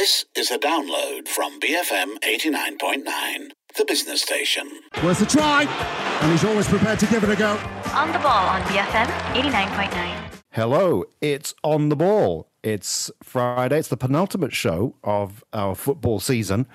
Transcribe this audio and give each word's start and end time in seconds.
This 0.00 0.24
is 0.34 0.50
a 0.50 0.58
download 0.58 1.28
from 1.28 1.60
BFM 1.60 2.20
89.9, 2.20 3.50
the 3.76 3.84
business 3.84 4.22
station. 4.22 4.66
Worth 5.04 5.20
a 5.20 5.26
try, 5.26 5.64
and 6.22 6.32
he's 6.32 6.42
always 6.42 6.66
prepared 6.66 6.98
to 7.00 7.06
give 7.08 7.22
it 7.22 7.28
a 7.28 7.36
go. 7.36 7.58
On 7.92 8.10
the 8.10 8.18
ball 8.18 8.46
on 8.48 8.62
BFM 8.62 9.04
89.9. 9.34 10.40
Hello, 10.52 11.04
it's 11.20 11.52
on 11.62 11.90
the 11.90 11.96
ball. 11.96 12.48
It's 12.62 13.10
Friday. 13.22 13.78
It's 13.78 13.88
the 13.88 13.98
penultimate 13.98 14.54
show 14.54 14.94
of 15.04 15.44
our 15.52 15.74
football 15.74 16.18
season. 16.18 16.66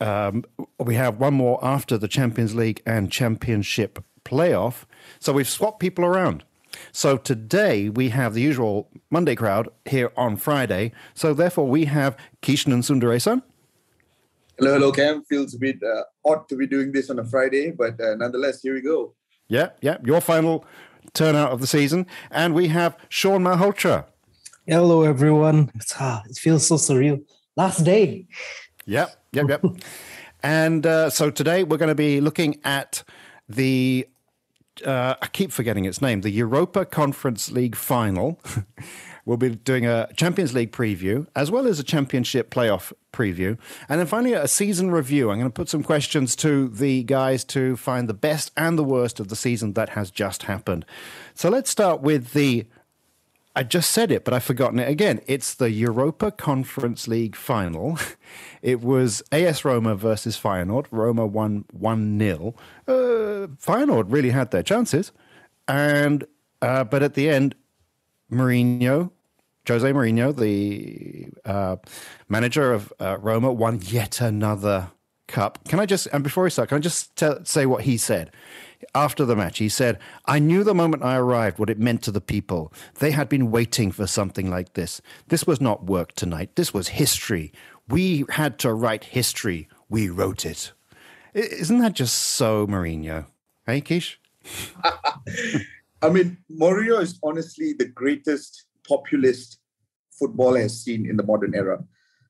Um, 0.00 0.44
we 0.80 0.96
have 0.96 1.20
one 1.20 1.34
more 1.34 1.64
after 1.64 1.96
the 1.96 2.08
Champions 2.08 2.56
League 2.56 2.82
and 2.84 3.12
Championship 3.12 4.02
playoff. 4.24 4.82
So 5.20 5.32
we've 5.32 5.48
swapped 5.48 5.78
people 5.78 6.04
around. 6.04 6.42
So 6.92 7.16
today 7.16 7.88
we 7.88 8.10
have 8.10 8.34
the 8.34 8.40
usual 8.40 8.88
Monday 9.10 9.34
crowd 9.34 9.68
here 9.84 10.12
on 10.16 10.36
Friday. 10.36 10.92
So 11.14 11.34
therefore 11.34 11.66
we 11.66 11.86
have 11.86 12.16
Kishan 12.42 12.72
Sundaresan. 12.82 13.42
Hello, 14.58 14.72
hello, 14.72 14.92
Cam. 14.92 15.22
Feels 15.24 15.54
a 15.54 15.58
bit 15.58 15.80
uh, 15.82 16.02
odd 16.24 16.48
to 16.48 16.56
be 16.56 16.66
doing 16.66 16.90
this 16.90 17.10
on 17.10 17.18
a 17.20 17.24
Friday, 17.24 17.70
but 17.70 18.00
uh, 18.00 18.16
nonetheless, 18.16 18.60
here 18.60 18.74
we 18.74 18.80
go. 18.80 19.14
Yeah, 19.46 19.70
yeah. 19.80 19.98
Your 20.04 20.20
final 20.20 20.64
turnout 21.14 21.52
of 21.52 21.60
the 21.60 21.66
season. 21.66 22.06
And 22.30 22.54
we 22.54 22.68
have 22.68 22.96
Sean 23.08 23.44
Malhotra. 23.44 24.06
Hello, 24.66 25.02
everyone. 25.02 25.70
It's, 25.74 25.94
ah, 25.98 26.22
it 26.28 26.36
feels 26.36 26.66
so 26.66 26.74
surreal. 26.74 27.24
Last 27.56 27.84
day. 27.84 28.26
Yep, 28.86 29.16
yep, 29.32 29.48
yep. 29.48 29.64
and 30.42 30.86
uh, 30.86 31.10
so 31.10 31.30
today 31.30 31.62
we're 31.62 31.76
going 31.76 31.88
to 31.88 31.94
be 31.94 32.20
looking 32.20 32.58
at 32.64 33.02
the 33.48 34.08
uh, 34.82 35.16
I 35.20 35.26
keep 35.28 35.52
forgetting 35.52 35.84
its 35.84 36.00
name, 36.00 36.22
the 36.22 36.30
Europa 36.30 36.84
Conference 36.84 37.50
League 37.50 37.76
final. 37.76 38.40
we'll 39.24 39.36
be 39.36 39.50
doing 39.50 39.86
a 39.86 40.08
Champions 40.16 40.54
League 40.54 40.72
preview 40.72 41.26
as 41.36 41.50
well 41.50 41.66
as 41.66 41.78
a 41.78 41.84
Championship 41.84 42.50
playoff 42.50 42.92
preview. 43.12 43.58
And 43.88 44.00
then 44.00 44.06
finally, 44.06 44.32
a 44.32 44.48
season 44.48 44.90
review. 44.90 45.30
I'm 45.30 45.38
going 45.38 45.50
to 45.50 45.54
put 45.54 45.68
some 45.68 45.82
questions 45.82 46.34
to 46.36 46.68
the 46.68 47.02
guys 47.04 47.44
to 47.44 47.76
find 47.76 48.08
the 48.08 48.14
best 48.14 48.52
and 48.56 48.78
the 48.78 48.84
worst 48.84 49.20
of 49.20 49.28
the 49.28 49.36
season 49.36 49.74
that 49.74 49.90
has 49.90 50.10
just 50.10 50.44
happened. 50.44 50.86
So 51.34 51.50
let's 51.50 51.70
start 51.70 52.00
with 52.00 52.32
the 52.32 52.66
I 53.58 53.64
just 53.64 53.90
said 53.90 54.12
it, 54.12 54.24
but 54.24 54.32
I've 54.32 54.44
forgotten 54.44 54.78
it 54.78 54.88
again. 54.88 55.20
It's 55.26 55.52
the 55.52 55.68
Europa 55.72 56.30
Conference 56.30 57.08
League 57.08 57.34
final. 57.34 57.98
It 58.60 58.82
was 58.82 59.22
AS 59.30 59.64
Roma 59.64 59.94
versus 59.94 60.36
Feyenoord. 60.36 60.86
Roma 60.90 61.26
won 61.26 61.64
1 61.72 62.18
0. 62.18 62.54
Uh, 62.88 62.92
Feyenoord 63.56 64.06
really 64.08 64.30
had 64.30 64.50
their 64.50 64.64
chances. 64.64 65.12
And, 65.68 66.24
uh, 66.60 66.82
but 66.82 67.04
at 67.04 67.14
the 67.14 67.30
end, 67.30 67.54
Mourinho, 68.30 69.12
Jose 69.66 69.92
Mourinho, 69.92 70.36
the 70.36 71.28
uh, 71.48 71.76
manager 72.28 72.72
of 72.72 72.92
uh, 72.98 73.16
Roma, 73.20 73.52
won 73.52 73.80
yet 73.80 74.20
another 74.20 74.90
cup. 75.28 75.60
Can 75.68 75.78
I 75.78 75.86
just, 75.86 76.08
and 76.12 76.24
before 76.24 76.42
we 76.44 76.50
start, 76.50 76.70
can 76.70 76.78
I 76.78 76.80
just 76.80 77.14
tell, 77.14 77.44
say 77.44 77.64
what 77.64 77.84
he 77.84 77.96
said? 77.96 78.32
After 78.94 79.24
the 79.24 79.36
match, 79.36 79.58
he 79.58 79.68
said, 79.68 79.98
I 80.26 80.38
knew 80.38 80.62
the 80.62 80.74
moment 80.74 81.02
I 81.02 81.16
arrived 81.16 81.58
what 81.58 81.70
it 81.70 81.78
meant 81.78 82.02
to 82.02 82.12
the 82.12 82.20
people. 82.20 82.72
They 82.98 83.10
had 83.10 83.28
been 83.28 83.50
waiting 83.50 83.90
for 83.90 84.06
something 84.06 84.50
like 84.50 84.74
this. 84.74 85.00
This 85.28 85.46
was 85.46 85.60
not 85.60 85.84
work 85.84 86.12
tonight. 86.12 86.56
This 86.56 86.72
was 86.72 86.88
history. 86.88 87.52
We 87.88 88.24
had 88.30 88.58
to 88.60 88.72
write 88.72 89.04
history. 89.04 89.68
We 89.88 90.08
wrote 90.08 90.46
it. 90.46 90.72
Isn't 91.34 91.80
that 91.80 91.94
just 91.94 92.14
so 92.14 92.66
Mourinho? 92.66 93.26
Hey, 93.66 93.80
Kish? 93.80 94.20
I 96.02 96.08
mean, 96.10 96.38
Mourinho 96.50 97.00
is 97.00 97.18
honestly 97.22 97.72
the 97.72 97.86
greatest 97.86 98.66
populist 98.88 99.58
football 100.18 100.54
has 100.54 100.82
seen 100.82 101.08
in 101.08 101.16
the 101.16 101.22
modern 101.22 101.54
era. 101.54 101.84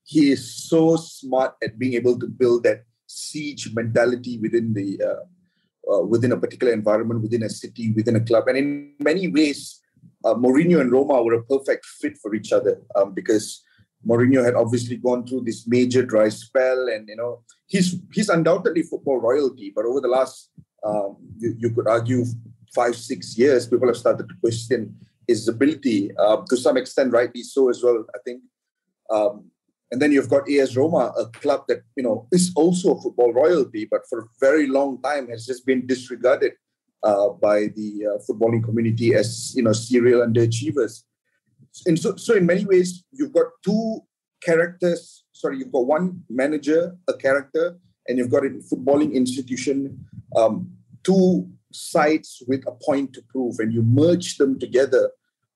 He 0.05 0.31
is 0.31 0.69
so 0.69 0.97
smart 0.97 1.55
at 1.63 1.79
being 1.79 1.95
able 1.95 2.19
to 2.19 2.27
build 2.27 2.65
that 2.65 2.85
siege 3.07 3.73
mentality 3.75 4.39
within 4.39 4.73
the 4.73 5.01
uh, 5.03 5.25
uh, 5.93 6.03
within 6.03 6.33
a 6.33 6.37
particular 6.37 6.73
environment, 6.73 7.23
within 7.23 7.43
a 7.43 7.49
city, 7.49 7.93
within 7.93 8.17
a 8.17 8.21
club. 8.21 8.49
And 8.49 8.59
in 8.59 8.95
many 9.01 9.29
ways, 9.29 9.81
uh, 10.25 10.35
Mourinho 10.35 10.81
and 10.81 10.93
Roma 10.93 11.23
were 11.23 11.35
a 11.35 11.43
perfect 11.45 11.87
fit 11.87 12.19
for 12.19 12.35
each 12.35 12.53
other 12.53 12.81
um, 12.97 13.15
because 13.15 13.63
Mourinho 14.07 14.45
had 14.45 14.55
obviously 14.55 14.97
gone 14.97 15.27
through 15.27 15.43
this 15.43 15.67
major 15.67 16.03
dry 16.05 16.29
spell, 16.29 16.89
and 16.89 17.09
you 17.09 17.17
know 17.17 17.43
he's 17.67 17.97
he's 18.13 18.29
undoubtedly 18.29 18.83
football 18.83 19.19
royalty. 19.19 19.73
But 19.75 19.87
over 19.87 20.01
the 20.01 20.09
last, 20.09 20.51
um, 20.85 21.17
you, 21.39 21.55
you, 21.59 21.71
could 21.71 21.89
argue, 21.89 22.25
five 22.75 22.95
six 22.95 23.37
years, 23.37 23.67
people 23.67 23.89
have 23.89 23.97
started 23.97 24.29
to 24.29 24.35
question 24.41 24.95
his 25.27 25.49
ability 25.49 26.11
uh, 26.17 26.43
to 26.49 26.57
some 26.57 26.77
extent, 26.77 27.13
rightly 27.13 27.43
so 27.43 27.69
as 27.69 27.83
well. 27.83 28.05
I 28.15 28.19
think 28.25 28.43
um, 29.11 29.51
and 29.91 30.03
then 30.03 30.13
you've 30.13 30.29
got 30.29 30.51
AS 30.51 30.77
Roma, 30.77 31.13
a 31.19 31.27
club 31.27 31.65
that 31.69 31.83
you 31.97 32.03
know 32.03 32.27
is 32.33 32.53
also 32.57 32.95
a 32.95 33.01
football 33.01 33.33
royalty, 33.33 33.87
but 33.91 34.03
for 34.09 34.21
a 34.21 34.29
very 34.41 34.67
long 34.67 35.01
time 35.03 35.29
has 35.29 35.47
just 35.47 35.65
been 35.65 35.87
disregarded 35.87 36.53
uh, 37.03 37.31
by 37.31 37.69
the 37.75 38.07
uh, 38.07 38.19
footballing 38.29 38.65
community 38.65 39.15
as 39.15 39.55
you 39.57 39.63
know 39.63 39.73
serial 39.73 40.27
underachievers. 40.27 41.03
And 41.87 41.99
so, 41.99 42.17
so 42.17 42.35
in 42.35 42.47
many 42.47 42.65
ways, 42.65 43.05
you've 43.13 43.33
got 43.33 43.47
two 43.65 44.01
characters. 44.43 45.25
Sorry, 45.33 45.59
you've 45.59 45.73
got 45.73 45.87
one 45.87 46.23
manager, 46.29 46.97
a 47.09 47.15
character, 47.15 47.79
and 48.09 48.19
you've 48.19 48.31
got 48.31 48.45
a 48.45 48.51
footballing 48.51 49.15
institution, 49.15 50.05
um, 50.37 50.71
two 51.05 51.49
sides 51.73 52.43
with 52.49 52.65
a 52.67 52.73
point 52.73 53.13
to 53.15 53.23
prove, 53.29 53.59
and 53.59 53.73
you 53.73 53.83
merge 53.83 54.37
them 54.39 54.59
together. 54.59 55.11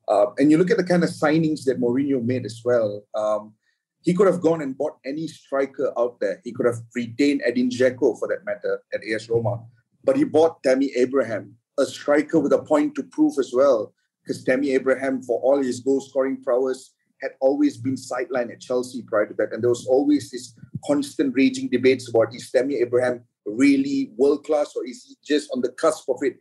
Uh, 0.08 0.26
and 0.38 0.50
you 0.50 0.58
look 0.58 0.70
at 0.70 0.76
the 0.76 0.84
kind 0.84 1.04
of 1.04 1.10
signings 1.10 1.64
that 1.64 1.80
Mourinho 1.80 2.22
made 2.22 2.44
as 2.44 2.60
well. 2.64 3.02
Um, 3.14 3.54
he 4.02 4.14
could 4.14 4.26
have 4.26 4.40
gone 4.40 4.62
and 4.62 4.76
bought 4.76 4.98
any 5.04 5.26
striker 5.28 5.92
out 5.96 6.18
there. 6.20 6.40
He 6.44 6.52
could 6.52 6.66
have 6.66 6.80
retained 6.94 7.42
Edin 7.44 7.70
Dzeko 7.70 8.18
for 8.18 8.28
that 8.28 8.44
matter 8.44 8.82
at 8.92 9.00
AS 9.04 9.28
Roma. 9.28 9.64
But 10.04 10.16
he 10.16 10.24
bought 10.24 10.62
Tammy 10.62 10.90
Abraham, 10.96 11.54
a 11.78 11.86
striker 11.86 12.40
with 12.40 12.52
a 12.52 12.62
point 12.62 12.94
to 12.96 13.04
prove 13.04 13.34
as 13.38 13.52
well. 13.54 13.94
Because 14.22 14.42
Tammy 14.44 14.72
Abraham, 14.72 15.22
for 15.22 15.40
all 15.40 15.62
his 15.62 15.80
goal 15.80 16.00
scoring 16.00 16.42
prowess, 16.42 16.94
had 17.20 17.32
always 17.40 17.76
been 17.76 17.94
sidelined 17.94 18.52
at 18.52 18.60
Chelsea 18.60 19.02
prior 19.02 19.26
to 19.26 19.34
that. 19.34 19.52
And 19.52 19.62
there 19.62 19.70
was 19.70 19.86
always 19.86 20.30
this 20.30 20.54
constant 20.84 21.34
raging 21.36 21.68
debates 21.68 22.08
about 22.08 22.34
is 22.34 22.50
Tammy 22.50 22.76
Abraham 22.76 23.22
really 23.46 24.12
world 24.16 24.44
class 24.44 24.72
or 24.76 24.84
is 24.86 25.04
he 25.04 25.16
just 25.24 25.50
on 25.52 25.60
the 25.62 25.70
cusp 25.70 26.08
of 26.08 26.18
it 26.22 26.36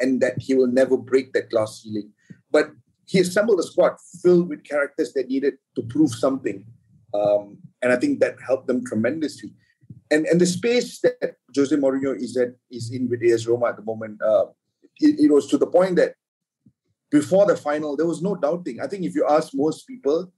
and 0.00 0.20
that 0.20 0.34
he 0.38 0.54
will 0.54 0.66
never 0.66 0.96
break 0.96 1.32
that 1.32 1.50
glass 1.50 1.82
ceiling. 1.82 2.12
But 2.50 2.70
he 3.06 3.20
assembled 3.20 3.60
a 3.60 3.62
squad 3.62 3.96
filled 4.22 4.48
with 4.48 4.64
characters 4.64 5.12
that 5.14 5.28
needed 5.28 5.54
to 5.76 5.82
prove 5.82 6.10
something. 6.10 6.64
Um, 7.16 7.58
and 7.82 7.92
I 7.92 7.96
think 7.96 8.20
that 8.20 8.36
helped 8.44 8.66
them 8.66 8.84
tremendously. 8.84 9.50
And 10.10 10.26
and 10.26 10.40
the 10.40 10.46
space 10.46 11.00
that 11.00 11.34
Jose 11.54 11.74
Mourinho 11.76 12.14
is 12.16 12.36
at 12.36 12.54
is 12.70 12.92
in 12.92 13.08
with 13.08 13.22
AS 13.22 13.46
Roma 13.46 13.66
at 13.66 13.76
the 13.76 13.82
moment. 13.82 14.20
Uh, 14.22 14.46
it, 14.98 15.20
it, 15.20 15.30
was 15.30 15.46
to 15.48 15.58
the 15.58 15.66
point 15.66 15.96
that 15.96 16.14
before 17.10 17.46
the 17.46 17.56
final, 17.56 17.96
there 17.96 18.06
was 18.06 18.22
no 18.22 18.34
doubting. 18.34 18.80
I 18.80 18.86
think 18.86 19.04
if 19.04 19.14
you 19.14 19.26
ask 19.28 19.50
most 19.52 19.86
people, 19.86 20.32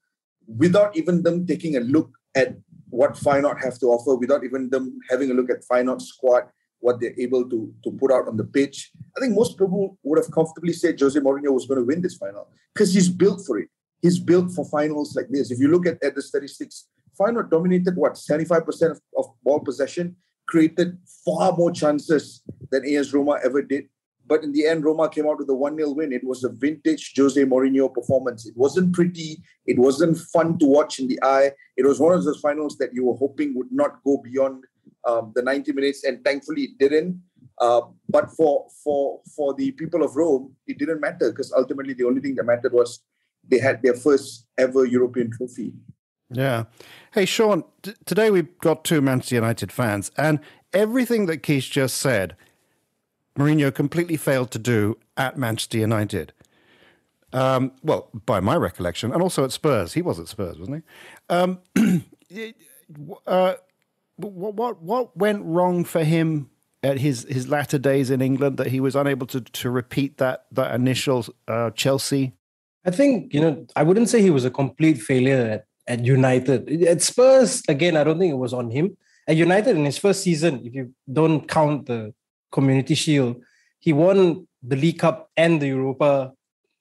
without 0.46 0.96
even 0.96 1.22
them 1.22 1.46
taking 1.46 1.76
a 1.76 1.80
look 1.80 2.10
at 2.34 2.56
what 2.90 3.14
Feyenoord 3.14 3.62
have 3.62 3.78
to 3.80 3.86
offer, 3.86 4.16
without 4.16 4.42
even 4.44 4.70
them 4.70 4.98
having 5.10 5.30
a 5.30 5.34
look 5.34 5.50
at 5.50 5.64
Feyenoord's 5.70 6.06
squad, 6.06 6.44
what 6.80 7.00
they're 7.00 7.18
able 7.18 7.48
to, 7.48 7.72
to 7.84 7.90
put 7.92 8.10
out 8.10 8.26
on 8.26 8.36
the 8.36 8.44
pitch, 8.44 8.90
I 9.16 9.20
think 9.20 9.34
most 9.34 9.58
people 9.58 9.98
would 10.02 10.18
have 10.18 10.32
comfortably 10.32 10.72
said 10.72 10.98
Jose 10.98 11.18
Mourinho 11.18 11.52
was 11.52 11.66
going 11.66 11.80
to 11.80 11.86
win 11.86 12.02
this 12.02 12.16
final 12.16 12.48
because 12.74 12.94
he's 12.94 13.08
built 13.08 13.44
for 13.46 13.58
it 13.58 13.68
he's 14.02 14.18
built 14.18 14.52
for 14.52 14.64
finals 14.64 15.14
like 15.16 15.28
this. 15.30 15.50
If 15.50 15.58
you 15.58 15.68
look 15.68 15.86
at, 15.86 16.02
at 16.02 16.14
the 16.14 16.22
statistics, 16.22 16.86
Feyenoord 17.18 17.50
dominated 17.50 17.96
what 17.96 18.14
75% 18.14 18.90
of, 18.90 19.00
of 19.16 19.26
ball 19.42 19.60
possession, 19.60 20.16
created 20.46 20.98
far 21.24 21.56
more 21.56 21.70
chances 21.70 22.42
than 22.70 22.88
AS 22.88 23.12
Roma 23.12 23.38
ever 23.44 23.62
did. 23.62 23.88
But 24.26 24.44
in 24.44 24.52
the 24.52 24.66
end, 24.66 24.84
Roma 24.84 25.08
came 25.08 25.26
out 25.26 25.38
with 25.38 25.48
a 25.48 25.54
1 25.54 25.76
0 25.76 25.90
win. 25.92 26.12
It 26.12 26.22
was 26.22 26.44
a 26.44 26.50
vintage 26.50 27.14
Jose 27.16 27.42
Mourinho 27.42 27.92
performance. 27.92 28.46
It 28.46 28.56
wasn't 28.56 28.92
pretty. 28.92 29.42
It 29.66 29.78
wasn't 29.78 30.18
fun 30.18 30.58
to 30.58 30.66
watch 30.66 30.98
in 30.98 31.08
the 31.08 31.18
eye. 31.22 31.52
It 31.76 31.86
was 31.86 31.98
one 31.98 32.14
of 32.14 32.24
those 32.24 32.40
finals 32.40 32.76
that 32.76 32.92
you 32.92 33.06
were 33.06 33.16
hoping 33.16 33.54
would 33.56 33.72
not 33.72 34.02
go 34.04 34.18
beyond 34.22 34.64
um, 35.06 35.32
the 35.34 35.42
90 35.42 35.72
minutes, 35.72 36.04
and 36.04 36.22
thankfully 36.22 36.64
it 36.64 36.78
didn't. 36.78 37.22
Uh, 37.60 37.80
but 38.08 38.30
for 38.32 38.66
for 38.84 39.20
for 39.34 39.54
the 39.54 39.72
people 39.72 40.02
of 40.02 40.14
Rome, 40.14 40.54
it 40.66 40.78
didn't 40.78 41.00
matter 41.00 41.30
because 41.30 41.52
ultimately 41.52 41.94
the 41.94 42.04
only 42.04 42.20
thing 42.20 42.34
that 42.34 42.44
mattered 42.44 42.72
was 42.72 43.02
they 43.48 43.58
had 43.58 43.82
their 43.82 43.94
first 43.94 44.46
ever 44.56 44.84
European 44.84 45.30
trophy. 45.30 45.72
Yeah. 46.30 46.64
Hey, 47.12 47.24
Sean, 47.24 47.64
t- 47.82 47.94
today 48.04 48.30
we've 48.30 48.58
got 48.58 48.84
two 48.84 49.00
Manchester 49.00 49.36
United 49.36 49.72
fans, 49.72 50.10
and 50.16 50.40
everything 50.72 51.26
that 51.26 51.38
Keith 51.38 51.68
just 51.70 51.96
said, 51.96 52.36
Mourinho 53.38 53.74
completely 53.74 54.16
failed 54.16 54.50
to 54.50 54.58
do 54.58 54.98
at 55.16 55.38
Manchester 55.38 55.78
United. 55.78 56.32
Um, 57.32 57.72
well, 57.82 58.08
by 58.26 58.40
my 58.40 58.56
recollection, 58.56 59.12
and 59.12 59.22
also 59.22 59.44
at 59.44 59.52
Spurs. 59.52 59.92
He 59.92 60.02
was 60.02 60.18
at 60.18 60.28
Spurs, 60.28 60.58
wasn't 60.58 60.84
he? 60.84 61.34
Um, 61.34 61.58
uh, 63.26 63.54
what, 64.16 64.54
what, 64.54 64.82
what 64.82 65.16
went 65.16 65.44
wrong 65.44 65.84
for 65.84 66.04
him 66.04 66.50
at 66.82 66.98
his, 66.98 67.26
his 67.28 67.48
latter 67.48 67.78
days 67.78 68.10
in 68.10 68.20
England 68.20 68.56
that 68.56 68.68
he 68.68 68.80
was 68.80 68.96
unable 68.96 69.26
to, 69.26 69.40
to 69.40 69.70
repeat 69.70 70.18
that, 70.18 70.46
that 70.52 70.74
initial 70.74 71.26
uh, 71.46 71.70
Chelsea 71.70 72.32
I 72.84 72.90
think, 72.90 73.34
you 73.34 73.40
know, 73.40 73.66
I 73.76 73.82
wouldn't 73.82 74.08
say 74.08 74.22
he 74.22 74.30
was 74.30 74.44
a 74.44 74.50
complete 74.50 74.98
failure 75.00 75.64
at, 75.86 75.98
at 75.98 76.04
United. 76.04 76.84
At 76.84 77.02
Spurs, 77.02 77.62
again, 77.68 77.96
I 77.96 78.04
don't 78.04 78.18
think 78.18 78.32
it 78.32 78.38
was 78.38 78.52
on 78.52 78.70
him. 78.70 78.96
At 79.26 79.36
United, 79.36 79.76
in 79.76 79.84
his 79.84 79.98
first 79.98 80.22
season, 80.22 80.62
if 80.64 80.74
you 80.74 80.94
don't 81.12 81.46
count 81.46 81.86
the 81.86 82.14
Community 82.50 82.94
Shield, 82.94 83.42
he 83.78 83.92
won 83.92 84.46
the 84.62 84.76
League 84.76 84.98
Cup 84.98 85.30
and 85.36 85.60
the 85.60 85.68
Europa 85.68 86.32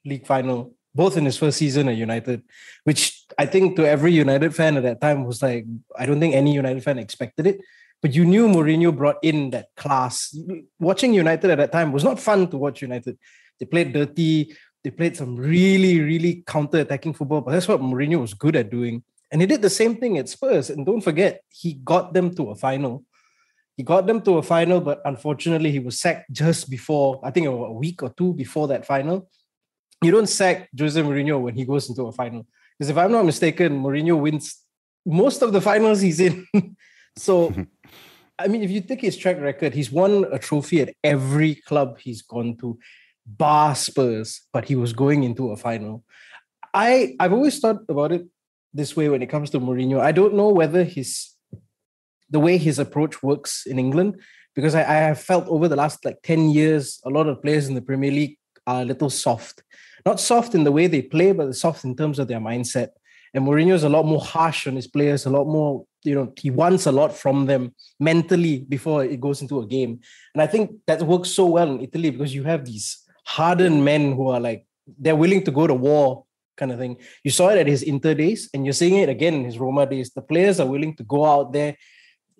League 0.05 0.25
final, 0.25 0.73
both 0.95 1.17
in 1.17 1.25
his 1.25 1.37
first 1.37 1.57
season 1.57 1.89
at 1.89 1.97
United, 1.97 2.41
which 2.85 3.25
I 3.37 3.45
think 3.45 3.75
to 3.75 3.85
every 3.85 4.13
United 4.13 4.55
fan 4.55 4.77
at 4.77 4.83
that 4.83 5.01
time 5.01 5.25
was 5.25 5.41
like, 5.41 5.65
I 5.97 6.05
don't 6.05 6.19
think 6.19 6.35
any 6.35 6.53
United 6.53 6.83
fan 6.83 6.97
expected 6.97 7.47
it. 7.47 7.59
But 8.01 8.13
you 8.13 8.25
knew 8.25 8.47
Mourinho 8.47 8.95
brought 8.95 9.17
in 9.23 9.49
that 9.49 9.69
class. 9.75 10.35
Watching 10.79 11.13
United 11.13 11.49
at 11.49 11.57
that 11.57 11.71
time 11.71 11.91
was 11.91 12.03
not 12.03 12.19
fun 12.19 12.47
to 12.51 12.57
watch 12.57 12.81
United. 12.81 13.17
They 13.59 13.65
played 13.65 13.91
dirty, 13.91 14.55
they 14.83 14.91
played 14.91 15.17
some 15.17 15.35
really, 15.35 15.99
really 15.99 16.43
counter-attacking 16.47 17.13
football, 17.13 17.41
but 17.41 17.51
that's 17.51 17.67
what 17.67 17.81
Mourinho 17.81 18.21
was 18.21 18.33
good 18.33 18.55
at 18.55 18.69
doing. 18.69 19.03
And 19.31 19.41
he 19.41 19.47
did 19.47 19.61
the 19.61 19.69
same 19.69 19.97
thing 19.97 20.17
at 20.17 20.29
Spurs. 20.29 20.69
And 20.69 20.85
don't 20.85 21.01
forget, 21.01 21.41
he 21.49 21.73
got 21.73 22.13
them 22.13 22.33
to 22.35 22.51
a 22.51 22.55
final. 22.55 23.03
He 23.75 23.83
got 23.83 24.07
them 24.07 24.21
to 24.21 24.37
a 24.37 24.43
final, 24.43 24.79
but 24.79 25.01
unfortunately, 25.05 25.71
he 25.71 25.79
was 25.79 25.99
sacked 25.99 26.31
just 26.31 26.69
before, 26.69 27.19
I 27.23 27.31
think 27.31 27.47
a 27.47 27.51
week 27.51 28.01
or 28.01 28.09
two 28.09 28.33
before 28.33 28.67
that 28.69 28.85
final. 28.85 29.29
You 30.01 30.11
don't 30.11 30.29
sack 30.29 30.69
Jose 30.77 30.99
Mourinho 31.01 31.41
when 31.41 31.55
he 31.55 31.65
goes 31.65 31.89
into 31.89 32.07
a 32.07 32.11
final. 32.11 32.45
Because 32.77 32.89
if 32.89 32.97
I'm 32.97 33.11
not 33.11 33.25
mistaken, 33.25 33.81
Mourinho 33.81 34.19
wins 34.19 34.63
most 35.05 35.41
of 35.41 35.51
the 35.51 35.61
finals 35.61 36.01
he's 36.01 36.19
in. 36.19 36.47
so, 37.17 37.53
I 38.39 38.47
mean, 38.47 38.63
if 38.63 38.71
you 38.71 38.81
take 38.81 39.01
his 39.01 39.17
track 39.17 39.39
record, 39.39 39.73
he's 39.73 39.91
won 39.91 40.25
a 40.31 40.39
trophy 40.39 40.81
at 40.81 40.93
every 41.03 41.55
club 41.55 41.99
he's 41.99 42.21
gone 42.21 42.55
to 42.57 42.77
bar 43.27 43.75
Spurs, 43.75 44.41
but 44.53 44.65
he 44.65 44.75
was 44.75 44.93
going 44.93 45.23
into 45.23 45.51
a 45.51 45.57
final. 45.57 46.03
I 46.73 47.15
I've 47.19 47.33
always 47.33 47.59
thought 47.59 47.81
about 47.89 48.11
it 48.11 48.25
this 48.73 48.95
way 48.95 49.09
when 49.09 49.21
it 49.21 49.27
comes 49.27 49.49
to 49.51 49.59
Mourinho. 49.59 49.99
I 49.99 50.11
don't 50.11 50.35
know 50.35 50.49
whether 50.49 50.83
his 50.83 51.33
the 52.29 52.39
way 52.39 52.57
his 52.57 52.79
approach 52.79 53.23
works 53.23 53.65
in 53.65 53.79
England, 53.79 54.19
because 54.55 54.75
I, 54.75 54.81
I 54.81 54.97
have 55.09 55.19
felt 55.19 55.47
over 55.47 55.67
the 55.67 55.75
last 55.75 56.03
like 56.03 56.21
10 56.23 56.49
years, 56.49 56.99
a 57.05 57.09
lot 57.09 57.27
of 57.27 57.41
players 57.41 57.67
in 57.67 57.75
the 57.75 57.81
Premier 57.81 58.11
League 58.11 58.37
are 58.65 58.81
a 58.81 58.85
little 58.85 59.09
soft. 59.09 59.63
Not 60.05 60.19
soft 60.19 60.55
in 60.55 60.63
the 60.63 60.71
way 60.71 60.87
they 60.87 61.01
play, 61.01 61.31
but 61.31 61.55
soft 61.55 61.83
in 61.85 61.95
terms 61.95 62.19
of 62.19 62.27
their 62.27 62.39
mindset. 62.39 62.89
And 63.33 63.45
Mourinho 63.45 63.73
is 63.73 63.83
a 63.83 63.89
lot 63.89 64.05
more 64.05 64.21
harsh 64.21 64.67
on 64.67 64.75
his 64.75 64.87
players, 64.87 65.25
a 65.25 65.29
lot 65.29 65.45
more, 65.45 65.85
you 66.03 66.15
know, 66.15 66.33
he 66.37 66.49
wants 66.49 66.85
a 66.85 66.91
lot 66.91 67.15
from 67.15 67.45
them 67.45 67.75
mentally 67.99 68.65
before 68.67 69.03
it 69.03 69.19
goes 69.19 69.41
into 69.41 69.59
a 69.59 69.67
game. 69.67 69.99
And 70.33 70.41
I 70.41 70.47
think 70.47 70.71
that 70.87 71.01
works 71.03 71.29
so 71.29 71.45
well 71.45 71.71
in 71.71 71.81
Italy 71.81 72.09
because 72.09 72.33
you 72.33 72.43
have 72.43 72.65
these 72.65 73.03
hardened 73.27 73.83
men 73.83 74.13
who 74.13 74.29
are 74.29 74.39
like 74.39 74.65
they're 74.97 75.21
willing 75.23 75.43
to 75.43 75.51
go 75.51 75.67
to 75.67 75.73
war 75.73 76.23
kind 76.55 76.71
of 76.71 76.79
thing. 76.79 76.97
You 77.23 77.31
saw 77.31 77.49
it 77.49 77.59
at 77.59 77.67
his 77.67 77.83
Inter 77.83 78.13
days, 78.13 78.49
and 78.53 78.65
you're 78.65 78.73
seeing 78.73 78.95
it 78.95 79.09
again 79.09 79.33
in 79.35 79.43
his 79.43 79.59
Roma 79.59 79.85
days. 79.85 80.11
The 80.11 80.21
players 80.21 80.59
are 80.59 80.65
willing 80.65 80.95
to 80.95 81.03
go 81.03 81.25
out 81.25 81.53
there 81.53 81.77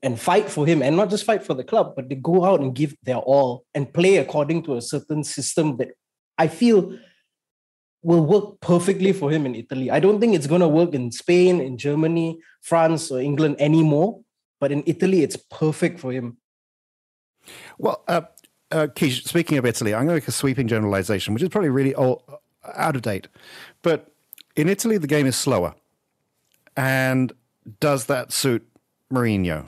and 0.02 0.20
fight 0.20 0.50
for 0.50 0.66
him, 0.66 0.82
and 0.82 0.96
not 0.96 1.10
just 1.10 1.26
fight 1.26 1.44
for 1.44 1.54
the 1.54 1.64
club, 1.64 1.94
but 1.96 2.08
they 2.08 2.16
go 2.16 2.46
out 2.46 2.62
and 2.62 2.74
give 2.74 2.96
their 3.04 3.18
all 3.18 3.66
and 3.76 3.94
play 3.94 4.18
according 4.18 4.64
to 4.64 4.76
a 4.76 4.82
certain 4.82 5.24
system 5.24 5.78
that 5.78 5.90
I 6.38 6.48
feel 6.48 6.98
will 8.02 8.26
work 8.26 8.62
perfectly 8.62 9.12
for 9.12 9.30
him 9.30 9.46
in 9.46 9.56
Italy. 9.56 9.92
I 9.92 10.00
don't 10.00 10.22
think 10.22 10.36
it's 10.36 10.48
going 10.48 10.62
to 10.62 10.68
work 10.68 10.94
in 10.94 11.12
Spain, 11.12 11.60
in 11.60 11.78
Germany, 11.78 12.40
France, 12.62 13.12
or 13.12 13.20
England 13.20 13.58
anymore. 13.60 14.22
But 14.62 14.72
in 14.72 14.84
Italy, 14.86 15.24
it's 15.24 15.36
perfect 15.36 16.00
for 16.00 16.12
him. 16.12 16.38
Well, 17.78 18.04
uh, 18.08 18.22
uh, 18.72 18.88
Keish, 18.88 19.24
speaking 19.24 19.58
of 19.58 19.66
Italy, 19.66 19.94
I'm 19.94 20.06
going 20.06 20.10
to 20.10 20.16
make 20.16 20.28
a 20.28 20.32
sweeping 20.32 20.68
generalization, 20.68 21.34
which 21.34 21.44
is 21.44 21.50
probably 21.50 21.70
really 21.70 21.96
old, 21.96 22.24
out 22.76 22.96
of 22.96 23.02
date. 23.02 23.28
But 23.82 24.12
in 24.56 24.68
Italy, 24.70 24.98
the 24.98 25.08
game 25.08 25.26
is 25.26 25.36
slower. 25.36 25.76
And 26.76 27.34
does 27.80 28.06
that 28.06 28.32
suit 28.32 28.68
Mourinho? 29.12 29.68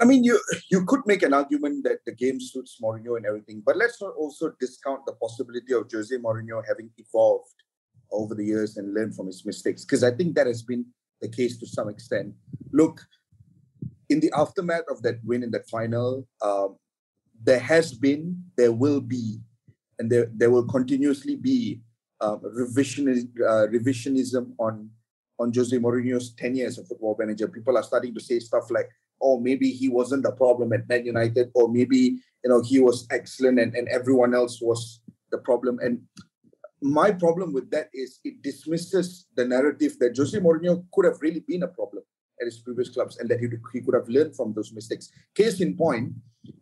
I 0.00 0.04
mean, 0.04 0.22
you 0.22 0.40
you 0.70 0.84
could 0.84 1.00
make 1.06 1.24
an 1.24 1.34
argument 1.34 1.82
that 1.82 1.98
the 2.06 2.12
game 2.12 2.40
suits 2.40 2.78
Mourinho 2.80 3.16
and 3.16 3.26
everything, 3.26 3.62
but 3.66 3.76
let's 3.76 4.00
not 4.00 4.14
also 4.16 4.52
discount 4.60 5.04
the 5.06 5.14
possibility 5.14 5.74
of 5.74 5.90
Jose 5.92 6.16
Mourinho 6.16 6.62
having 6.66 6.90
evolved 6.98 7.54
over 8.12 8.34
the 8.34 8.44
years 8.44 8.76
and 8.76 8.94
learned 8.94 9.16
from 9.16 9.26
his 9.26 9.44
mistakes, 9.44 9.84
because 9.84 10.04
I 10.04 10.12
think 10.12 10.36
that 10.36 10.46
has 10.46 10.62
been 10.62 10.86
the 11.20 11.28
case 11.28 11.58
to 11.58 11.66
some 11.66 11.88
extent. 11.88 12.32
Look, 12.72 13.00
in 14.08 14.20
the 14.20 14.32
aftermath 14.36 14.84
of 14.88 15.02
that 15.02 15.16
win 15.24 15.42
in 15.42 15.50
that 15.50 15.68
final, 15.68 16.28
um, 16.42 16.76
there 17.42 17.58
has 17.58 17.92
been, 17.92 18.42
there 18.56 18.72
will 18.72 19.00
be, 19.00 19.40
and 19.98 20.10
there, 20.10 20.30
there 20.34 20.50
will 20.50 20.66
continuously 20.66 21.36
be 21.36 21.80
um, 22.20 22.40
revisionism, 22.40 23.28
uh, 23.40 23.66
revisionism 23.68 24.52
on 24.58 24.90
on 25.40 25.52
Jose 25.54 25.76
Mourinho's 25.78 26.34
tenure 26.34 26.66
as 26.66 26.78
a 26.78 26.84
football 26.84 27.14
manager. 27.16 27.46
People 27.46 27.76
are 27.76 27.82
starting 27.84 28.12
to 28.14 28.20
say 28.20 28.40
stuff 28.40 28.70
like, 28.70 28.88
"Oh, 29.22 29.38
maybe 29.38 29.70
he 29.70 29.88
wasn't 29.88 30.24
the 30.24 30.32
problem 30.32 30.72
at 30.72 30.88
Man 30.88 31.06
United, 31.06 31.50
or 31.54 31.68
maybe 31.68 32.18
you 32.42 32.50
know 32.50 32.62
he 32.62 32.80
was 32.80 33.06
excellent 33.10 33.60
and, 33.60 33.74
and 33.74 33.88
everyone 33.88 34.34
else 34.34 34.60
was 34.60 35.00
the 35.30 35.38
problem." 35.38 35.78
And 35.80 36.00
my 36.80 37.12
problem 37.12 37.52
with 37.52 37.70
that 37.70 37.88
is 37.92 38.20
it 38.24 38.42
dismisses 38.42 39.26
the 39.36 39.44
narrative 39.44 39.98
that 40.00 40.16
Jose 40.16 40.38
Mourinho 40.38 40.84
could 40.92 41.04
have 41.04 41.20
really 41.20 41.40
been 41.40 41.62
a 41.62 41.68
problem 41.68 42.02
at 42.40 42.46
his 42.46 42.58
previous 42.58 42.88
clubs 42.88 43.18
and 43.18 43.28
that 43.28 43.40
he, 43.40 43.48
he 43.72 43.80
could 43.80 43.94
have 43.94 44.08
learned 44.08 44.36
from 44.36 44.52
those 44.54 44.72
mistakes. 44.72 45.10
Case 45.34 45.60
in 45.60 45.76
point, 45.76 46.12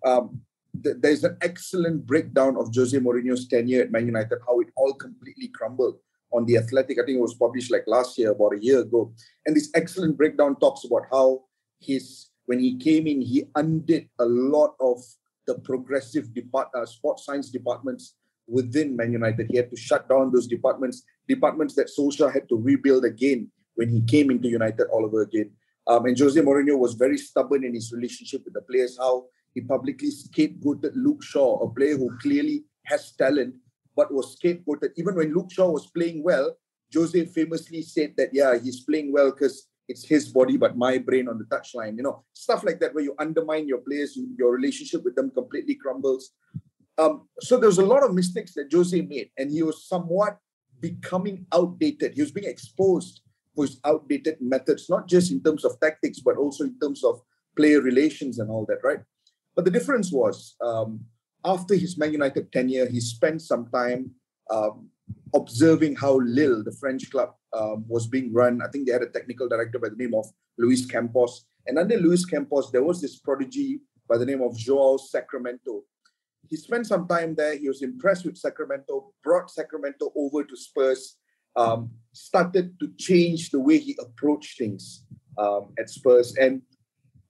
um, 0.04 0.40
there's 0.82 1.24
an 1.24 1.36
excellent 1.40 2.06
breakdown 2.06 2.56
of 2.56 2.74
Jose 2.74 2.98
Mourinho's 2.98 3.48
tenure 3.48 3.82
at 3.82 3.92
Man 3.92 4.06
United, 4.06 4.38
how 4.46 4.60
it 4.60 4.68
all 4.76 4.94
completely 4.94 5.48
crumbled 5.48 5.98
on 6.32 6.44
the 6.46 6.56
Athletic. 6.56 6.98
I 6.98 7.04
think 7.04 7.18
it 7.18 7.22
was 7.22 7.34
published 7.34 7.70
like 7.70 7.84
last 7.86 8.18
year, 8.18 8.32
about 8.32 8.54
a 8.54 8.62
year 8.62 8.80
ago. 8.80 9.12
And 9.44 9.56
this 9.56 9.70
excellent 9.74 10.16
breakdown 10.16 10.56
talks 10.56 10.84
about 10.84 11.02
how 11.10 11.44
his 11.80 12.30
when 12.46 12.60
he 12.60 12.76
came 12.78 13.06
in, 13.06 13.20
he 13.20 13.44
undid 13.56 14.08
a 14.18 14.24
lot 14.24 14.74
of 14.80 14.98
the 15.46 15.56
progressive 15.56 16.32
depart, 16.32 16.68
uh, 16.74 16.86
sports 16.86 17.24
science 17.24 17.50
departments 17.50 18.14
within 18.46 18.96
Man 18.96 19.12
United. 19.12 19.48
He 19.50 19.56
had 19.56 19.70
to 19.70 19.76
shut 19.76 20.08
down 20.08 20.32
those 20.32 20.46
departments, 20.46 21.02
departments 21.28 21.74
that 21.74 21.90
Solskjaer 21.96 22.32
had 22.32 22.48
to 22.48 22.56
rebuild 22.56 23.04
again 23.04 23.50
when 23.74 23.88
he 23.88 24.00
came 24.02 24.30
into 24.30 24.48
United 24.48 24.86
all 24.92 25.04
over 25.04 25.22
again. 25.22 25.50
Um, 25.88 26.06
and 26.06 26.18
Jose 26.18 26.40
Mourinho 26.40 26.78
was 26.78 26.94
very 26.94 27.18
stubborn 27.18 27.64
in 27.64 27.74
his 27.74 27.92
relationship 27.92 28.42
with 28.44 28.54
the 28.54 28.62
players, 28.62 28.96
how 28.98 29.26
he 29.56 29.62
publicly 29.62 30.10
scapegoated 30.10 30.92
Luke 30.94 31.22
Shaw, 31.22 31.60
a 31.60 31.70
player 31.72 31.96
who 31.96 32.14
clearly 32.18 32.64
has 32.84 33.12
talent, 33.12 33.54
but 33.96 34.12
was 34.12 34.36
scapegoated. 34.36 34.90
Even 34.96 35.14
when 35.14 35.32
Luke 35.32 35.50
Shaw 35.50 35.70
was 35.70 35.86
playing 35.86 36.22
well, 36.22 36.54
Jose 36.94 37.24
famously 37.24 37.80
said 37.80 38.12
that, 38.18 38.28
yeah, 38.34 38.58
he's 38.62 38.80
playing 38.84 39.14
well 39.14 39.30
because 39.30 39.66
it's 39.88 40.06
his 40.06 40.28
body, 40.28 40.58
but 40.58 40.76
my 40.76 40.98
brain 40.98 41.26
on 41.26 41.38
the 41.38 41.44
touchline. 41.44 41.96
You 41.96 42.02
know, 42.02 42.24
stuff 42.34 42.64
like 42.64 42.80
that 42.80 42.94
where 42.94 43.02
you 43.02 43.14
undermine 43.18 43.66
your 43.66 43.78
players, 43.78 44.18
your 44.36 44.52
relationship 44.52 45.02
with 45.02 45.16
them 45.16 45.30
completely 45.30 45.76
crumbles. 45.76 46.32
Um, 46.98 47.26
so 47.40 47.56
there 47.56 47.70
was 47.70 47.78
a 47.78 47.86
lot 47.86 48.02
of 48.02 48.12
mistakes 48.12 48.52
that 48.56 48.70
Jose 48.70 49.00
made, 49.00 49.30
and 49.38 49.50
he 49.50 49.62
was 49.62 49.88
somewhat 49.88 50.36
becoming 50.80 51.46
outdated. 51.54 52.12
He 52.12 52.20
was 52.20 52.30
being 52.30 52.48
exposed 52.48 53.22
for 53.54 53.64
his 53.64 53.80
outdated 53.86 54.36
methods, 54.38 54.90
not 54.90 55.08
just 55.08 55.32
in 55.32 55.42
terms 55.42 55.64
of 55.64 55.80
tactics, 55.80 56.20
but 56.20 56.36
also 56.36 56.64
in 56.64 56.78
terms 56.78 57.02
of 57.02 57.22
player 57.56 57.80
relations 57.80 58.38
and 58.38 58.50
all 58.50 58.66
that, 58.66 58.84
right? 58.84 59.00
But 59.56 59.64
the 59.64 59.70
difference 59.70 60.12
was 60.12 60.54
um, 60.60 61.00
after 61.44 61.74
his 61.74 61.98
Man 61.98 62.12
United 62.12 62.52
tenure, 62.52 62.86
he 62.86 63.00
spent 63.00 63.40
some 63.40 63.68
time 63.72 64.10
um, 64.50 64.90
observing 65.34 65.96
how 65.96 66.20
Lille, 66.20 66.62
the 66.62 66.76
French 66.78 67.10
club, 67.10 67.30
um, 67.52 67.84
was 67.88 68.06
being 68.06 68.32
run. 68.32 68.60
I 68.62 68.68
think 68.68 68.86
they 68.86 68.92
had 68.92 69.02
a 69.02 69.08
technical 69.08 69.48
director 69.48 69.78
by 69.78 69.88
the 69.88 69.96
name 69.96 70.14
of 70.14 70.26
Luis 70.58 70.84
Campos. 70.84 71.46
And 71.66 71.78
under 71.78 71.96
Luis 71.96 72.24
Campos, 72.24 72.70
there 72.70 72.82
was 72.82 73.00
this 73.00 73.18
prodigy 73.18 73.80
by 74.08 74.18
the 74.18 74.26
name 74.26 74.42
of 74.42 74.56
Joao 74.56 74.98
Sacramento. 74.98 75.82
He 76.48 76.56
spent 76.56 76.86
some 76.86 77.08
time 77.08 77.34
there. 77.34 77.56
He 77.56 77.66
was 77.66 77.82
impressed 77.82 78.24
with 78.24 78.36
Sacramento, 78.36 79.12
brought 79.24 79.50
Sacramento 79.50 80.12
over 80.14 80.44
to 80.44 80.56
Spurs, 80.56 81.16
um, 81.56 81.90
started 82.12 82.78
to 82.78 82.92
change 82.98 83.50
the 83.50 83.58
way 83.58 83.78
he 83.78 83.96
approached 83.98 84.58
things 84.58 85.04
um, 85.38 85.72
at 85.78 85.90
Spurs. 85.90 86.36
And 86.36 86.62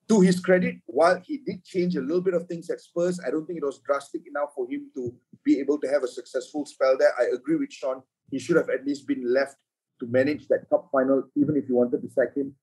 to 0.08 0.20
his 0.20 0.40
credit, 0.40 0.76
while 0.86 1.20
he 1.24 1.38
did 1.38 1.64
change 1.64 1.96
a 1.96 2.00
little 2.00 2.20
bit 2.20 2.34
of 2.34 2.46
things 2.46 2.70
at 2.70 2.80
Spurs, 2.80 3.20
I 3.26 3.30
don't 3.30 3.46
think 3.46 3.58
it 3.58 3.64
was 3.64 3.80
drastic 3.84 4.22
enough 4.26 4.50
for 4.54 4.70
him 4.70 4.90
to 4.94 5.14
be 5.44 5.58
able 5.58 5.78
to 5.80 5.88
have 5.88 6.04
a 6.04 6.08
successful 6.08 6.64
spell 6.64 6.96
there. 6.98 7.12
I 7.18 7.34
agree 7.34 7.56
with 7.56 7.72
Sean. 7.72 8.02
He 8.30 8.38
should 8.38 8.56
have 8.56 8.70
at 8.70 8.86
least 8.86 9.06
been 9.06 9.32
left 9.32 9.56
to 10.00 10.06
manage 10.06 10.46
that 10.48 10.68
cup 10.70 10.88
final, 10.92 11.24
even 11.36 11.56
if 11.56 11.68
you 11.68 11.76
wanted 11.76 12.02
to 12.02 12.10
sack 12.10 12.36
him. 12.36 12.54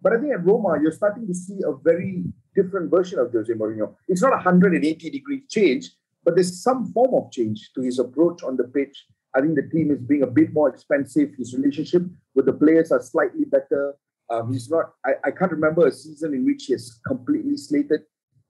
But 0.00 0.12
I 0.12 0.20
think 0.20 0.32
at 0.32 0.44
Roma, 0.44 0.78
you're 0.80 0.92
starting 0.92 1.26
to 1.26 1.34
see 1.34 1.58
a 1.64 1.72
very 1.72 2.24
different 2.54 2.90
version 2.90 3.18
of 3.18 3.32
Jose 3.32 3.52
Mourinho. 3.52 3.94
It's 4.08 4.22
not 4.22 4.32
a 4.32 4.36
180 4.36 5.10
degree 5.10 5.42
change, 5.48 5.90
but 6.24 6.34
there's 6.34 6.62
some 6.62 6.92
form 6.92 7.14
of 7.14 7.30
change 7.30 7.70
to 7.74 7.82
his 7.82 7.98
approach 7.98 8.42
on 8.42 8.56
the 8.56 8.64
pitch. 8.64 9.06
I 9.34 9.40
think 9.40 9.54
the 9.54 9.68
team 9.68 9.90
is 9.90 10.00
being 10.00 10.22
a 10.22 10.26
bit 10.26 10.52
more 10.52 10.68
expensive. 10.68 11.30
His 11.36 11.54
relationship 11.54 12.02
with 12.34 12.46
the 12.46 12.52
players 12.52 12.90
are 12.90 13.02
slightly 13.02 13.44
better. 13.44 13.94
Um, 14.30 14.52
he's 14.52 14.68
not. 14.70 14.92
I, 15.04 15.12
I 15.24 15.30
can't 15.30 15.52
remember 15.52 15.86
a 15.86 15.92
season 15.92 16.34
in 16.34 16.44
which 16.44 16.64
he 16.64 16.72
has 16.72 16.98
completely 17.06 17.56
slated 17.56 18.00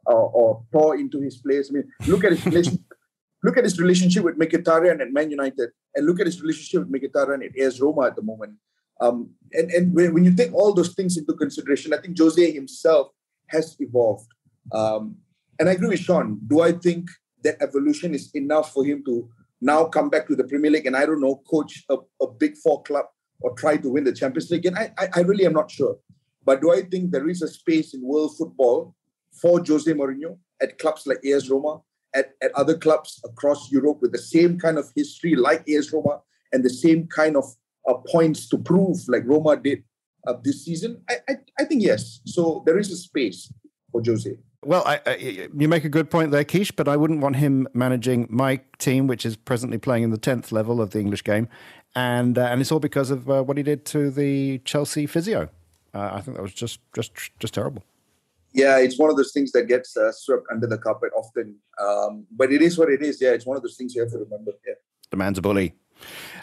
uh, 0.09 0.15
or 0.15 0.65
tore 0.73 0.97
into 0.97 1.21
his 1.21 1.37
players. 1.39 1.71
I 1.71 1.75
mean, 1.75 1.93
look 2.07 2.25
at 2.25 2.33
his 2.33 2.47
relationship. 2.47 2.81
look 3.43 3.57
at 3.59 3.65
his 3.65 3.79
relationship 3.79 4.25
with 4.25 4.39
Mkhitaryan 4.39 5.01
at 5.01 5.13
Man 5.13 5.31
United, 5.31 5.71
and 5.95 6.07
look 6.07 6.21
at 6.21 6.27
his 6.27 6.41
relationship 6.41 6.89
with 6.89 6.93
Mkhitaryan 6.93 7.45
at 7.45 7.59
AS 7.59 7.81
Roma 7.81 8.07
at 8.07 8.17
the 8.17 8.23
moment. 8.23 8.55
Um, 9.01 9.31
and 9.53 9.71
and 9.71 9.95
when, 9.95 10.15
when 10.15 10.25
you 10.25 10.35
take 10.35 10.55
all 10.55 10.73
those 10.73 10.95
things 10.95 11.17
into 11.17 11.35
consideration, 11.35 11.93
I 11.93 11.99
think 11.99 12.19
Jose 12.19 12.51
himself 12.51 13.09
has 13.49 13.77
evolved. 13.79 14.29
Um, 14.73 15.17
and 15.59 15.69
I 15.69 15.73
agree 15.73 15.89
with 15.89 16.01
Sean. 16.01 16.41
Do 16.47 16.61
I 16.61 16.73
think 16.73 17.09
that 17.45 17.57
evolution 17.61 18.15
is 18.15 18.31
enough 18.35 18.73
for 18.73 18.85
him 18.85 19.03
to 19.05 19.29
now 19.61 19.85
come 19.85 20.11
back 20.11 20.27
to 20.29 20.37
the 20.37 20.45
Premier 20.45 20.71
League 20.71 20.87
and 20.87 20.97
I 20.97 21.07
don't 21.07 21.21
know, 21.21 21.43
coach 21.49 21.85
a, 21.89 21.97
a 22.21 22.27
big 22.39 22.57
four 22.57 22.83
club 22.83 23.07
or 23.41 23.55
try 23.55 23.77
to 23.77 23.89
win 23.89 24.05
the 24.05 24.13
Champions 24.13 24.51
League? 24.51 24.67
And 24.67 24.77
I, 24.77 24.93
I, 24.99 25.09
I 25.17 25.21
really 25.21 25.47
am 25.47 25.53
not 25.53 25.71
sure. 25.71 25.99
But 26.45 26.61
do 26.61 26.73
I 26.73 26.83
think 26.83 27.11
there 27.11 27.29
is 27.29 27.43
a 27.43 27.49
space 27.49 27.95
in 27.95 28.03
world 28.03 28.37
football 28.37 28.95
for 29.33 29.63
Jose 29.67 29.93
Mourinho 29.93 30.39
at 30.63 30.79
clubs 30.79 31.07
like 31.07 31.25
AS 31.25 31.51
Roma, 31.51 31.81
at, 32.15 32.33
at 32.43 32.53
other 32.55 32.79
clubs 32.79 33.21
across 33.25 33.71
Europe 33.71 33.99
with 34.01 34.13
the 34.13 34.19
same 34.19 34.59
kind 34.59 34.79
of 34.79 34.91
history 34.95 35.35
like 35.35 35.69
AS 35.69 35.93
Roma 35.93 36.21
and 36.53 36.65
the 36.65 36.71
same 36.71 37.07
kind 37.09 37.37
of 37.37 37.45
uh, 37.89 37.95
points 37.95 38.49
to 38.49 38.59
prove 38.59 38.97
like 39.09 39.23
Roma 39.27 39.57
did 39.57 39.83
uh, 40.27 40.35
this 40.43 40.65
season? 40.65 41.03
I, 41.09 41.17
I, 41.29 41.35
I 41.61 41.65
think 41.65 41.83
yes. 41.83 42.21
So 42.25 42.63
there 42.67 42.79
is 42.79 42.91
a 42.91 42.97
space 42.97 43.53
for 43.93 44.03
Jose. 44.05 44.37
Well, 44.65 44.83
I, 44.85 45.01
I, 45.07 45.49
you 45.57 45.69
make 45.69 45.85
a 45.85 45.89
good 45.89 46.11
point 46.11 46.33
there, 46.33 46.43
Keish, 46.43 46.75
but 46.75 46.89
I 46.89 46.97
wouldn't 46.97 47.21
want 47.21 47.37
him 47.37 47.69
managing 47.73 48.27
my 48.29 48.61
team, 48.79 49.07
which 49.07 49.25
is 49.25 49.37
presently 49.37 49.79
playing 49.79 50.03
in 50.03 50.11
the 50.11 50.19
10th 50.19 50.51
level 50.51 50.81
of 50.81 50.91
the 50.91 50.99
English 50.99 51.23
game. 51.23 51.49
And, 51.97 52.37
uh, 52.37 52.43
and 52.43 52.61
it's 52.61 52.71
all 52.71 52.79
because 52.79 53.11
of 53.11 53.29
uh, 53.29 53.43
what 53.43 53.57
he 53.57 53.63
did 53.63 53.85
to 53.87 54.11
the 54.11 54.59
Chelsea 54.59 55.07
physio. 55.07 55.49
Uh, 55.95 56.11
I 56.13 56.21
think 56.21 56.37
that 56.37 56.43
was 56.43 56.53
just, 56.53 56.79
just, 56.95 57.13
just 57.41 57.55
terrible. 57.55 57.83
Yeah, 58.53 58.79
it's 58.79 58.99
one 58.99 59.11
of 59.11 59.17
those 59.17 59.33
things 59.33 59.51
that 59.53 59.67
gets 59.67 59.97
uh, 59.97 60.13
swept 60.13 60.45
under 60.51 60.67
the 60.67 60.79
carpet 60.79 61.11
often. 61.17 61.57
Um, 61.79 62.27
but 62.31 62.53
it 62.53 62.63
is 62.63 62.79
what 62.79 62.91
it 62.91 63.03
is. 63.03 63.21
Yeah, 63.21 63.31
it's 63.31 63.47
one 63.47 63.57
of 63.57 63.63
those 63.63 63.77
things 63.77 63.95
you 63.95 64.03
have 64.03 64.11
to 64.13 64.19
remember. 64.19 64.53
Yeah. 64.67 64.75
The 65.11 65.17
man's 65.17 65.39
a 65.39 65.43
bully. 65.43 65.75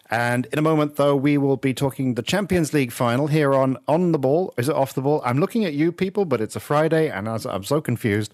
And 0.09 0.47
in 0.51 0.59
a 0.59 0.61
moment, 0.61 0.95
though, 0.95 1.15
we 1.15 1.37
will 1.37 1.57
be 1.57 1.73
talking 1.73 2.15
the 2.15 2.23
Champions 2.23 2.73
League 2.73 2.91
final 2.91 3.27
here 3.27 3.53
on 3.53 3.77
On 3.87 4.11
the 4.11 4.19
Ball. 4.19 4.53
Is 4.57 4.69
it 4.69 4.75
off 4.75 4.93
the 4.93 5.01
ball? 5.01 5.21
I'm 5.23 5.39
looking 5.39 5.65
at 5.65 5.73
you 5.73 5.91
people, 5.91 6.25
but 6.25 6.41
it's 6.41 6.55
a 6.55 6.59
Friday, 6.59 7.09
and 7.09 7.29
I'm 7.29 7.63
so 7.63 7.79
confused. 7.79 8.33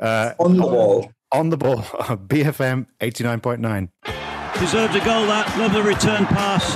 Uh, 0.00 0.34
on 0.38 0.56
the 0.56 0.62
ball. 0.62 1.12
On 1.32 1.50
the 1.50 1.56
ball. 1.56 1.78
BFM 1.82 2.86
89.9. 3.00 4.21
Deserves 4.58 4.94
a 4.94 5.00
goal, 5.00 5.26
that. 5.26 5.54
Lovely 5.58 5.82
return 5.82 6.26
pass. 6.26 6.74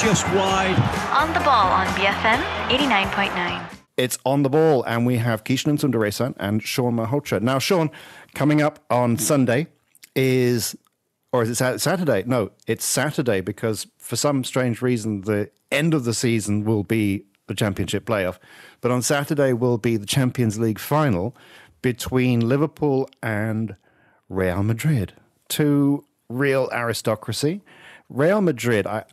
Just 0.00 0.24
wide. 0.28 0.76
On 1.12 1.32
the 1.32 1.40
ball 1.40 1.68
on 1.68 1.86
BFM 1.88 2.42
89.9. 2.68 3.70
It's 3.96 4.18
on 4.24 4.42
the 4.42 4.50
ball, 4.50 4.82
and 4.84 5.06
we 5.06 5.16
have 5.16 5.44
Kishan 5.44 5.78
Sundaresan 5.78 6.34
and 6.38 6.62
Sean 6.62 6.96
Malhotra. 6.96 7.40
Now, 7.40 7.58
Sean, 7.58 7.90
coming 8.34 8.60
up 8.60 8.80
on 8.90 9.18
Sunday 9.18 9.68
is 10.14 10.76
or 11.34 11.42
is 11.42 11.60
it 11.60 11.80
Saturday? 11.80 12.22
No, 12.24 12.52
it's 12.68 12.84
Saturday 12.84 13.40
because 13.40 13.88
for 13.98 14.14
some 14.14 14.44
strange 14.44 14.80
reason, 14.80 15.22
the 15.22 15.50
end 15.72 15.92
of 15.92 16.04
the 16.04 16.14
season 16.14 16.64
will 16.64 16.84
be 16.84 17.24
the 17.48 17.54
championship 17.54 18.06
playoff. 18.06 18.38
But 18.80 18.92
on 18.92 19.02
Saturday 19.02 19.52
will 19.52 19.76
be 19.76 19.96
the 19.96 20.06
Champions 20.06 20.60
League 20.60 20.78
final 20.78 21.36
between 21.82 22.48
Liverpool 22.48 23.10
and 23.20 23.74
Real 24.28 24.62
Madrid. 24.62 25.14
Two 25.48 26.04
real 26.28 26.68
aristocracy. 26.72 27.62
Real 28.08 28.40
Madrid, 28.40 28.86
I, 28.86 29.04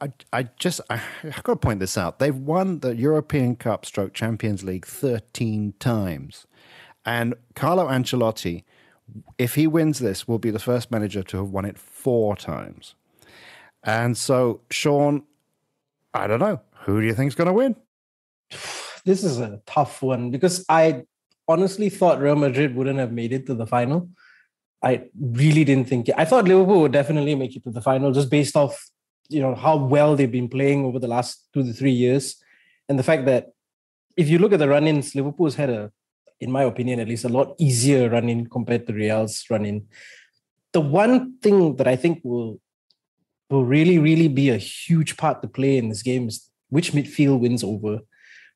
I, 0.00 0.12
I 0.32 0.42
just, 0.58 0.80
I, 0.90 1.00
I've 1.24 1.42
got 1.42 1.54
to 1.54 1.56
point 1.56 1.80
this 1.80 1.96
out. 1.96 2.18
They've 2.18 2.36
won 2.36 2.80
the 2.80 2.96
European 2.96 3.56
Cup 3.56 3.86
stroke 3.86 4.14
Champions 4.14 4.64
League 4.64 4.86
13 4.86 5.74
times. 5.78 6.46
And 7.04 7.34
Carlo 7.54 7.88
Ancelotti 7.88 8.64
if 9.38 9.54
he 9.54 9.66
wins 9.66 9.98
this, 9.98 10.28
will 10.28 10.38
be 10.38 10.50
the 10.50 10.58
first 10.58 10.90
manager 10.90 11.22
to 11.22 11.38
have 11.38 11.50
won 11.50 11.64
it 11.64 11.78
four 11.78 12.36
times. 12.36 12.94
And 13.82 14.16
so, 14.16 14.60
Sean, 14.70 15.24
I 16.12 16.26
don't 16.26 16.40
know. 16.40 16.60
Who 16.84 17.00
do 17.00 17.06
you 17.06 17.14
think 17.14 17.28
is 17.28 17.34
going 17.34 17.46
to 17.46 17.52
win? 17.52 17.76
This 19.04 19.24
is 19.24 19.38
a 19.38 19.60
tough 19.66 20.02
one 20.02 20.30
because 20.30 20.64
I 20.68 21.04
honestly 21.48 21.88
thought 21.88 22.20
Real 22.20 22.36
Madrid 22.36 22.74
wouldn't 22.74 22.98
have 22.98 23.12
made 23.12 23.32
it 23.32 23.46
to 23.46 23.54
the 23.54 23.66
final. 23.66 24.10
I 24.82 25.04
really 25.20 25.64
didn't 25.64 25.88
think. 25.88 26.08
I 26.16 26.24
thought 26.24 26.46
Liverpool 26.46 26.82
would 26.82 26.92
definitely 26.92 27.34
make 27.34 27.54
it 27.54 27.64
to 27.64 27.70
the 27.70 27.82
final 27.82 28.12
just 28.12 28.30
based 28.30 28.56
off, 28.56 28.88
you 29.28 29.40
know, 29.40 29.54
how 29.54 29.76
well 29.76 30.16
they've 30.16 30.30
been 30.30 30.48
playing 30.48 30.84
over 30.84 30.98
the 30.98 31.08
last 31.08 31.48
two 31.52 31.62
to 31.62 31.72
three 31.72 31.92
years. 31.92 32.36
And 32.88 32.98
the 32.98 33.02
fact 33.02 33.26
that 33.26 33.48
if 34.16 34.28
you 34.28 34.38
look 34.38 34.52
at 34.52 34.58
the 34.58 34.68
run-ins, 34.68 35.14
Liverpool's 35.14 35.54
had 35.54 35.70
a 35.70 35.92
in 36.40 36.50
my 36.50 36.62
opinion, 36.62 37.00
at 37.00 37.08
least, 37.08 37.24
a 37.24 37.28
lot 37.28 37.54
easier 37.58 38.08
running 38.08 38.46
compared 38.46 38.86
to 38.86 38.94
Real's 38.94 39.44
running. 39.50 39.86
The 40.72 40.80
one 40.80 41.38
thing 41.40 41.76
that 41.76 41.86
I 41.86 41.96
think 41.96 42.20
will 42.24 42.60
will 43.50 43.64
really, 43.64 43.98
really 43.98 44.28
be 44.28 44.48
a 44.50 44.56
huge 44.56 45.16
part 45.16 45.42
to 45.42 45.48
play 45.48 45.76
in 45.76 45.88
this 45.88 46.02
game 46.02 46.28
is 46.28 46.48
which 46.68 46.92
midfield 46.92 47.40
wins 47.40 47.64
over. 47.64 47.98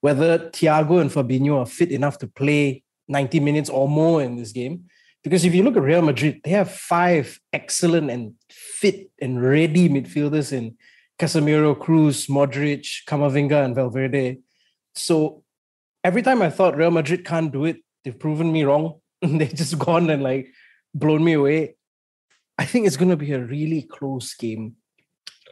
Whether 0.00 0.50
Thiago 0.50 1.00
and 1.00 1.10
Fabinho 1.10 1.58
are 1.58 1.66
fit 1.66 1.90
enough 1.90 2.18
to 2.18 2.28
play 2.28 2.84
90 3.08 3.40
minutes 3.40 3.68
or 3.68 3.88
more 3.88 4.22
in 4.22 4.36
this 4.36 4.52
game. 4.52 4.84
Because 5.24 5.46
if 5.46 5.54
you 5.54 5.62
look 5.62 5.76
at 5.76 5.82
Real 5.82 6.02
Madrid, 6.02 6.42
they 6.44 6.50
have 6.50 6.70
five 6.70 7.40
excellent 7.50 8.10
and 8.10 8.34
fit 8.50 9.10
and 9.20 9.42
ready 9.42 9.88
midfielders 9.88 10.52
in 10.52 10.76
Casemiro, 11.18 11.74
Kroos, 11.74 12.28
Modric, 12.28 13.04
Camavinga, 13.08 13.64
and 13.64 13.74
Valverde. 13.74 14.38
So 14.94 15.42
every 16.04 16.20
time 16.20 16.42
I 16.42 16.50
thought 16.50 16.76
Real 16.76 16.90
Madrid 16.90 17.24
can't 17.24 17.50
do 17.50 17.64
it, 17.64 17.78
they've 18.04 18.18
proven 18.18 18.52
me 18.52 18.64
wrong. 18.64 19.00
They've 19.22 19.54
just 19.54 19.78
gone 19.78 20.10
and 20.10 20.22
like 20.22 20.48
blown 20.92 21.24
me 21.24 21.32
away. 21.32 21.76
I 22.58 22.66
think 22.66 22.86
it's 22.86 22.98
going 22.98 23.10
to 23.10 23.16
be 23.16 23.32
a 23.32 23.42
really 23.42 23.82
close 23.82 24.34
game. 24.34 24.76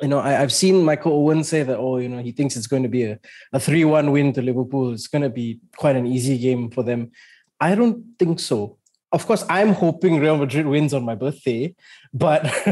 You 0.03 0.09
know, 0.09 0.19
I, 0.19 0.33
have 0.33 0.53
seen 0.53 0.85
Michael 0.85 1.13
Owen 1.13 1.43
say 1.43 1.63
that, 1.63 1.79
oh, 1.79 1.97
you 1.97 2.09
know, 2.09 2.23
he 2.23 2.33
thinks 2.33 2.57
it's 2.57 2.67
going 2.67 2.83
to 2.83 2.89
be 2.89 3.05
a, 3.05 3.19
a 3.53 3.59
3 3.59 3.87
1 3.87 4.11
win 4.11 4.35
to 4.35 4.43
Liverpool. 4.43 4.93
It's 4.93 5.07
going 5.07 5.23
to 5.23 5.31
be 5.31 5.61
quite 5.77 5.97
an 5.97 6.07
easy 6.07 6.37
game 6.37 6.71
for 6.71 6.83
them. 6.83 7.13
I 7.59 7.75
don't 7.75 8.05
think 8.19 8.39
so 8.39 8.79
of 9.13 9.27
course, 9.27 9.45
I'm 9.49 9.75
hoping 9.75 10.21
Real 10.21 10.39
Madrid 10.39 10.67
wins 10.67 10.95
on 10.95 11.05
my 11.05 11.15
birthday, 11.15 11.75
but 12.15 12.45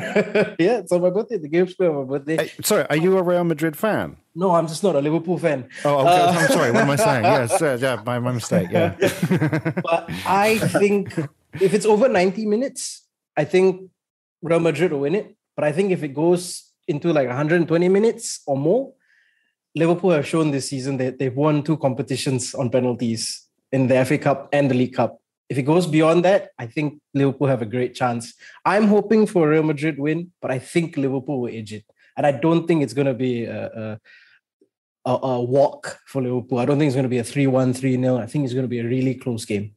yeah, 0.58 0.78
it's 0.78 0.90
on 0.90 1.02
my 1.02 1.10
birthday. 1.10 1.36
The 1.36 1.48
game's 1.48 1.74
played 1.74 1.90
on 1.90 1.96
my 1.96 2.18
birthday. 2.18 2.36
Hey, 2.36 2.52
sorry, 2.62 2.86
are 2.88 2.96
you 2.96 3.18
a 3.18 3.22
Real 3.22 3.44
Madrid 3.44 3.76
fan? 3.76 4.16
No, 4.34 4.52
I'm 4.52 4.66
just 4.66 4.82
not 4.82 4.96
a 4.96 5.00
Liverpool 5.00 5.38
fan. 5.38 5.68
Oh, 5.84 5.98
okay. 5.98 6.08
Uh, 6.08 6.32
I'm 6.32 6.48
sorry. 6.48 6.72
What 6.72 6.82
am 6.84 6.90
I 6.90 6.96
saying? 7.08 7.24
Yes, 7.24 7.60
uh, 7.60 7.78
yeah, 7.78 8.02
my, 8.06 8.18
my 8.18 8.32
mistake. 8.32 8.68
Yeah. 8.70 8.96
but 9.82 10.10
I 10.26 10.58
think 10.58 11.14
if 11.60 11.74
it's 11.74 11.84
over 11.84 12.08
90 12.08 12.46
minutes, 12.46 13.06
I 13.36 13.44
think 13.44 13.90
Real 14.40 14.60
Madrid 14.60 14.92
will 14.92 15.00
win 15.00 15.14
it. 15.14 15.36
But 15.56 15.64
I 15.64 15.72
think 15.72 15.92
if 15.92 16.02
it 16.02 16.14
goes 16.14 16.72
into 16.88 17.12
like 17.12 17.28
120 17.28 17.88
minutes 17.88 18.40
or 18.46 18.56
more, 18.56 18.94
Liverpool 19.74 20.10
have 20.10 20.26
shown 20.26 20.50
this 20.50 20.70
season 20.70 20.96
that 20.96 21.18
they've 21.18 21.36
won 21.36 21.62
two 21.62 21.76
competitions 21.76 22.54
on 22.54 22.70
penalties 22.70 23.46
in 23.72 23.88
the 23.88 24.04
FA 24.04 24.16
Cup 24.16 24.48
and 24.52 24.70
the 24.70 24.74
League 24.74 24.94
Cup 24.94 25.20
if 25.50 25.58
it 25.58 25.62
goes 25.62 25.86
beyond 25.86 26.24
that, 26.24 26.50
I 26.58 26.66
think 26.66 27.02
Liverpool 27.12 27.48
have 27.48 27.60
a 27.60 27.66
great 27.66 27.94
chance. 27.94 28.34
I'm 28.64 28.86
hoping 28.86 29.26
for 29.26 29.46
a 29.46 29.50
Real 29.50 29.64
Madrid 29.64 29.98
win, 29.98 30.30
but 30.40 30.52
I 30.52 30.60
think 30.60 30.96
Liverpool 30.96 31.40
will 31.40 31.52
edge 31.52 31.72
it, 31.72 31.84
and 32.16 32.24
I 32.24 32.30
don't 32.30 32.66
think 32.68 32.84
it's 32.84 32.94
going 32.94 33.08
to 33.08 33.14
be 33.14 33.44
a, 33.44 33.98
a, 35.04 35.10
a 35.10 35.42
walk 35.42 35.98
for 36.06 36.22
Liverpool. 36.22 36.58
I 36.60 36.64
don't 36.64 36.78
think 36.78 36.86
it's 36.86 36.94
going 36.94 37.02
to 37.02 37.08
be 37.08 37.18
a 37.18 37.24
3-1, 37.24 37.76
3-0. 37.78 38.20
I 38.22 38.26
think 38.26 38.44
it's 38.44 38.54
going 38.54 38.64
to 38.64 38.68
be 38.68 38.78
a 38.78 38.84
really 38.84 39.14
close 39.16 39.44
game. 39.44 39.74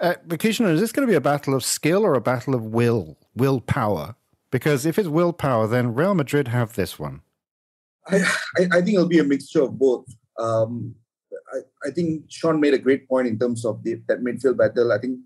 Uh, 0.00 0.14
is 0.30 0.58
this 0.58 0.90
going 0.90 1.06
to 1.06 1.10
be 1.10 1.16
a 1.16 1.20
battle 1.20 1.54
of 1.54 1.62
skill 1.62 2.04
or 2.04 2.14
a 2.14 2.20
battle 2.20 2.54
of 2.54 2.64
will, 2.64 3.18
willpower? 3.36 4.16
Because 4.50 4.86
if 4.86 4.98
it's 4.98 5.08
willpower, 5.08 5.66
then 5.66 5.94
Real 5.94 6.14
Madrid 6.14 6.48
have 6.48 6.74
this 6.74 6.98
one. 6.98 7.20
I, 8.08 8.16
I, 8.58 8.62
I 8.72 8.80
think 8.80 8.94
it'll 8.94 9.06
be 9.06 9.20
a 9.20 9.24
mixture 9.24 9.62
of 9.62 9.78
both. 9.78 10.06
Um, 10.38 10.96
I, 11.52 11.88
I 11.88 11.90
think 11.90 12.24
Sean 12.28 12.60
made 12.60 12.74
a 12.74 12.78
great 12.78 13.08
point 13.08 13.28
in 13.28 13.38
terms 13.38 13.64
of 13.64 13.82
the, 13.82 14.00
that 14.08 14.20
midfield 14.20 14.56
battle. 14.56 14.92
I 14.92 14.98
think 14.98 15.20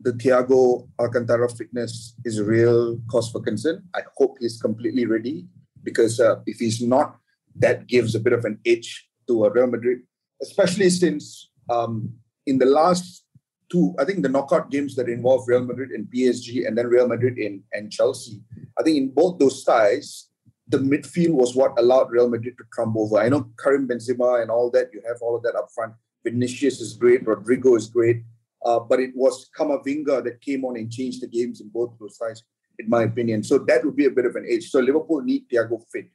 the 0.00 0.12
Thiago 0.12 0.88
Alcantara 1.00 1.48
fitness 1.48 2.14
is 2.24 2.38
a 2.38 2.44
real 2.44 2.98
cause 3.10 3.30
for 3.30 3.40
concern. 3.40 3.84
I 3.94 4.02
hope 4.16 4.36
he's 4.40 4.60
completely 4.60 5.06
ready 5.06 5.46
because 5.82 6.20
uh, 6.20 6.36
if 6.46 6.58
he's 6.58 6.80
not, 6.82 7.16
that 7.56 7.86
gives 7.86 8.14
a 8.14 8.20
bit 8.20 8.32
of 8.32 8.44
an 8.44 8.58
edge 8.64 9.08
to 9.26 9.44
a 9.44 9.50
Real 9.50 9.66
Madrid, 9.66 10.00
especially 10.42 10.90
since 10.90 11.50
um, 11.68 12.14
in 12.46 12.58
the 12.58 12.66
last 12.66 13.24
two, 13.70 13.94
I 13.98 14.04
think 14.04 14.22
the 14.22 14.28
knockout 14.28 14.70
games 14.70 14.94
that 14.96 15.08
involve 15.08 15.46
Real 15.46 15.64
Madrid 15.64 15.90
and 15.90 16.06
PSG 16.06 16.66
and 16.66 16.76
then 16.76 16.86
Real 16.86 17.08
Madrid 17.08 17.38
in 17.38 17.62
and 17.72 17.90
Chelsea. 17.90 18.40
I 18.78 18.82
think 18.82 18.96
in 18.96 19.10
both 19.10 19.38
those 19.38 19.64
ties, 19.64 20.28
the 20.68 20.78
midfield 20.78 21.32
was 21.32 21.54
what 21.56 21.78
allowed 21.78 22.10
Real 22.10 22.28
Madrid 22.28 22.56
to 22.58 22.64
crumble 22.70 23.04
over. 23.04 23.18
I 23.18 23.28
know 23.28 23.50
Karim 23.62 23.88
Benzema 23.88 24.42
and 24.42 24.50
all 24.50 24.70
that, 24.72 24.90
you 24.92 25.00
have 25.06 25.16
all 25.22 25.34
of 25.36 25.42
that 25.42 25.56
up 25.56 25.68
front. 25.74 25.94
Vinicius 26.24 26.80
is 26.80 26.94
great, 26.94 27.24
Rodrygo 27.24 27.76
is 27.76 27.88
great, 27.88 28.22
uh, 28.64 28.80
but 28.80 29.00
it 29.00 29.12
was 29.14 29.48
Camavinga 29.58 30.22
that 30.24 30.40
came 30.40 30.64
on 30.64 30.76
and 30.76 30.90
changed 30.90 31.22
the 31.22 31.26
games 31.26 31.60
in 31.60 31.68
both 31.68 31.94
those 31.98 32.18
sides, 32.18 32.44
in 32.78 32.88
my 32.88 33.04
opinion. 33.04 33.42
So 33.42 33.58
that 33.58 33.84
would 33.84 33.96
be 33.96 34.06
a 34.06 34.10
bit 34.10 34.26
of 34.26 34.36
an 34.36 34.46
edge. 34.50 34.68
So 34.70 34.80
Liverpool 34.80 35.22
need 35.22 35.48
Thiago 35.48 35.82
fit. 35.90 36.10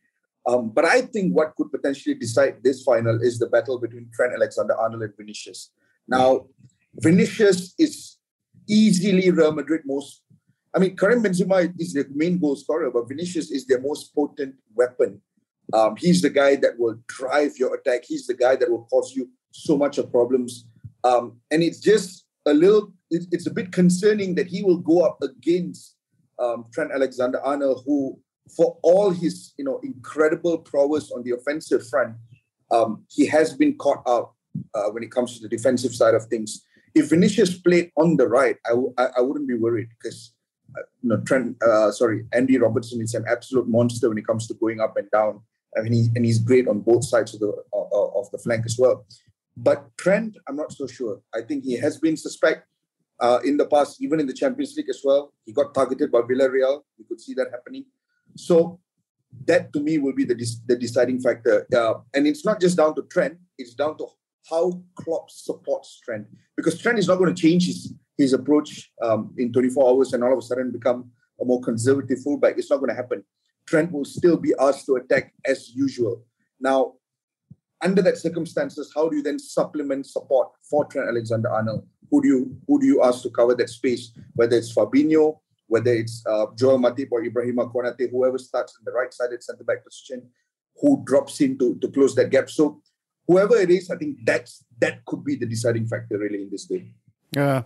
Um, 0.46 0.70
but 0.70 0.86
I 0.86 1.02
think 1.02 1.34
what 1.34 1.56
could 1.56 1.72
potentially 1.72 2.16
decide 2.16 2.58
this 2.62 2.84
final 2.84 3.22
is 3.22 3.40
the 3.40 3.48
battle 3.48 3.80
between 3.80 4.10
Trent 4.14 4.34
Alexander-Arnold 4.34 5.02
and 5.02 5.14
Vinicius. 5.16 5.72
Now, 6.08 6.48
Vinicius 6.96 7.74
is 7.80 8.18
easily 8.68 9.32
Real 9.32 9.54
Madrid 9.54 9.82
most 9.86 10.23
I 10.76 10.80
mean, 10.80 10.96
Karim 10.98 11.24
Benzema 11.24 11.72
is 11.80 11.94
the 11.94 12.06
main 12.14 12.40
goal 12.40 12.56
scorer, 12.56 12.90
but 12.92 13.08
Vinicius 13.08 13.52
is 13.52 13.68
their 13.68 13.82
most 13.82 14.14
potent 14.16 14.56
weapon 14.74 15.22
Um, 15.72 15.96
he's 15.96 16.22
the 16.22 16.30
guy 16.30 16.56
that 16.58 16.78
will 16.78 16.98
drive 17.08 17.58
your 17.58 17.76
attack. 17.76 18.04
He's 18.06 18.28
the 18.28 18.34
guy 18.34 18.56
that 18.56 18.70
will 18.70 18.86
cause 18.86 19.14
you 19.16 19.30
so 19.52 19.78
much 19.78 19.98
of 19.98 20.12
problems. 20.12 20.66
Um, 21.04 21.40
and 21.52 21.64
it's 21.64 21.80
just 21.80 22.26
a 22.46 22.54
little, 22.54 22.94
it's 23.10 23.48
a 23.48 23.52
bit 23.52 23.72
concerning 23.72 24.36
that 24.36 24.48
he 24.48 24.64
will 24.64 24.78
go 24.78 25.02
up 25.02 25.22
against 25.22 25.96
um, 26.40 26.66
Trent 26.74 26.92
Alexander-Arnold, 26.92 27.84
who, 27.86 28.20
for 28.58 28.78
all 28.84 29.12
his 29.12 29.54
you 29.58 29.64
know 29.64 29.80
incredible 29.84 30.58
prowess 30.58 31.12
on 31.12 31.24
the 31.24 31.32
offensive 31.32 31.88
front, 31.88 32.16
um, 32.72 33.06
he 33.10 33.26
has 33.28 33.56
been 33.56 33.78
caught 33.78 34.04
out 34.08 34.34
uh, 34.76 34.90
when 34.92 35.04
it 35.04 35.12
comes 35.12 35.38
to 35.38 35.42
the 35.42 35.50
defensive 35.50 35.96
side 35.96 36.14
of 36.14 36.26
things. 36.26 36.66
If 36.94 37.10
Vinicius 37.10 37.58
played 37.58 37.92
on 37.96 38.18
the 38.18 38.28
right, 38.28 38.58
I 38.68 39.22
wouldn't 39.22 39.48
be 39.48 39.56
worried 39.56 39.90
because 39.98 40.33
uh, 40.78 40.84
know 41.04 41.18
Trent, 41.22 41.62
uh, 41.64 41.92
sorry, 41.92 42.26
Andy 42.34 42.58
Robertson 42.58 43.02
is 43.02 43.14
an 43.14 43.26
absolute 43.30 43.68
monster 43.68 44.10
when 44.10 44.18
it 44.18 44.28
comes 44.28 44.48
to 44.48 44.54
going 44.54 44.80
up 44.80 44.98
and 44.98 45.10
down. 45.12 45.42
I 45.78 45.82
mean, 45.82 45.94
he, 45.94 46.10
and 46.16 46.26
he's 46.26 46.40
great 46.40 46.68
on 46.68 46.82
both 46.82 47.04
sides 47.06 47.34
of 47.34 47.40
the 47.40 47.52
of 47.74 48.30
the 48.32 48.38
flank 48.38 48.66
as 48.66 48.78
well. 48.78 49.06
But 49.56 49.96
Trent, 49.98 50.38
I'm 50.48 50.56
not 50.56 50.72
so 50.72 50.88
sure. 50.88 51.22
I 51.34 51.42
think 51.42 51.64
he 51.64 51.78
has 51.78 51.98
been 51.98 52.18
suspect 52.18 52.68
uh, 53.20 53.40
in 53.44 53.58
the 53.58 53.66
past, 53.66 54.02
even 54.02 54.20
in 54.20 54.28
the 54.28 54.34
Champions 54.34 54.76
League 54.76 54.90
as 54.90 55.02
well. 55.04 55.34
He 55.46 55.54
got 55.54 55.74
targeted 55.74 56.12
by 56.12 56.22
Villarreal. 56.22 56.82
You 56.98 57.06
could 57.08 57.22
see 57.22 57.34
that 57.36 57.48
happening. 57.52 57.86
So 58.36 58.80
that 59.46 59.74
to 59.74 59.80
me 59.80 59.98
will 59.98 60.14
be 60.14 60.26
the, 60.26 60.36
the 60.68 60.76
deciding 60.76 61.22
factor. 61.22 61.68
Uh, 61.76 61.96
and 62.14 62.28
it's 62.28 62.46
not 62.46 62.60
just 62.60 62.78
down 62.78 62.96
to 62.96 63.04
Trent, 63.04 63.38
it's 63.58 63.74
down 63.74 63.98
to 63.98 64.08
how 64.50 64.82
Klopp 64.96 65.30
supports 65.30 66.00
Trent. 66.04 66.28
Because 66.56 66.82
Trent 66.82 67.00
is 67.00 67.08
not 67.08 67.18
going 67.18 67.34
to 67.34 67.42
change 67.42 67.68
his, 67.68 67.94
his 68.18 68.34
approach 68.34 68.92
um, 69.02 69.34
in 69.38 69.52
24 69.52 69.90
hours 69.90 70.14
and 70.14 70.24
all 70.24 70.34
of 70.34 70.40
a 70.40 70.42
sudden 70.42 70.72
become 70.72 71.12
a 71.42 71.46
more 71.46 71.62
conservative 71.62 72.22
fullback. 72.22 72.58
It's 72.58 72.70
not 72.70 72.78
going 72.78 72.90
to 72.90 72.96
happen. 72.96 73.24
Trent 73.68 73.92
will 73.92 74.06
still 74.06 74.38
be 74.38 74.54
asked 74.60 74.86
to 74.88 74.96
attack 74.96 75.34
as 75.46 75.74
usual. 75.74 76.24
Now, 76.60 76.94
under 77.82 78.02
that 78.02 78.18
circumstances, 78.18 78.92
how 78.96 79.10
do 79.10 79.18
you 79.18 79.24
then 79.24 79.40
supplement 79.40 80.06
support 80.06 80.50
for 80.70 80.86
Trent 80.86 81.10
Alexander-Arnold? 81.10 81.86
Who 82.12 82.22
do 82.22 82.28
you 82.28 82.58
who 82.68 82.80
do 82.80 82.86
you 82.86 83.04
ask 83.04 83.24
to 83.24 83.30
cover 83.30 83.56
that 83.56 83.70
space? 83.70 84.12
Whether 84.36 84.58
it's 84.58 84.74
Fabinho, 84.74 85.40
whether 85.68 85.92
it's 85.92 86.24
uh, 86.28 86.46
Joel 86.56 86.80
Matip 86.80 87.08
or 87.12 87.24
Ibrahima 87.24 87.74
Konate, 87.74 88.12
whoever 88.12 88.38
starts 88.38 88.78
in 88.80 88.86
the 88.86 88.92
right-sided 88.92 89.44
centre 89.44 89.64
back 89.64 89.84
position, 89.84 90.30
who 90.80 91.04
drops 91.06 91.42
in 91.42 91.58
to, 91.58 91.76
to 91.80 91.88
close 91.90 92.16
that 92.16 92.30
gap. 92.30 92.50
So 92.50 92.82
whoever 93.28 93.56
it 93.58 93.72
is, 93.72 93.90
I 93.90 93.98
think 93.98 94.20
that's 94.24 94.64
that 94.80 95.04
could 95.06 95.24
be 95.24 95.36
the 95.36 95.46
deciding 95.46 95.88
factor 95.88 96.18
really 96.18 96.44
in 96.44 96.50
this 96.52 96.66
game. 96.66 96.94
Yeah. 97.36 97.64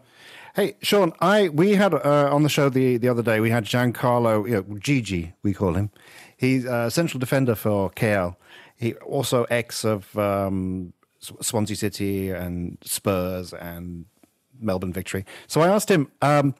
Hey, 0.56 0.76
Sean, 0.82 1.14
I 1.20 1.50
we 1.50 1.76
had 1.76 1.94
uh, 1.94 2.30
on 2.32 2.44
the 2.44 2.50
show 2.50 2.70
the, 2.70 2.98
the 2.98 3.10
other 3.10 3.22
day, 3.22 3.40
we 3.40 3.52
had 3.52 3.66
Giancarlo, 3.66 4.48
you 4.48 4.56
know, 4.56 4.78
Gigi, 4.80 5.34
we 5.44 5.54
call 5.54 5.76
him. 5.76 5.92
He's 6.36 6.66
a 6.66 6.90
central 6.90 7.20
defender 7.20 7.54
for 7.54 7.92
KL. 7.92 8.36
He 8.76 8.94
also 8.96 9.44
ex 9.46 9.86
of 9.86 10.18
um, 10.18 10.94
Swansea 11.20 11.76
City 11.76 12.32
and 12.32 12.78
Spurs 12.84 13.54
and 13.54 14.06
Melbourne 14.60 14.94
Victory. 14.94 15.26
So 15.48 15.62
I 15.62 15.68
asked 15.68 15.90
him 15.90 16.12
um, 16.22 16.56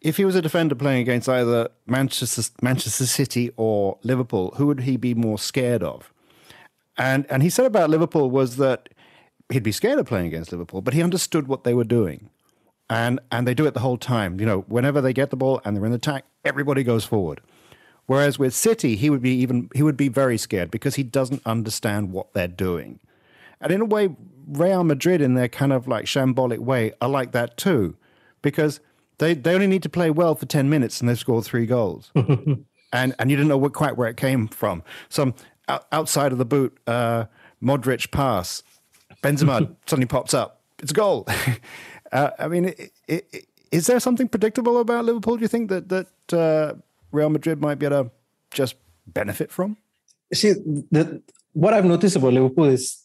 if 0.00 0.16
he 0.16 0.24
was 0.24 0.34
a 0.34 0.42
defender 0.42 0.74
playing 0.74 1.02
against 1.02 1.28
either 1.28 1.68
Manchester 1.86 2.42
Manchester 2.60 3.06
City 3.06 3.50
or 3.56 3.98
Liverpool, 4.02 4.52
who 4.56 4.66
would 4.66 4.80
he 4.80 4.96
be 4.96 5.14
more 5.14 5.38
scared 5.38 5.82
of? 5.82 6.12
And 6.96 7.26
and 7.30 7.42
he 7.42 7.50
said 7.50 7.66
about 7.66 7.90
Liverpool 7.90 8.30
was 8.30 8.56
that 8.56 8.88
he'd 9.50 9.62
be 9.62 9.72
scared 9.72 9.98
of 9.98 10.06
playing 10.06 10.26
against 10.26 10.52
Liverpool, 10.52 10.80
but 10.80 10.94
he 10.94 11.02
understood 11.02 11.48
what 11.48 11.64
they 11.64 11.74
were 11.74 11.84
doing. 11.84 12.30
And 12.88 13.20
and 13.30 13.46
they 13.46 13.54
do 13.54 13.66
it 13.66 13.74
the 13.74 13.80
whole 13.80 13.98
time. 13.98 14.40
You 14.40 14.46
know, 14.46 14.60
whenever 14.62 15.00
they 15.00 15.12
get 15.12 15.30
the 15.30 15.36
ball 15.36 15.60
and 15.64 15.76
they're 15.76 15.86
in 15.86 15.92
attack, 15.92 16.24
everybody 16.44 16.82
goes 16.82 17.04
forward. 17.04 17.40
Whereas 18.06 18.40
with 18.40 18.52
City, 18.52 18.96
he 18.96 19.08
would 19.08 19.22
be 19.22 19.30
even 19.36 19.70
he 19.74 19.84
would 19.84 19.96
be 19.96 20.08
very 20.08 20.36
scared 20.36 20.70
because 20.72 20.96
he 20.96 21.04
doesn't 21.04 21.42
understand 21.46 22.10
what 22.10 22.32
they're 22.32 22.48
doing. 22.48 22.98
And 23.60 23.70
in 23.72 23.80
a 23.80 23.84
way, 23.84 24.16
Real 24.48 24.82
Madrid, 24.82 25.20
in 25.20 25.34
their 25.34 25.48
kind 25.48 25.72
of 25.72 25.86
like 25.86 26.06
shambolic 26.06 26.58
way, 26.58 26.92
are 27.00 27.08
like 27.08 27.30
that 27.32 27.56
too, 27.56 27.96
because 28.42 28.80
they 29.18 29.34
they 29.34 29.54
only 29.54 29.68
need 29.68 29.84
to 29.84 29.88
play 29.88 30.10
well 30.10 30.34
for 30.34 30.46
ten 30.46 30.68
minutes 30.68 31.00
and 31.00 31.08
they've 31.08 31.18
scored 31.18 31.44
three 31.44 31.66
goals, 31.66 32.10
and 32.16 32.66
and 32.92 33.30
you 33.30 33.36
didn't 33.36 33.48
know 33.48 33.58
what, 33.58 33.74
quite 33.74 33.96
where 33.96 34.08
it 34.08 34.16
came 34.16 34.48
from. 34.48 34.82
Some 35.08 35.34
outside 35.92 36.32
of 36.32 36.38
the 36.38 36.44
boot, 36.44 36.76
uh, 36.88 37.26
Modric 37.62 38.10
pass, 38.10 38.64
Benzema 39.22 39.74
suddenly 39.86 40.06
pops 40.06 40.34
up. 40.34 40.60
It's 40.78 40.92
a 40.92 40.94
goal. 40.94 41.26
uh, 42.12 42.30
I 42.38 42.48
mean, 42.48 42.66
it, 42.66 42.92
it, 43.06 43.26
it, 43.32 43.46
is 43.70 43.86
there 43.86 44.00
something 44.00 44.28
predictable 44.28 44.80
about 44.80 45.04
Liverpool? 45.04 45.36
Do 45.36 45.42
you 45.42 45.48
think 45.48 45.68
that 45.70 45.88
that 45.88 46.32
uh, 46.32 46.74
Real 47.12 47.30
Madrid 47.30 47.60
might 47.60 47.78
be 47.78 47.86
able 47.86 48.04
to 48.04 48.10
just 48.50 48.76
benefit 49.06 49.50
from? 49.50 49.76
See, 50.32 50.52
the, 50.52 51.22
what 51.52 51.74
I've 51.74 51.84
noticed 51.84 52.16
about 52.16 52.32
Liverpool 52.32 52.66
is 52.66 53.02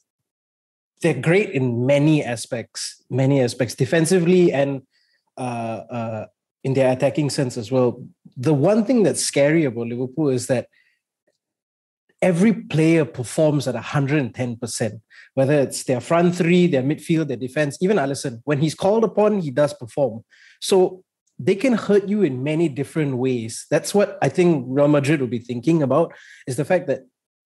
they're 1.01 1.13
great 1.13 1.51
in 1.51 1.85
many 1.85 2.23
aspects, 2.23 3.03
many 3.09 3.41
aspects, 3.41 3.75
defensively 3.75 4.51
and 4.51 4.81
uh, 5.37 5.81
uh, 5.89 6.25
in 6.63 6.73
their 6.73 6.91
attacking 6.91 7.29
sense 7.29 7.57
as 7.57 7.71
well. 7.71 8.01
The 8.37 8.53
one 8.53 8.85
thing 8.85 9.03
that's 9.03 9.21
scary 9.21 9.65
about 9.65 9.87
Liverpool 9.87 10.29
is 10.29 10.47
that 10.47 10.69
every 12.21 12.53
player 12.53 13.05
performs 13.05 13.67
at 13.67 13.75
110%, 13.75 15.01
whether 15.33 15.53
it's 15.53 15.83
their 15.83 16.01
front 16.01 16.35
three, 16.35 16.67
their 16.67 16.83
midfield, 16.83 17.27
their 17.27 17.37
defense, 17.37 17.77
even 17.81 17.97
Alisson. 17.97 18.41
When 18.45 18.59
he's 18.59 18.75
called 18.75 19.03
upon, 19.03 19.39
he 19.39 19.51
does 19.51 19.73
perform. 19.73 20.23
So 20.61 21.03
they 21.37 21.55
can 21.55 21.73
hurt 21.73 22.07
you 22.07 22.23
in 22.23 22.43
many 22.43 22.69
different 22.69 23.17
ways. 23.17 23.65
That's 23.69 23.93
what 23.93 24.17
I 24.21 24.29
think 24.29 24.65
Real 24.67 24.87
Madrid 24.87 25.19
will 25.19 25.27
be 25.27 25.39
thinking 25.39 25.83
about 25.83 26.13
is 26.47 26.55
the 26.55 26.65
fact 26.65 26.87
that 26.87 27.01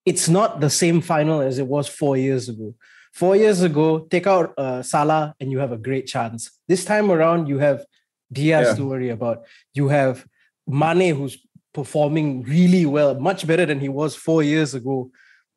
it's 0.05 0.29
not 0.29 0.61
the 0.61 0.69
same 0.69 1.01
final 1.01 1.41
as 1.41 1.59
it 1.59 1.67
was 1.67 1.87
four 1.87 2.15
years 2.17 2.49
ago. 2.49 2.75
Four 3.13 3.35
years 3.35 3.63
ago, 3.63 4.07
take 4.11 4.27
out 4.27 4.53
uh, 4.57 4.83
Salah 4.83 5.33
and 5.39 5.51
you 5.51 5.59
have 5.59 5.71
a 5.71 5.77
great 5.77 6.05
chance. 6.05 6.51
This 6.67 6.85
time 6.85 7.11
around, 7.11 7.47
you 7.47 7.57
have 7.57 7.83
Diaz 8.31 8.67
yeah. 8.69 8.75
to 8.75 8.85
worry 8.85 9.09
about. 9.09 9.43
You 9.73 9.87
have 9.89 10.25
Mane, 10.67 11.15
who's 11.15 11.37
performing 11.79 12.43
really 12.43 12.85
well, 12.85 13.11
much 13.29 13.47
better 13.47 13.65
than 13.65 13.79
he 13.79 13.89
was 13.89 14.13
four 14.27 14.43
years 14.43 14.73
ago. 14.73 15.09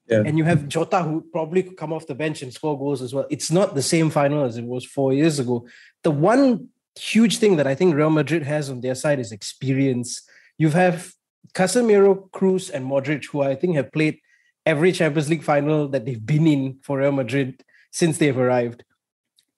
Yeah. 0.09 0.23
And 0.27 0.39
you 0.39 0.45
have 0.45 0.69
Jota, 0.69 1.03
who 1.03 1.27
probably 1.33 1.63
could 1.65 1.77
come 1.77 1.93
off 1.93 2.07
the 2.07 2.15
bench 2.15 2.43
and 2.43 2.53
score 2.53 2.79
goals 2.79 3.03
as 3.03 3.13
well. 3.15 3.27
It's 3.29 3.51
not 3.51 3.75
the 3.75 3.83
same 3.83 4.09
final 4.09 4.45
as 4.45 4.57
it 4.57 4.65
was 4.65 4.85
four 4.85 5.13
years 5.13 5.41
ago. 5.41 5.67
The 6.05 6.13
one 6.13 6.69
huge 6.97 7.39
thing 7.39 7.57
that 7.57 7.67
I 7.67 7.75
think 7.75 7.95
Real 7.95 8.11
Madrid 8.11 8.45
has 8.45 8.71
on 8.71 8.81
their 8.81 8.95
side 8.95 9.19
is 9.19 9.33
experience. 9.33 10.23
You 10.59 10.69
have 10.71 11.13
Casemiro, 11.55 12.31
Kroos, 12.31 12.71
and 12.71 12.87
Modric, 12.87 13.25
who 13.27 13.43
I 13.43 13.55
think 13.57 13.75
have 13.75 13.91
played 13.91 14.19
every 14.65 14.93
Champions 14.93 15.29
League 15.29 15.43
final 15.43 15.89
that 15.89 16.05
they've 16.05 16.27
been 16.35 16.47
in 16.47 16.79
for 16.83 16.99
Real 16.99 17.13
Madrid 17.13 17.65
since 17.91 18.19
they've 18.19 18.39
arrived, 18.39 18.85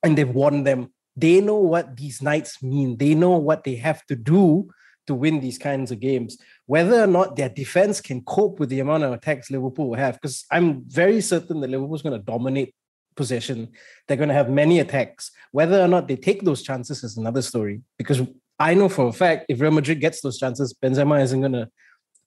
and 0.03 0.16
they've 0.16 0.37
won 0.44 0.64
them. 0.64 0.92
They 1.16 1.40
know 1.40 1.59
what 1.59 1.96
these 1.96 2.22
nights 2.22 2.62
mean. 2.62 2.96
They 2.96 3.14
know 3.14 3.37
what 3.37 3.64
they 3.64 3.77
have 3.77 4.05
to 4.07 4.16
do 4.16 4.70
to 5.07 5.14
win 5.14 5.40
these 5.40 5.59
kinds 5.59 5.90
of 5.92 6.00
games. 6.00 6.38
Whether 6.66 7.03
or 7.03 7.07
not 7.07 7.37
their 7.37 7.48
defense 7.48 8.00
can 8.00 8.22
cope 8.22 8.59
with 8.59 8.70
the 8.70 8.81
amount 8.81 9.05
of 9.05 9.12
attacks 9.12 9.50
Liverpool 9.50 9.90
will 9.90 9.96
have, 9.96 10.14
because 10.14 10.46
I'm 10.50 10.83
very 10.85 11.20
certain 11.20 11.61
that 11.61 11.70
Liverpool's 11.70 12.03
going 12.03 12.18
to 12.18 12.24
dominate 12.24 12.74
possession. 13.16 13.68
They're 14.07 14.16
going 14.16 14.31
to 14.31 14.35
have 14.35 14.50
many 14.50 14.81
attacks. 14.81 15.31
Whether 15.53 15.81
or 15.81 15.88
not 15.88 16.09
they 16.09 16.16
take 16.16 16.42
those 16.42 16.62
chances 16.62 17.05
is 17.05 17.16
another 17.16 17.42
story. 17.42 17.83
Because 17.98 18.22
I 18.59 18.74
know 18.74 18.88
for 18.88 19.09
a 19.09 19.12
fact 19.12 19.46
if 19.48 19.61
Real 19.61 19.70
Madrid 19.70 20.00
gets 20.00 20.20
those 20.20 20.38
chances, 20.38 20.74
Benzema 20.74 21.22
isn't 21.22 21.40
going 21.40 21.53
to 21.53 21.68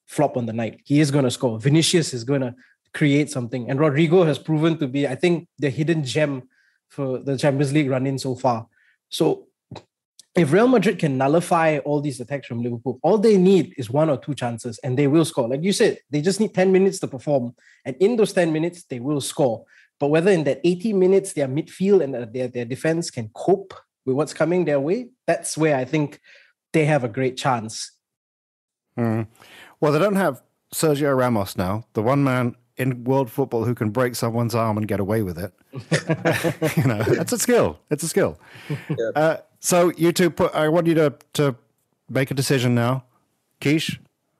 flop 0.05 0.37
on 0.37 0.45
the 0.45 0.53
night. 0.53 0.81
He 0.85 0.99
is 0.99 1.11
going 1.11 1.25
to 1.25 1.31
score. 1.31 1.59
Vinicius 1.59 2.13
is 2.13 2.23
going 2.23 2.41
to 2.41 2.55
create 2.93 3.29
something. 3.29 3.69
And 3.69 3.79
Rodrygo 3.79 4.25
has 4.25 4.39
proven 4.39 4.77
to 4.77 4.87
be, 4.87 5.07
I 5.07 5.15
think, 5.15 5.47
the 5.59 5.69
hidden 5.69 6.03
gem 6.03 6.43
for 6.89 7.17
the 7.19 7.37
Champions 7.37 7.73
League 7.73 7.89
run 7.89 8.07
in 8.07 8.17
so 8.17 8.35
far. 8.35 8.67
So 9.09 9.46
if 10.37 10.53
Real 10.53 10.67
Madrid 10.67 10.99
can 10.99 11.17
nullify 11.17 11.79
all 11.79 11.99
these 11.99 12.19
attacks 12.19 12.47
from 12.47 12.61
Liverpool, 12.61 12.99
all 13.01 13.17
they 13.17 13.37
need 13.37 13.73
is 13.77 13.89
one 13.89 14.09
or 14.09 14.17
two 14.17 14.35
chances 14.35 14.79
and 14.83 14.97
they 14.97 15.07
will 15.07 15.25
score. 15.25 15.47
Like 15.47 15.63
you 15.63 15.73
said, 15.73 15.99
they 16.11 16.21
just 16.21 16.39
need 16.39 16.53
10 16.53 16.71
minutes 16.71 16.99
to 16.99 17.07
perform. 17.07 17.55
And 17.85 17.95
in 17.99 18.15
those 18.15 18.33
10 18.33 18.53
minutes, 18.53 18.83
they 18.83 18.99
will 18.99 19.21
score. 19.21 19.65
But 19.99 20.09
whether 20.09 20.29
in 20.31 20.43
that 20.43 20.61
80 20.63 20.93
minutes 20.93 21.33
their 21.33 21.47
midfield 21.47 22.03
and 22.03 22.33
their, 22.33 22.47
their 22.47 22.65
defense 22.65 23.09
can 23.09 23.29
cope 23.33 23.73
with 24.05 24.15
what's 24.15 24.33
coming 24.33 24.65
their 24.65 24.79
way, 24.79 25.09
that's 25.25 25.57
where 25.57 25.75
I 25.75 25.85
think 25.85 26.21
they 26.71 26.85
have 26.85 27.03
a 27.03 27.09
great 27.09 27.35
chance. 27.35 27.91
Mm. 28.97 29.27
Well, 29.79 29.91
they 29.91 29.99
don't 29.99 30.15
have 30.15 30.41
Sergio 30.73 31.17
Ramos 31.17 31.57
now, 31.57 31.85
the 31.93 32.01
one 32.01 32.23
man 32.23 32.55
in 32.77 33.03
world 33.05 33.31
football 33.31 33.65
who 33.65 33.73
can 33.73 33.89
break 33.89 34.15
someone's 34.15 34.53
arm 34.53 34.77
and 34.77 34.87
get 34.87 34.99
away 34.99 35.23
with 35.23 35.39
it. 35.39 35.51
you 36.77 36.83
know, 36.83 37.03
it's 37.07 37.33
a 37.33 37.39
skill. 37.39 37.79
It's 37.89 38.03
a 38.03 38.07
skill. 38.07 38.39
Yeah. 38.69 39.09
Uh, 39.15 39.37
so 39.59 39.91
you 39.97 40.11
two, 40.11 40.29
put, 40.29 40.53
I 40.53 40.69
want 40.69 40.87
you 40.87 40.93
to 40.95 41.13
to 41.33 41.55
make 42.09 42.31
a 42.31 42.33
decision 42.33 42.75
now. 42.75 43.03
Keish, 43.59 43.99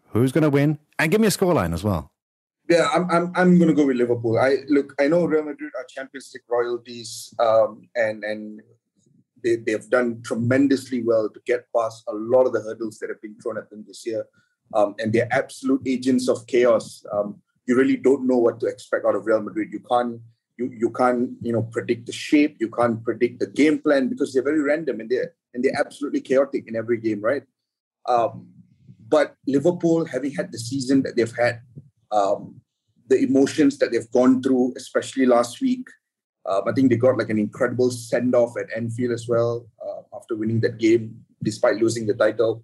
who's 0.10 0.32
going 0.32 0.44
to 0.44 0.50
win? 0.50 0.80
And 1.00 1.12
give 1.12 1.22
me 1.22 1.28
a 1.28 1.32
scoreline 1.32 1.74
as 1.74 1.84
well. 1.84 2.12
Yeah, 2.70 2.90
I'm 2.94 3.10
I'm 3.10 3.32
I'm 3.36 3.60
gonna 3.60 3.74
go 3.74 3.86
with 3.86 3.96
Liverpool. 3.96 4.38
I 4.38 4.58
look, 4.68 4.94
I 5.00 5.08
know 5.08 5.24
Real 5.26 5.44
Madrid 5.44 5.72
are 5.78 5.86
Champions 5.88 6.32
League 6.34 6.44
royalties, 6.50 7.34
um, 7.40 7.88
and 7.96 8.26
and 8.26 8.62
they 9.42 9.56
they've 9.56 9.90
done 9.90 10.22
tremendously 10.22 11.02
well 11.02 11.30
to 11.30 11.40
get 11.46 11.66
past 11.74 12.04
a 12.10 12.14
lot 12.14 12.46
of 12.46 12.52
the 12.52 12.62
hurdles 12.62 12.98
that 13.00 13.10
have 13.10 13.22
been 13.22 13.40
thrown 13.42 13.58
at 13.58 13.70
them 13.70 13.86
this 13.88 14.06
year, 14.06 14.26
um, 14.74 14.96
and 15.00 15.14
they're 15.14 15.32
absolute 15.32 15.82
agents 15.88 16.28
of 16.28 16.46
chaos. 16.48 17.06
Um, 17.10 17.42
you 17.68 17.78
really 17.78 17.96
don't 17.96 18.28
know 18.28 18.38
what 18.38 18.60
to 18.60 18.66
expect 18.66 19.06
out 19.06 19.16
of 19.16 19.26
Real 19.26 19.42
Madrid. 19.42 19.70
You 19.72 19.80
can't 19.90 20.20
you 20.58 20.72
you 20.76 20.90
can't 20.90 21.32
you 21.42 21.54
know 21.54 21.64
predict 21.64 22.06
the 22.06 22.12
shape. 22.12 22.58
You 22.60 22.70
can't 22.70 23.04
predict 23.04 23.40
the 23.40 23.48
game 23.48 23.80
plan 23.80 24.10
because 24.10 24.34
they're 24.34 24.44
very 24.44 24.62
random 24.62 25.00
and 25.00 25.10
they're 25.10 25.34
and 25.54 25.64
they're 25.64 25.80
absolutely 25.80 26.22
chaotic 26.22 26.68
in 26.68 26.76
every 26.76 26.98
game, 26.98 27.22
right? 27.22 27.44
Um, 28.08 28.48
but 29.08 29.36
Liverpool, 29.48 30.06
having 30.06 30.32
had 30.32 30.52
the 30.52 30.60
season 30.60 31.02
that 31.04 31.16
they've 31.16 31.36
had, 31.38 31.62
um, 32.12 32.62
the 33.08 33.18
emotions 33.18 33.78
that 33.78 33.92
they've 33.92 34.12
gone 34.12 34.42
through, 34.42 34.74
especially 34.76 35.26
last 35.26 35.62
week, 35.62 35.88
um, 36.46 36.64
I 36.68 36.74
think 36.74 36.90
they 36.90 36.98
got 36.98 37.18
like 37.18 37.30
an 37.30 37.40
incredible 37.40 37.90
send 37.92 38.36
off 38.36 38.58
at 38.58 38.76
Anfield 38.76 39.14
as 39.14 39.28
well 39.28 39.68
uh, 39.86 40.02
after 40.16 40.36
winning 40.36 40.62
that 40.62 40.78
game, 40.78 41.26
despite 41.44 41.78
losing 41.78 42.06
the 42.06 42.14
title, 42.14 42.64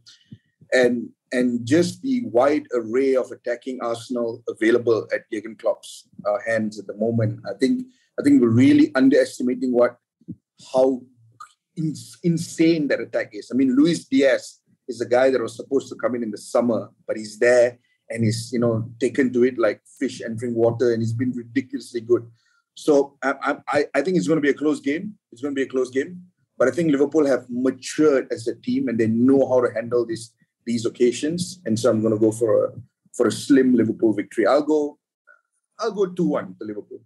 and 0.71 1.09
and 1.33 1.65
just 1.65 2.01
the 2.01 2.21
wide 2.25 2.65
array 2.73 3.15
of 3.15 3.31
attacking 3.31 3.79
Arsenal 3.81 4.43
available 4.47 5.07
at 5.13 5.29
Jurgen 5.31 5.55
Klopp's 5.55 6.07
uh, 6.25 6.37
hands 6.45 6.79
at 6.79 6.87
the 6.87 6.95
moment. 6.95 7.39
I 7.49 7.57
think 7.59 7.87
I 8.19 8.23
think 8.23 8.41
we're 8.41 8.49
really 8.49 8.91
underestimating 8.95 9.73
what 9.73 9.97
how 10.71 11.01
in, 11.75 11.93
insane 12.23 12.87
that 12.89 13.01
attack 13.01 13.31
is. 13.33 13.49
I 13.51 13.55
mean, 13.55 13.75
Luis 13.75 14.05
Diaz 14.05 14.59
is 14.87 15.01
a 15.01 15.09
guy 15.09 15.31
that 15.31 15.41
was 15.41 15.55
supposed 15.55 15.89
to 15.89 15.95
come 15.95 16.15
in 16.15 16.23
in 16.23 16.31
the 16.31 16.37
summer, 16.37 16.91
but 17.07 17.17
he's 17.17 17.39
there 17.39 17.79
and 18.09 18.23
he's 18.23 18.51
you 18.53 18.59
know 18.59 18.89
taken 18.99 19.33
to 19.33 19.43
it 19.43 19.57
like 19.57 19.81
fish 19.99 20.21
entering 20.21 20.55
water, 20.55 20.93
and 20.93 21.01
he's 21.01 21.13
been 21.13 21.31
ridiculously 21.31 22.01
good. 22.01 22.29
So 22.75 23.17
I, 23.23 23.57
I, 23.67 23.85
I 23.93 24.01
think 24.01 24.17
it's 24.17 24.27
going 24.27 24.37
to 24.37 24.47
be 24.47 24.49
a 24.49 24.61
close 24.63 24.79
game. 24.79 25.13
It's 25.31 25.41
going 25.41 25.53
to 25.53 25.59
be 25.59 25.67
a 25.67 25.69
close 25.69 25.89
game, 25.89 26.21
but 26.57 26.67
I 26.67 26.71
think 26.71 26.91
Liverpool 26.91 27.25
have 27.25 27.45
matured 27.49 28.27
as 28.31 28.47
a 28.47 28.55
team 28.55 28.87
and 28.87 28.99
they 28.99 29.07
know 29.07 29.47
how 29.47 29.61
to 29.61 29.73
handle 29.73 30.05
these 30.05 30.33
these 30.65 30.85
occasions. 30.85 31.59
And 31.65 31.79
so 31.79 31.89
I'm 31.89 32.01
going 32.01 32.13
to 32.13 32.19
go 32.19 32.31
for 32.31 32.65
a 32.65 32.73
for 33.13 33.27
a 33.27 33.31
slim 33.31 33.75
Liverpool 33.75 34.13
victory. 34.13 34.47
I'll 34.47 34.63
go 34.63 34.97
I'll 35.79 35.91
go 35.91 36.05
two 36.07 36.27
one 36.27 36.55
to 36.59 36.65
Liverpool. 36.65 36.99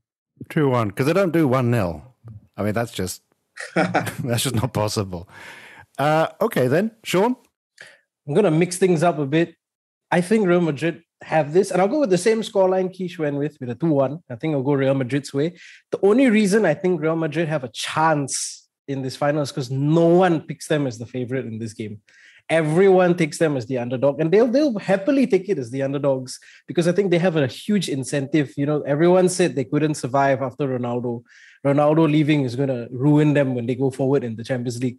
Two 0.49 0.69
one 0.69 0.89
because 0.89 1.05
they 1.05 1.13
don't 1.13 1.33
do 1.33 1.47
one 1.47 1.71
0 1.71 2.13
I 2.55 2.63
mean 2.63 2.73
that's 2.73 2.91
just 2.91 3.21
that's 3.75 4.43
just 4.43 4.55
not 4.55 4.73
possible. 4.73 5.27
Uh, 5.97 6.27
okay 6.41 6.67
then, 6.67 6.91
Sean. 7.03 7.35
I'm 8.27 8.33
gonna 8.33 8.51
mix 8.51 8.77
things 8.77 9.03
up 9.03 9.17
a 9.19 9.25
bit. 9.25 9.55
I 10.11 10.21
think 10.21 10.47
Real 10.47 10.61
Madrid 10.61 11.03
have 11.23 11.53
this, 11.53 11.71
and 11.71 11.81
I'll 11.81 11.87
go 11.87 11.99
with 11.99 12.09
the 12.09 12.17
same 12.17 12.41
scoreline 12.41 12.95
Keish 12.95 13.17
went 13.17 13.37
with, 13.37 13.57
with 13.59 13.69
a 13.69 13.75
2 13.75 13.87
1. 13.87 14.19
I 14.29 14.35
think 14.35 14.53
I'll 14.53 14.63
go 14.63 14.73
Real 14.73 14.93
Madrid's 14.93 15.33
way. 15.33 15.57
The 15.91 15.99
only 16.03 16.29
reason 16.29 16.65
I 16.65 16.73
think 16.73 17.01
Real 17.01 17.15
Madrid 17.15 17.47
have 17.47 17.63
a 17.63 17.69
chance 17.69 18.67
in 18.87 19.01
this 19.01 19.15
final 19.15 19.41
is 19.41 19.51
because 19.51 19.71
no 19.71 20.05
one 20.05 20.41
picks 20.41 20.67
them 20.67 20.87
as 20.87 20.97
the 20.97 21.05
favorite 21.05 21.45
in 21.45 21.59
this 21.59 21.73
game. 21.73 22.01
Everyone 22.49 23.15
takes 23.17 23.37
them 23.39 23.57
as 23.57 23.65
the 23.65 23.77
underdog, 23.77 24.21
and 24.21 24.31
they'll 24.31 24.47
they'll 24.47 24.79
happily 24.79 25.27
take 25.27 25.49
it 25.49 25.57
as 25.57 25.69
the 25.69 25.83
underdogs 25.83 26.39
because 26.65 26.87
I 26.87 26.93
think 26.93 27.11
they 27.11 27.17
have 27.17 27.35
a 27.35 27.47
huge 27.47 27.89
incentive. 27.89 28.53
You 28.55 28.65
know, 28.65 28.81
everyone 28.83 29.27
said 29.27 29.55
they 29.55 29.65
couldn't 29.65 29.95
survive 29.95 30.41
after 30.41 30.65
Ronaldo. 30.67 31.23
Ronaldo 31.65 32.09
leaving 32.09 32.43
is 32.43 32.55
going 32.55 32.69
to 32.69 32.87
ruin 32.91 33.33
them 33.33 33.53
when 33.53 33.65
they 33.65 33.75
go 33.75 33.91
forward 33.91 34.23
in 34.23 34.37
the 34.37 34.45
Champions 34.45 34.81
League. 34.81 34.97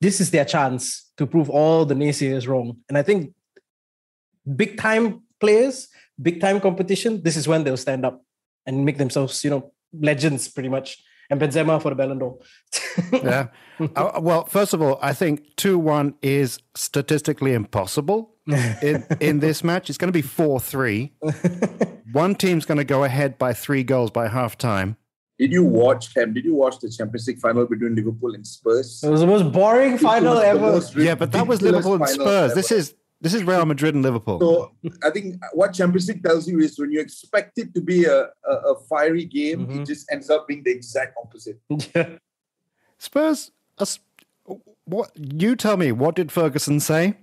This 0.00 0.20
is 0.20 0.32
their 0.32 0.44
chance 0.44 1.12
to 1.18 1.26
prove 1.26 1.48
all 1.48 1.84
the 1.84 1.94
naysayers 1.94 2.48
wrong, 2.48 2.78
and 2.88 2.98
I 2.98 3.02
think 3.02 3.32
big 4.56 4.78
time 4.78 5.22
players, 5.38 5.88
big 6.20 6.40
time 6.40 6.60
competition, 6.60 7.22
this 7.22 7.36
is 7.36 7.46
when 7.46 7.62
they'll 7.62 7.76
stand 7.76 8.04
up 8.04 8.24
and 8.66 8.84
make 8.84 8.98
themselves, 8.98 9.44
you 9.44 9.50
know, 9.50 9.72
legends 9.92 10.48
pretty 10.48 10.68
much. 10.68 11.02
And 11.32 11.40
Benzema 11.40 11.80
for 11.80 11.88
the 11.88 11.94
Ballon 11.94 12.18
d'Or. 12.18 12.38
yeah. 13.14 13.48
Uh, 13.96 14.20
well, 14.20 14.44
first 14.44 14.74
of 14.74 14.82
all, 14.82 14.98
I 15.00 15.14
think 15.14 15.56
2 15.56 15.78
1 15.78 16.16
is 16.20 16.58
statistically 16.74 17.54
impossible 17.54 18.34
in, 18.46 19.02
in 19.18 19.40
this 19.40 19.64
match. 19.64 19.88
It's 19.88 19.96
going 19.96 20.12
to 20.12 20.12
be 20.12 20.20
4 20.20 20.60
3. 20.60 21.10
One 22.12 22.34
team's 22.34 22.66
going 22.66 22.76
to 22.76 22.84
go 22.84 23.04
ahead 23.04 23.38
by 23.38 23.54
three 23.54 23.82
goals 23.82 24.10
by 24.10 24.28
half 24.28 24.58
time. 24.58 24.98
Did 25.38 25.52
you 25.52 25.64
watch 25.64 26.12
them? 26.12 26.34
Did 26.34 26.44
you 26.44 26.54
watch 26.54 26.78
the 26.80 26.90
Champions 26.90 27.26
League 27.26 27.38
final 27.38 27.64
between 27.64 27.94
Liverpool 27.94 28.34
and 28.34 28.46
Spurs? 28.46 29.02
It 29.02 29.08
was 29.08 29.22
the 29.22 29.26
most 29.26 29.50
boring 29.52 29.96
final 29.96 30.36
ever. 30.36 30.82
Yeah, 30.94 31.14
but 31.14 31.32
that 31.32 31.46
was 31.46 31.62
Liverpool 31.62 31.94
and 31.94 32.06
Spurs. 32.06 32.50
Ever. 32.50 32.54
This 32.54 32.70
is 32.70 32.94
this 33.22 33.34
is 33.34 33.44
Real 33.44 33.64
Madrid 33.64 33.94
and 33.94 34.02
Liverpool. 34.02 34.40
So 34.40 34.72
I 35.04 35.10
think 35.10 35.36
what 35.52 35.72
Champions 35.72 36.08
League 36.08 36.24
tells 36.24 36.48
you 36.48 36.58
is 36.58 36.76
when 36.78 36.90
you 36.90 37.00
expect 37.00 37.56
it 37.56 37.72
to 37.74 37.80
be 37.80 38.04
a, 38.04 38.24
a, 38.24 38.52
a 38.52 38.80
fiery 38.88 39.24
game, 39.24 39.66
mm-hmm. 39.66 39.82
it 39.82 39.86
just 39.86 40.10
ends 40.10 40.28
up 40.28 40.48
being 40.48 40.64
the 40.64 40.72
exact 40.72 41.16
opposite. 41.22 41.60
Yeah. 41.94 42.16
Spurs, 42.98 43.50
uh, 43.78 43.86
what 44.84 45.10
you 45.16 45.56
tell 45.56 45.76
me? 45.76 45.92
What 45.92 46.14
did 46.14 46.30
Ferguson 46.30 46.80
say? 46.80 47.14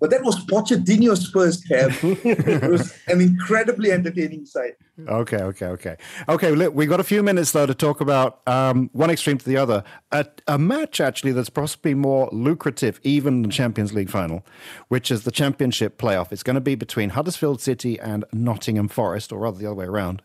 But 0.00 0.10
that 0.10 0.22
was 0.22 0.44
Pochettino's 0.46 1.28
first 1.28 1.66
camp. 1.68 1.92
it 2.02 2.70
was 2.70 2.96
an 3.08 3.20
incredibly 3.20 3.90
entertaining 3.90 4.46
sight. 4.46 4.74
Okay, 5.08 5.36
okay, 5.36 5.66
okay. 5.66 5.96
Okay, 6.28 6.50
look, 6.52 6.74
we 6.74 6.86
got 6.86 7.00
a 7.00 7.04
few 7.04 7.22
minutes 7.22 7.52
though 7.52 7.66
to 7.66 7.74
talk 7.74 8.00
about 8.00 8.40
um, 8.46 8.90
one 8.92 9.10
extreme 9.10 9.38
to 9.38 9.44
the 9.44 9.56
other. 9.56 9.84
A, 10.12 10.26
a, 10.46 10.58
match 10.58 11.00
actually 11.00 11.32
that's 11.32 11.50
possibly 11.50 11.94
more 11.94 12.28
lucrative 12.32 13.00
even 13.02 13.42
than 13.42 13.50
Champions 13.50 13.92
League 13.92 14.10
final, 14.10 14.44
which 14.88 15.10
is 15.10 15.24
the 15.24 15.30
Championship 15.30 15.98
playoff. 15.98 16.32
It's 16.32 16.42
going 16.42 16.54
to 16.54 16.60
be 16.60 16.74
between 16.74 17.10
Huddersfield 17.10 17.60
City 17.60 17.98
and 17.98 18.24
Nottingham 18.32 18.88
Forest, 18.88 19.32
or 19.32 19.40
rather 19.40 19.58
the 19.58 19.66
other 19.66 19.76
way 19.76 19.86
around. 19.86 20.22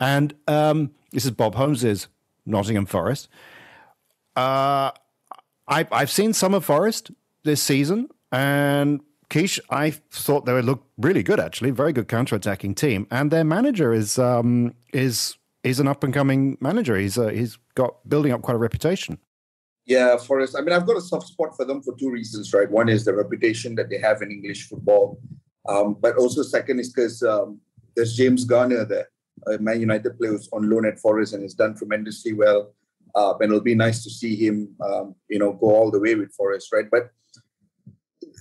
And 0.00 0.34
um, 0.48 0.92
this 1.12 1.24
is 1.24 1.30
Bob 1.30 1.54
Holmes's 1.54 2.08
Nottingham 2.46 2.86
Forest. 2.86 3.28
Uh, 4.36 4.90
I, 5.68 5.86
I've 5.90 6.10
seen 6.10 6.32
some 6.32 6.54
of 6.54 6.64
Forest 6.64 7.10
this 7.44 7.62
season, 7.62 8.08
and 8.32 9.00
Keish, 9.34 9.58
I 9.68 9.90
thought 9.90 10.46
they 10.46 10.52
would 10.52 10.64
look 10.64 10.84
really 10.96 11.24
good 11.24 11.40
actually, 11.40 11.72
very 11.72 11.92
good 11.92 12.06
counter-attacking 12.06 12.76
team, 12.76 13.08
and 13.10 13.32
their 13.32 13.42
manager 13.42 13.92
is 13.92 14.16
um, 14.16 14.76
is 14.92 15.36
is 15.64 15.80
an 15.80 15.88
up 15.88 16.04
and 16.04 16.14
coming 16.14 16.56
manager. 16.60 16.96
He's 16.96 17.18
uh, 17.18 17.28
he's 17.28 17.58
got 17.74 18.08
building 18.08 18.30
up 18.30 18.42
quite 18.42 18.54
a 18.54 18.58
reputation. 18.58 19.18
Yeah, 19.86 20.16
Forest. 20.18 20.54
I 20.56 20.60
mean, 20.60 20.72
I've 20.72 20.86
got 20.86 20.96
a 20.96 21.00
soft 21.00 21.26
spot 21.26 21.56
for 21.56 21.64
them 21.64 21.82
for 21.82 21.96
two 21.96 22.12
reasons, 22.12 22.54
right? 22.54 22.70
One 22.70 22.88
is 22.88 23.04
the 23.04 23.12
reputation 23.12 23.74
that 23.74 23.90
they 23.90 23.98
have 23.98 24.22
in 24.22 24.30
English 24.30 24.68
football, 24.68 25.18
um, 25.68 25.96
but 26.00 26.16
also 26.16 26.44
second 26.44 26.78
is 26.78 26.92
because 26.92 27.20
um, 27.24 27.60
there's 27.96 28.14
James 28.16 28.44
Garner 28.44 28.84
there, 28.84 29.08
a 29.48 29.58
Man 29.58 29.80
United 29.80 30.16
player 30.16 30.30
who's 30.30 30.48
on 30.52 30.70
loan 30.70 30.86
at 30.86 31.00
Forest 31.00 31.34
and 31.34 31.42
has 31.42 31.54
done 31.54 31.74
tremendously 31.74 32.34
well. 32.34 32.72
Uh, 33.16 33.34
and 33.40 33.50
it'll 33.50 33.60
be 33.60 33.74
nice 33.74 34.04
to 34.04 34.10
see 34.10 34.36
him, 34.36 34.68
um, 34.80 35.16
you 35.28 35.40
know, 35.40 35.52
go 35.52 35.74
all 35.74 35.90
the 35.90 36.00
way 36.00 36.14
with 36.14 36.32
Forest, 36.34 36.72
right? 36.72 36.88
But 36.88 37.10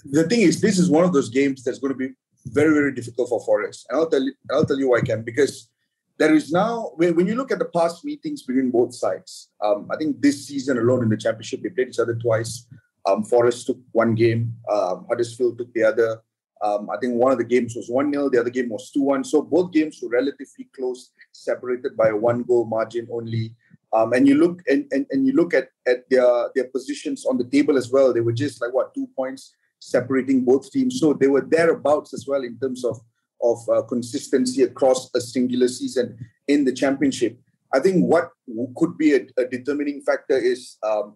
the 0.06 0.24
thing 0.24 0.42
is, 0.42 0.62
this 0.62 0.78
is 0.78 0.90
one 0.90 1.04
of 1.04 1.14
those 1.14 1.30
games 1.30 1.64
that's 1.64 1.80
going 1.80 1.94
to 1.94 1.98
be 1.98 2.14
very, 2.46 2.74
very 2.74 2.94
difficult 2.94 3.30
for 3.30 3.44
Forest. 3.44 3.86
And 3.90 4.00
I'll 4.00 4.10
tell 4.10 4.22
you, 4.22 4.34
I'll 4.52 4.66
tell 4.66 4.78
you 4.78 4.90
why, 4.90 5.02
Cam, 5.02 5.24
because 5.24 5.70
there 6.18 6.34
is 6.34 6.52
now 6.52 6.92
when 6.96 7.28
you 7.28 7.36
look 7.36 7.52
at 7.52 7.60
the 7.60 7.66
past 7.66 8.06
meetings 8.06 8.44
between 8.44 8.70
both 8.70 8.94
sides. 8.94 9.50
Um, 9.64 9.88
I 9.92 9.98
think 9.98 10.22
this 10.22 10.48
season 10.48 10.78
alone 10.78 11.04
in 11.04 11.10
the 11.10 11.18
championship, 11.18 11.64
they 11.64 11.70
played 11.70 11.90
each 11.90 12.00
other 12.00 12.16
twice. 12.16 12.68
Um, 13.06 13.24
Forest 13.24 13.68
took 13.68 13.80
one 13.92 14.16
game, 14.16 14.56
um, 14.72 15.06
Huddersfield 15.10 15.58
took 15.58 15.74
the 15.74 15.84
other. 15.84 16.22
Um, 16.62 16.90
I 16.90 16.98
think 16.98 17.16
one 17.16 17.34
of 17.34 17.38
the 17.38 17.44
games 17.44 17.76
was 17.76 17.90
1 17.90 18.14
0, 18.14 18.30
the 18.30 18.40
other 18.40 18.50
game 18.50 18.70
was 18.70 18.90
2 18.92 19.02
1. 19.02 19.24
So 19.26 19.42
both 19.42 19.74
games 19.74 20.00
were 20.02 20.10
relatively 20.10 20.70
close, 20.74 21.12
separated 21.34 21.98
by 21.98 22.10
a 22.10 22.16
one 22.16 22.44
goal 22.44 22.66
margin 22.66 23.08
only. 23.12 23.56
Um, 23.92 24.14
and 24.14 24.28
you 24.28 24.36
look 24.36 24.62
and, 24.68 24.86
and, 24.92 25.06
and 25.12 25.28
you 25.28 25.34
look 25.34 25.54
at, 25.54 25.68
at 25.86 26.10
their, 26.10 26.50
their 26.56 26.66
positions 26.70 27.26
on 27.26 27.38
the 27.38 27.44
table 27.44 27.78
as 27.78 27.92
well. 27.92 28.14
They 28.14 28.22
were 28.22 28.32
just 28.32 28.62
like 28.62 28.74
what 28.74 28.94
two 28.94 29.10
points 29.16 29.54
separating 29.90 30.44
both 30.46 30.72
teams. 30.72 31.00
So 31.00 31.14
they 31.14 31.28
were 31.28 31.42
thereabouts 31.42 32.14
as 32.14 32.26
well 32.28 32.44
in 32.44 32.58
terms 32.60 32.84
of 32.86 33.00
of 33.42 33.58
uh, 33.70 33.82
consistency 33.84 34.64
across 34.64 35.10
a 35.14 35.20
singular 35.20 35.68
season 35.68 36.18
in 36.48 36.64
the 36.64 36.72
championship. 36.72 37.38
I 37.74 37.80
think 37.80 38.06
what 38.06 38.30
could 38.78 38.98
be 38.98 39.16
a, 39.16 39.28
a 39.38 39.46
determining 39.46 40.02
factor 40.02 40.38
is 40.38 40.78
um, 40.82 41.16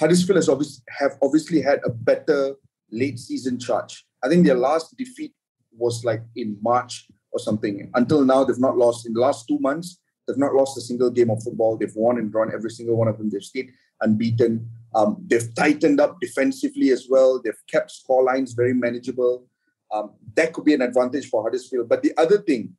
Huddersfield 0.00 0.36
has 0.36 0.48
obviously 0.48 0.82
have 0.88 1.16
obviously 1.22 1.60
had 1.60 1.80
a 1.84 1.90
better 1.90 2.56
late 2.90 3.18
season 3.18 3.58
charge. 3.58 4.04
I 4.24 4.28
think 4.28 4.44
their 4.44 4.56
last 4.56 4.96
defeat 4.96 5.32
was 5.72 6.04
like 6.04 6.22
in 6.34 6.58
March 6.62 7.06
or 7.30 7.38
something. 7.38 7.90
Until 7.94 8.24
now, 8.24 8.44
they've 8.44 8.58
not 8.58 8.76
lost 8.76 9.06
in 9.06 9.12
the 9.12 9.20
last 9.20 9.46
two 9.46 9.58
months. 9.60 10.00
They've 10.26 10.38
not 10.38 10.54
lost 10.54 10.76
a 10.78 10.80
single 10.80 11.10
game 11.10 11.30
of 11.30 11.42
football. 11.42 11.76
They've 11.76 11.94
won 11.94 12.18
and 12.18 12.32
drawn 12.32 12.52
every 12.52 12.70
single 12.70 12.96
one 12.96 13.08
of 13.08 13.18
them. 13.18 13.30
They've 13.30 13.42
stayed 13.42 13.70
unbeaten. 14.00 14.68
Um, 14.94 15.24
they've 15.26 15.54
tightened 15.54 16.00
up 16.00 16.20
defensively 16.20 16.90
as 16.90 17.06
well. 17.08 17.40
They've 17.42 17.54
kept 17.70 17.90
score 17.90 18.22
lines 18.22 18.54
very 18.54 18.72
manageable. 18.72 19.46
Um, 19.92 20.14
that 20.34 20.52
could 20.52 20.64
be 20.64 20.74
an 20.74 20.82
advantage 20.82 21.28
for 21.28 21.42
Huddersfield. 21.42 21.88
But 21.88 22.02
the 22.02 22.12
other 22.16 22.38
thing, 22.38 22.74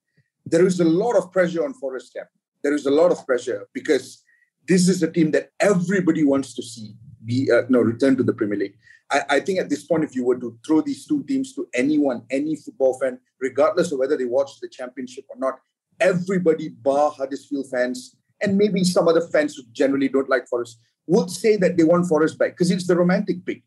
there 0.45 0.65
is 0.65 0.79
a 0.79 0.85
lot 0.85 1.15
of 1.15 1.31
pressure 1.31 1.63
on 1.63 1.73
Forest 1.73 2.13
Camp. 2.13 2.27
There 2.63 2.73
is 2.73 2.85
a 2.85 2.91
lot 2.91 3.11
of 3.11 3.25
pressure 3.25 3.67
because 3.73 4.23
this 4.67 4.89
is 4.89 5.03
a 5.03 5.11
team 5.11 5.31
that 5.31 5.51
everybody 5.59 6.23
wants 6.23 6.53
to 6.55 6.63
see 6.63 6.95
be 7.23 7.51
uh, 7.51 7.63
no 7.69 7.81
return 7.81 8.15
to 8.15 8.23
the 8.23 8.33
Premier 8.33 8.57
League. 8.57 8.77
I, 9.11 9.21
I, 9.29 9.39
think 9.39 9.59
at 9.59 9.69
this 9.69 9.83
point, 9.83 10.03
if 10.03 10.15
you 10.15 10.25
were 10.25 10.39
to 10.39 10.57
throw 10.65 10.81
these 10.81 11.05
two 11.05 11.23
teams 11.23 11.53
to 11.53 11.67
anyone, 11.73 12.23
any 12.29 12.55
football 12.55 12.97
fan, 12.99 13.19
regardless 13.39 13.91
of 13.91 13.99
whether 13.99 14.17
they 14.17 14.25
watch 14.25 14.59
the 14.61 14.69
championship 14.69 15.25
or 15.29 15.37
not, 15.37 15.59
everybody 15.99 16.69
bar 16.69 17.11
Huddersfield 17.11 17.69
fans 17.69 18.15
and 18.41 18.57
maybe 18.57 18.83
some 18.83 19.07
other 19.07 19.21
fans 19.21 19.55
who 19.55 19.63
generally 19.71 20.07
don't 20.07 20.29
like 20.29 20.47
Forest 20.47 20.79
would 21.07 21.29
say 21.29 21.57
that 21.57 21.77
they 21.77 21.83
want 21.83 22.07
Forest 22.07 22.37
back 22.37 22.51
because 22.51 22.71
it's 22.71 22.87
the 22.87 22.95
romantic 22.95 23.45
pick. 23.45 23.63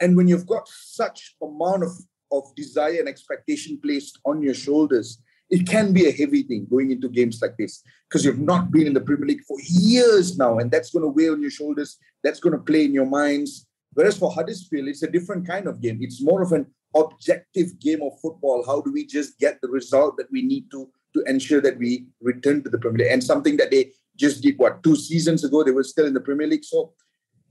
And 0.00 0.16
when 0.16 0.28
you've 0.28 0.46
got 0.46 0.68
such 0.68 1.36
amount 1.42 1.84
of 1.84 1.90
of 2.30 2.54
desire 2.54 2.98
and 2.98 3.08
expectation 3.08 3.78
placed 3.82 4.18
on 4.26 4.42
your 4.42 4.54
shoulders, 4.54 5.22
it 5.50 5.66
can 5.66 5.92
be 5.92 6.06
a 6.06 6.12
heavy 6.12 6.42
thing 6.42 6.66
going 6.68 6.90
into 6.90 7.08
games 7.08 7.40
like 7.40 7.56
this 7.56 7.82
because 8.08 8.24
you've 8.24 8.38
not 8.38 8.70
been 8.70 8.86
in 8.86 8.92
the 8.92 9.00
Premier 9.00 9.26
League 9.26 9.44
for 9.46 9.56
years 9.60 10.36
now, 10.36 10.58
and 10.58 10.70
that's 10.70 10.90
going 10.90 11.02
to 11.02 11.08
weigh 11.08 11.30
on 11.30 11.40
your 11.40 11.50
shoulders. 11.50 11.96
That's 12.22 12.40
going 12.40 12.52
to 12.52 12.62
play 12.62 12.84
in 12.84 12.92
your 12.92 13.06
minds. 13.06 13.66
Whereas 13.94 14.18
for 14.18 14.30
Huddersfield, 14.30 14.88
it's 14.88 15.02
a 15.02 15.10
different 15.10 15.46
kind 15.46 15.66
of 15.66 15.80
game. 15.80 15.98
It's 16.02 16.22
more 16.22 16.42
of 16.42 16.52
an 16.52 16.66
objective 16.94 17.78
game 17.80 18.02
of 18.02 18.20
football. 18.20 18.64
How 18.66 18.80
do 18.80 18.92
we 18.92 19.06
just 19.06 19.38
get 19.38 19.60
the 19.60 19.68
result 19.68 20.16
that 20.18 20.30
we 20.30 20.42
need 20.42 20.70
to 20.72 20.88
to 21.14 21.22
ensure 21.26 21.62
that 21.62 21.78
we 21.78 22.06
return 22.20 22.62
to 22.62 22.70
the 22.70 22.78
Premier 22.78 22.98
League? 22.98 23.12
And 23.12 23.24
something 23.24 23.56
that 23.56 23.70
they 23.70 23.92
just 24.18 24.42
did 24.42 24.58
what 24.58 24.82
two 24.82 24.96
seasons 24.96 25.44
ago, 25.44 25.62
they 25.62 25.70
were 25.70 25.84
still 25.84 26.06
in 26.06 26.14
the 26.14 26.20
Premier 26.20 26.46
League. 26.46 26.64
So, 26.64 26.92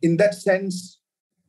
in 0.01 0.17
that 0.17 0.35
sense, 0.35 0.99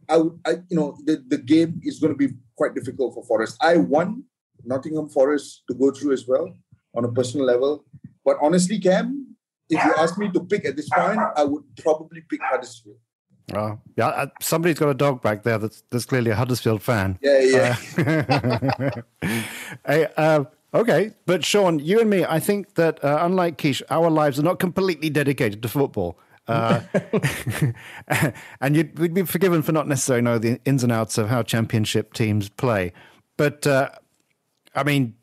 I 0.09 0.19
would, 0.19 0.39
I, 0.47 0.51
you 0.69 0.77
know, 0.77 0.97
the, 1.05 1.23
the 1.27 1.39
game 1.39 1.81
is 1.83 1.99
going 1.99 2.13
to 2.13 2.17
be 2.17 2.35
quite 2.57 2.75
difficult 2.75 3.15
for 3.15 3.25
Forest. 3.25 3.59
I 3.61 3.77
want 3.77 4.25
Nottingham 4.65 5.09
Forest 5.09 5.65
to 5.69 5.75
go 5.75 5.91
through 5.91 6.13
as 6.13 6.27
well 6.27 6.55
on 6.95 7.05
a 7.05 7.13
personal 7.13 7.47
level. 7.47 7.85
But 8.25 8.39
honestly, 8.41 8.79
Cam, 8.79 9.37
if 9.69 9.83
you 9.85 9.95
ask 9.99 10.17
me 10.19 10.31
to 10.33 10.41
pick 10.45 10.65
at 10.65 10.77
this 10.77 10.89
point, 10.89 11.19
I 11.37 11.45
would 11.45 11.65
probably 11.83 12.23
pick 12.29 12.41
Huddersfield. 12.43 12.97
Oh, 13.55 13.79
yeah. 13.97 14.27
Somebody's 14.41 14.79
got 14.79 14.91
a 14.91 14.95
dog 14.95 15.23
back 15.23 15.43
there 15.43 15.59
that's, 15.59 15.83
that's 15.91 16.05
clearly 16.05 16.31
a 16.31 16.35
Huddersfield 16.35 16.83
fan. 16.83 17.19
Yeah, 17.23 17.77
yeah. 17.97 19.03
Uh, 19.23 19.29
hey, 19.87 20.07
uh, 20.17 20.45
okay. 20.75 21.13
But 21.27 21.45
Sean, 21.45 21.79
you 21.79 22.01
and 22.01 22.11
me, 22.11 22.25
I 22.25 22.41
think 22.41 22.75
that 22.75 23.03
uh, 23.05 23.19
unlike 23.23 23.59
Keish, 23.59 23.83
our 23.91 24.11
lives 24.11 24.39
are 24.39 24.43
not 24.43 24.59
completely 24.59 25.11
dedicated 25.11 25.63
to 25.63 25.69
football. 25.69 26.19
Uh, 26.47 26.81
and 28.61 28.75
you'd, 28.75 28.99
we'd 28.99 29.13
be 29.13 29.23
forgiven 29.23 29.61
for 29.61 29.73
not 29.73 29.87
necessarily 29.87 30.23
know 30.23 30.39
the 30.39 30.59
ins 30.65 30.83
and 30.83 30.91
outs 30.91 31.19
of 31.19 31.29
how 31.29 31.43
championship 31.43 32.15
teams 32.15 32.49
play. 32.49 32.93
But 33.37 33.67
uh, 33.67 33.91
I 34.75 34.83
mean, 34.83 35.15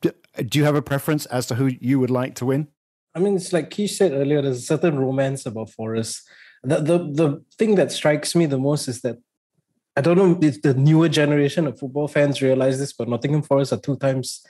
do, 0.00 0.12
do 0.46 0.58
you 0.58 0.64
have 0.64 0.74
a 0.74 0.82
preference 0.82 1.26
as 1.26 1.46
to 1.46 1.54
who 1.54 1.70
you 1.80 2.00
would 2.00 2.10
like 2.10 2.34
to 2.36 2.46
win? 2.46 2.68
I 3.14 3.18
mean, 3.18 3.36
it's 3.36 3.52
like 3.52 3.70
Keish 3.70 3.90
said 3.90 4.12
earlier, 4.12 4.40
there's 4.40 4.58
a 4.58 4.62
certain 4.62 4.98
romance 4.98 5.44
about 5.44 5.70
Forest. 5.70 6.28
The, 6.62 6.76
the, 6.76 6.98
the 6.98 7.44
thing 7.58 7.74
that 7.74 7.90
strikes 7.92 8.34
me 8.34 8.46
the 8.46 8.58
most 8.58 8.88
is 8.88 9.00
that 9.02 9.18
I 9.96 10.00
don't 10.00 10.16
know 10.16 10.38
if 10.40 10.62
the 10.62 10.74
newer 10.74 11.08
generation 11.08 11.66
of 11.66 11.78
football 11.78 12.06
fans 12.06 12.40
realize 12.40 12.78
this, 12.78 12.92
but 12.92 13.08
Nottingham 13.08 13.42
Forest 13.42 13.72
are 13.72 13.80
two 13.80 13.96
times 13.96 14.42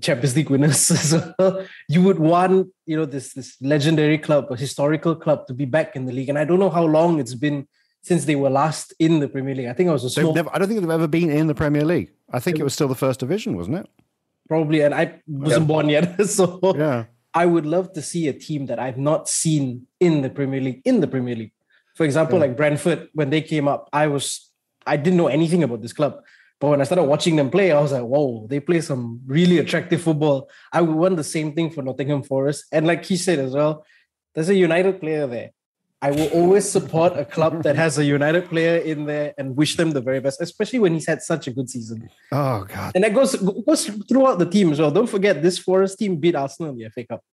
Champions 0.00 0.36
League 0.36 0.50
winners. 0.50 0.78
so 1.10 1.64
you 1.88 2.02
would 2.02 2.18
want, 2.18 2.68
you 2.86 2.96
know, 2.96 3.04
this 3.04 3.32
this 3.32 3.56
legendary 3.60 4.18
club, 4.18 4.46
a 4.50 4.56
historical 4.56 5.14
club, 5.14 5.46
to 5.46 5.54
be 5.54 5.64
back 5.64 5.96
in 5.96 6.06
the 6.06 6.12
league. 6.12 6.28
And 6.28 6.38
I 6.38 6.44
don't 6.44 6.58
know 6.58 6.70
how 6.70 6.84
long 6.84 7.20
it's 7.20 7.34
been 7.34 7.66
since 8.02 8.24
they 8.24 8.36
were 8.36 8.50
last 8.50 8.94
in 8.98 9.20
the 9.20 9.28
Premier 9.28 9.54
League. 9.54 9.66
I 9.66 9.72
think 9.72 9.88
it 9.88 9.92
was 9.92 10.04
a 10.04 10.10
small. 10.10 10.34
Never, 10.34 10.50
I 10.52 10.58
don't 10.58 10.68
think 10.68 10.80
they've 10.80 10.90
ever 10.90 11.08
been 11.08 11.30
in 11.30 11.46
the 11.46 11.54
Premier 11.54 11.84
League. 11.84 12.12
I 12.32 12.40
think 12.40 12.58
it 12.58 12.64
was 12.64 12.74
still 12.74 12.88
the 12.88 12.94
first 12.94 13.20
division, 13.20 13.56
wasn't 13.56 13.78
it? 13.78 13.86
Probably, 14.48 14.80
and 14.80 14.94
I 14.94 15.20
wasn't 15.26 15.62
yeah. 15.62 15.66
born 15.66 15.88
yet, 15.88 16.26
so 16.26 16.58
yeah. 16.76 17.04
I 17.34 17.44
would 17.44 17.66
love 17.66 17.92
to 17.92 18.02
see 18.02 18.28
a 18.28 18.32
team 18.32 18.66
that 18.66 18.78
I've 18.78 18.98
not 18.98 19.28
seen 19.28 19.86
in 20.00 20.22
the 20.22 20.30
Premier 20.30 20.60
League 20.60 20.82
in 20.84 21.00
the 21.00 21.06
Premier 21.06 21.36
League. 21.36 21.52
For 21.94 22.04
example, 22.04 22.38
yeah. 22.38 22.46
like 22.46 22.56
Brentford, 22.56 23.08
when 23.12 23.30
they 23.30 23.42
came 23.42 23.68
up, 23.68 23.88
I 23.92 24.06
was 24.06 24.50
I 24.86 24.96
didn't 24.96 25.18
know 25.18 25.28
anything 25.28 25.62
about 25.62 25.82
this 25.82 25.92
club. 25.92 26.22
But 26.60 26.68
when 26.70 26.80
I 26.80 26.84
started 26.84 27.04
watching 27.04 27.36
them 27.36 27.50
play, 27.50 27.70
I 27.70 27.80
was 27.80 27.92
like, 27.92 28.02
whoa, 28.02 28.46
they 28.48 28.58
play 28.58 28.80
some 28.80 29.20
really 29.26 29.58
attractive 29.58 30.02
football. 30.02 30.48
I 30.72 30.80
would 30.80 30.96
want 30.96 31.16
the 31.16 31.24
same 31.24 31.52
thing 31.52 31.70
for 31.70 31.82
Nottingham 31.82 32.22
Forest. 32.22 32.64
And 32.72 32.86
like 32.86 33.04
he 33.04 33.16
said 33.16 33.38
as 33.38 33.52
well, 33.52 33.86
there's 34.34 34.48
a 34.48 34.54
United 34.54 35.00
player 35.00 35.26
there. 35.26 35.50
I 36.00 36.12
will 36.12 36.28
always 36.28 36.68
support 36.68 37.16
a 37.16 37.24
club 37.24 37.64
that 37.64 37.74
has 37.74 37.98
a 37.98 38.04
United 38.04 38.48
player 38.48 38.78
in 38.78 39.06
there 39.06 39.34
and 39.36 39.56
wish 39.56 39.76
them 39.76 39.90
the 39.90 40.00
very 40.00 40.20
best, 40.20 40.40
especially 40.40 40.78
when 40.78 40.94
he's 40.94 41.06
had 41.06 41.22
such 41.22 41.48
a 41.48 41.50
good 41.50 41.68
season. 41.68 42.08
Oh 42.30 42.64
God! 42.68 42.92
And 42.94 43.02
that 43.02 43.14
goes 43.14 43.34
goes 43.34 43.86
throughout 44.08 44.38
the 44.38 44.46
team 44.46 44.70
as 44.70 44.78
well. 44.78 44.92
Don't 44.92 45.08
forget 45.08 45.42
this 45.42 45.58
Forest 45.58 45.98
team 45.98 46.14
beat 46.16 46.36
Arsenal 46.36 46.70
in 46.70 46.78
the 46.78 46.88
FA 46.90 47.04
Cup. 47.04 47.24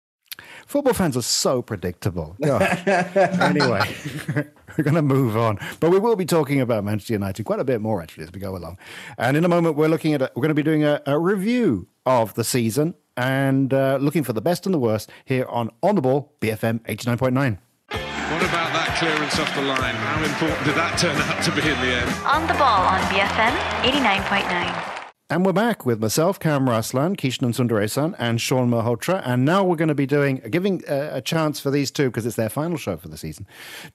Football 0.66 0.94
fans 0.94 1.16
are 1.16 1.22
so 1.22 1.62
predictable. 1.62 2.36
anyway, 2.42 3.96
we're 4.78 4.84
going 4.84 4.96
to 4.96 5.02
move 5.02 5.38
on, 5.38 5.60
but 5.80 5.90
we 5.92 6.00
will 6.00 6.16
be 6.16 6.26
talking 6.26 6.62
about 6.62 6.84
Manchester 6.84 7.14
United 7.14 7.44
quite 7.46 7.60
a 7.60 7.64
bit 7.64 7.82
more 7.82 8.02
actually 8.02 8.24
as 8.24 8.32
we 8.32 8.40
go 8.40 8.56
along. 8.56 8.78
And 9.18 9.38
in 9.38 9.44
a 9.46 9.50
moment, 9.50 9.76
we're 9.76 9.88
looking 9.88 10.14
at 10.14 10.22
a, 10.22 10.32
we're 10.36 10.42
going 10.42 10.50
to 10.50 10.56
be 10.56 10.64
doing 10.64 10.84
a, 10.84 11.02
a 11.06 11.20
review 11.20 11.88
of 12.06 12.34
the 12.36 12.44
season 12.44 12.96
and 13.18 13.74
uh, 13.74 13.98
looking 14.02 14.24
for 14.24 14.34
the 14.34 14.42
best 14.42 14.66
and 14.66 14.74
the 14.74 14.80
worst 14.80 15.10
here 15.26 15.46
on 15.46 15.70
On 15.82 15.96
the 15.96 16.02
Ball 16.02 16.34
BFM 16.42 16.82
eighty 16.86 17.08
nine 17.10 17.18
point 17.18 17.34
nine. 17.34 17.60
What 17.90 18.42
about 18.42 18.74
that 18.74 18.98
clearance 18.98 19.38
off 19.40 19.54
the 19.56 19.62
line? 19.62 19.94
How 19.96 20.24
important 20.24 20.66
did 20.66 20.76
that 20.76 20.98
turn 20.98 21.16
out 21.16 21.44
to 21.44 21.52
be 21.52 21.62
in 21.62 21.78
the 21.80 21.94
end? 21.94 22.10
On 22.26 22.48
the 22.48 22.58
ball 22.58 22.82
on 22.82 23.00
BFM 23.14 23.54
89.9. 23.86 24.95
And 25.28 25.44
we're 25.44 25.54
back 25.54 25.88
with 25.88 26.00
myself, 26.00 26.40
Cam 26.40 26.68
Raslan, 26.68 27.18
Kishan 27.18 27.50
Sundaresan, 27.50 28.14
and 28.20 28.40
Sean 28.40 28.70
Malhotra. 28.70 29.24
And 29.26 29.44
now 29.44 29.64
we're 29.64 29.76
going 29.76 29.88
to 29.88 29.96
be 29.96 30.06
doing, 30.06 30.40
giving 30.52 30.84
a, 30.88 31.16
a 31.16 31.22
chance 31.22 31.60
for 31.60 31.72
these 31.72 31.90
two, 31.90 32.10
because 32.10 32.28
it's 32.28 32.36
their 32.36 32.48
final 32.48 32.78
show 32.78 32.96
for 32.96 33.08
the 33.08 33.18
season, 33.18 33.48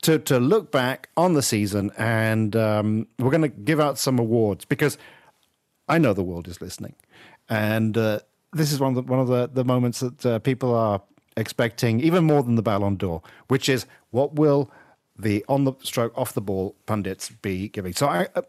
to, 0.03 0.19
to 0.19 0.41
look 0.41 0.73
back 0.73 1.09
on 1.17 1.35
the 1.35 1.43
season. 1.43 1.93
And 1.97 2.57
um, 2.57 3.07
we're 3.21 3.31
going 3.31 3.43
to 3.43 3.49
give 3.49 3.79
out 3.79 3.97
some 3.97 4.19
awards 4.19 4.65
because 4.65 4.99
I 5.89 5.99
know 5.99 6.13
the 6.15 6.25
world 6.25 6.49
is 6.49 6.61
listening. 6.61 6.97
And 7.49 7.97
uh, 7.97 8.21
this 8.53 8.73
is 8.73 8.81
one 8.81 8.97
of 8.97 9.07
the, 9.07 9.09
one 9.09 9.21
of 9.21 9.29
the, 9.29 9.49
the 9.53 9.65
moments 9.65 10.01
that 10.01 10.27
uh, 10.27 10.41
people 10.41 10.75
are 10.75 11.01
expecting 11.37 12.01
even 12.01 12.25
more 12.25 12.43
than 12.43 12.57
the 12.57 12.63
Ballon 12.63 12.97
d'Or, 12.97 13.23
which 13.47 13.69
is 13.69 13.87
what 14.11 14.35
will 14.35 14.69
the 15.17 15.45
on 15.49 15.65
the 15.65 15.75
stroke 15.83 16.17
off 16.17 16.33
the 16.33 16.41
ball 16.41 16.75
pundits 16.87 17.29
be 17.29 17.69
giving. 17.69 17.93
So 17.93 18.09
I, 18.09 18.27
uh, 18.35 18.43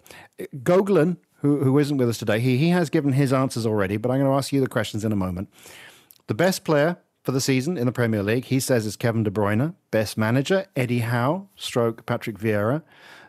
Gogolin, 0.64 1.18
who 1.42 1.64
who 1.64 1.78
isn't 1.80 1.98
with 1.98 2.10
us 2.10 2.18
today, 2.18 2.40
he 2.40 2.58
he 2.58 2.70
has 2.70 2.90
given 2.90 3.14
his 3.14 3.34
answers 3.34 3.66
already, 3.66 3.98
but 3.98 4.12
I'm 4.12 4.20
going 4.20 4.32
to 4.32 4.38
ask 4.38 4.54
you 4.54 4.62
the 4.62 4.68
questions 4.68 5.04
in 5.04 5.12
a 5.12 5.16
moment. 5.16 5.50
The 6.28 6.34
best 6.34 6.64
player 6.64 6.98
for 7.24 7.32
the 7.32 7.42
season 7.42 7.78
in 7.78 7.86
the 7.86 7.92
Premier 7.92 8.24
League, 8.24 8.46
he 8.46 8.60
says 8.60 8.86
is 8.86 8.96
Kevin 8.96 9.24
De 9.24 9.32
Bruyne. 9.32 9.76
Best 9.92 10.18
manager, 10.18 10.66
Eddie 10.76 11.00
Howe, 11.00 11.48
stroke 11.56 12.06
Patrick 12.06 12.38
Vieira. 12.38 12.84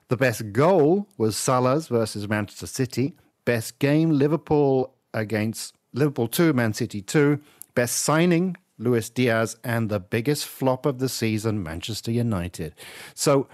The 0.09 0.17
best 0.17 0.53
goal 0.53 1.09
was 1.17 1.37
Salah's 1.37 1.89
versus 1.89 2.29
Manchester 2.29 2.67
City. 2.67 3.17
Best 3.45 3.79
game, 3.79 4.11
Liverpool 4.11 4.95
against 5.13 5.75
Liverpool 5.93 6.29
2, 6.29 6.53
Man 6.53 6.73
City 6.75 7.03
2. 7.03 7.41
Best 7.75 7.97
signing, 7.97 8.57
Luis 8.79 9.11
Diaz, 9.11 9.57
and 9.65 9.89
the 9.89 10.01
biggest 10.01 10.47
flop 10.47 10.87
of 10.87 10.99
the 10.99 11.09
season, 11.09 11.63
Manchester 11.63 12.11
United. 12.11 12.75
So 13.15 13.49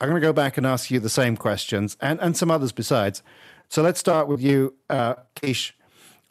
I'm 0.00 0.08
going 0.08 0.20
to 0.20 0.26
go 0.26 0.32
back 0.32 0.56
and 0.56 0.66
ask 0.66 0.90
you 0.90 1.00
the 1.00 1.10
same 1.10 1.36
questions 1.36 1.96
and, 2.00 2.20
and 2.20 2.36
some 2.36 2.50
others 2.50 2.72
besides. 2.72 3.22
So 3.70 3.82
let's 3.82 4.00
start 4.00 4.26
with 4.26 4.42
you, 4.42 4.74
uh, 4.90 5.14
Keish, 5.36 5.72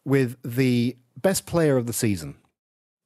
with 0.03 0.35
the 0.43 0.97
best 1.15 1.45
player 1.45 1.77
of 1.77 1.85
the 1.85 1.93
season. 1.93 2.35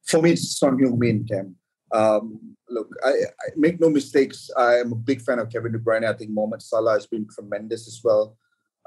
For 0.02 0.20
me, 0.20 0.32
it's 0.32 0.58
Son 0.58 0.76
Heung-min, 0.76 1.24
Cam. 1.30 1.54
Um, 1.92 2.56
look, 2.68 2.88
I, 3.04 3.10
I, 3.10 3.50
make 3.56 3.78
no 3.78 3.88
mistakes. 3.88 4.50
I 4.56 4.78
am 4.78 4.90
a 4.90 4.96
big 4.96 5.22
fan 5.22 5.38
of 5.38 5.50
Kevin 5.50 5.70
De 5.70 5.78
Bruyne. 5.78 6.04
I 6.04 6.14
think 6.14 6.32
Mohamed 6.32 6.62
Salah 6.62 6.94
has 6.94 7.06
been 7.06 7.28
tremendous 7.32 7.86
as 7.86 8.00
well. 8.02 8.36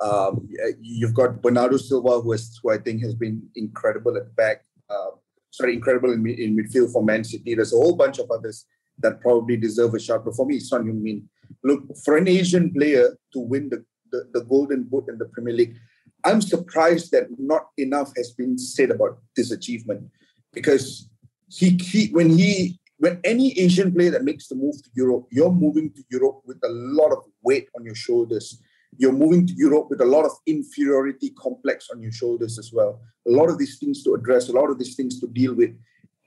Um, 0.01 0.49
you've 0.81 1.13
got 1.13 1.41
Bernardo 1.41 1.77
Silva, 1.77 2.19
who, 2.19 2.33
I 2.69 2.77
think 2.77 3.01
has 3.03 3.15
been 3.15 3.41
incredible 3.55 4.17
at 4.17 4.35
back. 4.35 4.65
Uh, 4.89 5.11
sorry, 5.51 5.75
incredible 5.75 6.11
in, 6.11 6.27
in 6.27 6.57
midfield 6.57 6.91
for 6.91 7.01
Man 7.01 7.23
City. 7.23 7.55
There's 7.55 7.73
a 7.73 7.77
whole 7.77 7.95
bunch 7.95 8.19
of 8.19 8.29
others 8.29 8.65
that 8.99 9.21
probably 9.21 9.55
deserve 9.55 9.93
a 9.93 9.99
shot. 9.99 10.25
But 10.25 10.35
for 10.35 10.45
me, 10.45 10.59
Son 10.59 10.85
Heung-min. 10.85 11.23
Look, 11.63 11.83
for 12.03 12.17
an 12.17 12.27
Asian 12.27 12.73
player 12.73 13.17
to 13.31 13.39
win 13.39 13.69
the, 13.69 13.85
the, 14.11 14.27
the 14.33 14.41
Golden 14.45 14.83
Boot 14.83 15.05
in 15.07 15.17
the 15.17 15.25
Premier 15.25 15.53
League, 15.53 15.75
I'm 16.23 16.41
surprised 16.41 17.11
that 17.11 17.27
not 17.37 17.67
enough 17.77 18.11
has 18.17 18.31
been 18.31 18.57
said 18.57 18.91
about 18.91 19.19
this 19.35 19.51
achievement 19.51 20.09
because 20.53 21.09
he, 21.49 21.77
he 21.81 22.07
when 22.07 22.29
he 22.29 22.79
when 22.99 23.19
any 23.23 23.57
Asian 23.59 23.93
player 23.93 24.09
that 24.09 24.23
makes 24.23 24.47
the 24.47 24.55
move 24.55 24.81
to 24.81 24.89
Europe, 24.95 25.27
you're 25.31 25.51
moving 25.51 25.91
to 25.91 26.03
Europe 26.09 26.41
with 26.45 26.57
a 26.63 26.69
lot 26.69 27.11
of 27.11 27.19
weight 27.43 27.69
on 27.77 27.85
your 27.85 27.93
shoulders 27.93 28.59
you're 28.97 29.13
moving 29.13 29.45
to 29.47 29.53
Europe 29.53 29.87
with 29.89 30.01
a 30.01 30.05
lot 30.05 30.25
of 30.25 30.31
inferiority 30.45 31.31
complex 31.31 31.89
on 31.91 32.01
your 32.01 32.11
shoulders 32.11 32.57
as 32.57 32.71
well. 32.73 32.99
A 33.27 33.31
lot 33.31 33.49
of 33.49 33.57
these 33.57 33.77
things 33.77 34.03
to 34.03 34.13
address, 34.13 34.49
a 34.49 34.53
lot 34.53 34.69
of 34.69 34.79
these 34.79 34.95
things 34.95 35.19
to 35.19 35.27
deal 35.27 35.53
with. 35.53 35.71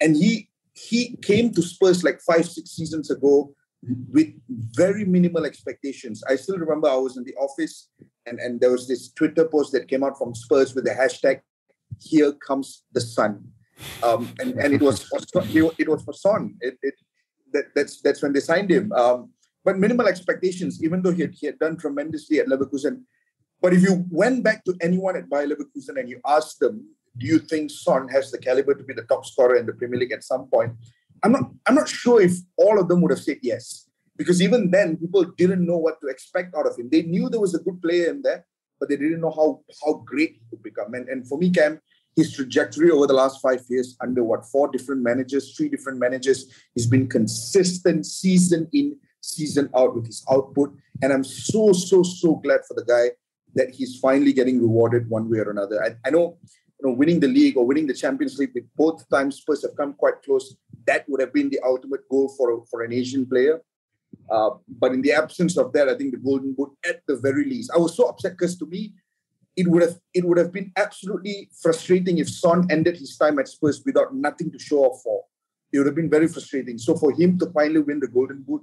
And 0.01 0.17
he 0.17 0.49
he 0.73 1.17
came 1.23 1.53
to 1.53 1.63
Spurs 1.63 2.05
like 2.05 2.21
five, 2.21 2.49
six 2.49 2.71
seasons 2.71 3.11
ago 3.11 3.53
with 4.13 4.29
very 4.49 5.05
minimal 5.05 5.47
expectations. 5.47 6.23
I 6.29 6.37
still 6.37 6.59
remember 6.59 6.89
I 6.89 6.97
was 6.97 7.17
in 7.17 7.25
the 7.25 7.35
office 7.37 7.89
and, 8.27 8.39
and 8.39 8.61
there 8.61 8.71
was 8.71 8.87
this 8.87 9.11
Twitter 9.13 9.47
post 9.47 9.73
that 9.73 9.89
came 9.89 10.05
out 10.05 10.19
from 10.19 10.35
Spurs 10.35 10.75
with 10.75 10.85
the 10.85 10.91
hashtag 10.91 11.41
here 12.01 12.33
comes 12.33 12.85
the 12.93 13.01
sun. 13.01 13.45
Um, 14.03 14.33
and, 14.39 14.55
and 14.59 14.75
it 14.75 14.83
was 14.83 15.03
for, 15.05 15.21
it 15.43 15.89
was 15.89 16.03
for 16.03 16.13
Son. 16.13 16.55
It, 16.61 16.79
it, 16.83 16.95
that, 17.53 17.65
that's 17.75 18.01
that's 18.03 18.23
when 18.23 18.33
they 18.33 18.41
signed 18.41 18.71
him. 18.71 18.93
Um, 18.93 19.31
but 19.65 19.79
minimal 19.79 20.07
expectations, 20.07 20.83
even 20.85 21.03
though 21.03 21.13
he 21.13 21.23
had, 21.23 21.35
he 21.35 21.47
had 21.47 21.59
done 21.59 21.77
tremendously 21.77 22.41
at 22.41 22.47
Leverkusen. 22.47 23.03
But 23.61 23.75
if 23.75 23.83
you 23.83 24.07
went 24.11 24.43
back 24.45 24.65
to 24.65 24.75
anyone 24.81 25.17
at 25.17 25.29
Bayer 25.29 25.49
Leverkusen 25.49 25.99
and 25.99 26.09
you 26.09 26.21
asked 26.27 26.61
them, 26.61 26.87
do 27.19 27.27
you 27.27 27.39
think 27.39 27.71
Son 27.71 28.09
has 28.09 28.31
the 28.31 28.39
caliber 28.39 28.75
to 28.75 28.85
be 28.85 28.95
the 28.95 29.03
top 29.03 29.27
scorer 29.27 29.57
in 29.57 29.67
the 29.67 29.73
Premier 29.73 29.99
League 29.99 30.13
at 30.13 30.25
some 30.25 30.47
point? 30.47 30.73
I'm 31.23 31.33
not, 31.33 31.51
I'm 31.67 31.75
not 31.75 31.89
sure 31.89 32.21
if 32.21 32.33
all 32.57 32.81
of 32.81 32.89
them 32.89 33.01
would 33.03 33.11
have 33.11 33.21
said 33.21 33.39
yes. 33.43 33.89
Because 34.17 34.43
even 34.43 34.71
then, 34.71 34.97
people 34.97 35.25
didn't 35.25 35.67
know 35.67 35.79
what 35.79 36.01
to 36.01 36.09
expect 36.09 36.55
out 36.55 36.67
of 36.67 36.79
him. 36.79 36.89
They 36.91 37.03
knew 37.03 37.29
there 37.29 37.41
was 37.41 37.55
a 37.55 37.59
good 37.59 37.81
player 37.81 38.11
in 38.11 38.23
there, 38.23 38.47
but 38.79 38.89
they 38.89 38.97
didn't 38.97 39.21
know 39.21 39.31
how 39.31 39.63
how 39.85 40.03
great 40.05 40.33
he 40.33 40.41
could 40.51 40.63
become. 40.63 40.93
And, 40.95 41.09
and 41.09 41.27
for 41.27 41.39
me, 41.39 41.51
Cam, 41.51 41.81
his 42.17 42.33
trajectory 42.35 42.91
over 42.91 43.07
the 43.07 43.15
last 43.15 43.41
five 43.41 43.63
years 43.69 43.97
under 44.01 44.23
what 44.23 44.45
four 44.45 44.71
different 44.71 45.03
managers, 45.03 45.55
three 45.57 45.69
different 45.69 45.99
managers, 45.99 46.47
he's 46.75 46.87
been 46.87 47.09
consistent 47.09 48.05
season 48.05 48.69
in, 48.73 48.97
season 49.21 49.71
out 49.77 49.95
with 49.95 50.07
his 50.07 50.25
output. 50.31 50.75
And 51.03 51.13
I'm 51.13 51.25
so, 51.25 51.73
so, 51.73 52.03
so 52.03 52.37
glad 52.37 52.61
for 52.67 52.75
the 52.75 52.85
guy 52.85 53.17
that 53.55 53.71
he's 53.71 53.99
finally 53.99 54.33
getting 54.33 54.61
rewarded 54.61 55.09
one 55.09 55.31
way 55.31 55.39
or 55.39 55.51
another. 55.51 55.83
I, 55.83 55.97
I 56.07 56.11
know, 56.11 56.39
you 56.81 56.89
know, 56.89 56.93
winning 56.95 57.21
the 57.21 57.29
league 57.29 57.57
or 57.57 57.67
winning 57.67 57.87
the 57.87 57.95
Champions 57.95 58.39
League 58.39 58.53
both 58.77 59.09
times 59.09 59.37
Spurs 59.37 59.63
have 59.63 59.77
come 59.77 59.95
quite 59.95 60.23
close. 60.23 60.57
That 60.87 61.05
would 61.09 61.21
have 61.21 61.33
been 61.33 61.51
the 61.51 61.61
ultimate 61.65 62.09
goal 62.09 62.29
for 62.37 62.65
for 62.71 62.83
an 62.83 62.93
Asian 62.93 63.27
player. 63.27 63.61
Uh, 64.31 64.51
but 64.69 64.93
in 64.93 65.03
the 65.03 65.13
absence 65.13 65.57
of 65.57 65.73
that, 65.73 65.89
I 65.89 65.97
think 65.97 66.13
the 66.13 66.19
Golden 66.19 66.53
Boot, 66.53 66.71
at 66.89 67.01
the 67.07 67.17
very 67.17 67.45
least, 67.45 67.71
I 67.75 67.79
was 67.79 67.97
so 67.97 68.09
upset 68.09 68.33
because 68.33 68.57
to 68.59 68.67
me, 68.67 68.93
it 69.57 69.69
would 69.69 69.83
have 69.83 69.99
it 70.15 70.25
would 70.25 70.39
have 70.39 70.53
been 70.53 70.73
absolutely 70.77 71.51
frustrating 71.63 72.19
if 72.19 72.29
Son 72.31 72.67
ended 72.71 72.97
his 72.97 73.17
time 73.17 73.39
at 73.39 73.49
Spurs 73.49 73.83
without 73.85 74.15
nothing 74.15 74.51
to 74.53 74.59
show 74.59 74.85
off 74.85 75.03
for. 75.03 75.25
It 75.73 75.79
would 75.79 75.87
have 75.87 75.95
been 75.95 76.11
very 76.11 76.29
frustrating. 76.29 76.79
So 76.79 76.97
for 76.97 77.13
him 77.13 77.39
to 77.39 77.47
finally 77.51 77.81
win 77.81 78.01
the 78.01 78.09
Golden 78.09 78.43
Boot, 78.43 78.63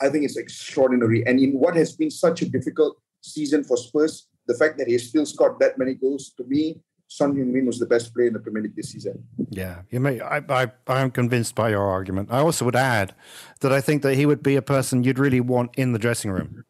I 0.00 0.08
think 0.08 0.24
it's 0.24 0.36
extraordinary. 0.36 1.24
And 1.26 1.38
in 1.38 1.52
what 1.52 1.76
has 1.76 1.92
been 1.92 2.10
such 2.10 2.42
a 2.42 2.48
difficult 2.48 2.96
season 3.20 3.62
for 3.64 3.76
Spurs, 3.76 4.28
the 4.46 4.54
fact 4.54 4.78
that 4.78 4.88
he 4.88 4.98
still 4.98 5.26
scored 5.26 5.58
that 5.60 5.78
many 5.78 5.94
goals, 5.94 6.32
to 6.36 6.44
me, 6.44 6.80
Son 7.10 7.34
Heung-min 7.34 7.66
was 7.66 7.80
the 7.80 7.86
best 7.86 8.14
player 8.14 8.28
in 8.28 8.34
the 8.34 8.38
Premier 8.38 8.62
League 8.62 8.76
this 8.76 8.90
season. 8.90 9.24
Yeah, 9.50 9.82
you 9.90 9.98
may. 9.98 10.20
I, 10.20 10.38
I, 10.48 10.70
I 10.86 11.00
am 11.00 11.10
convinced 11.10 11.56
by 11.56 11.70
your 11.70 11.82
argument. 11.82 12.28
I 12.30 12.38
also 12.38 12.64
would 12.64 12.76
add 12.76 13.16
that 13.62 13.72
I 13.72 13.80
think 13.80 14.02
that 14.02 14.14
he 14.14 14.26
would 14.26 14.44
be 14.44 14.54
a 14.54 14.62
person 14.62 15.02
you'd 15.02 15.18
really 15.18 15.40
want 15.40 15.72
in 15.76 15.92
the 15.92 15.98
dressing 15.98 16.30
room. 16.30 16.64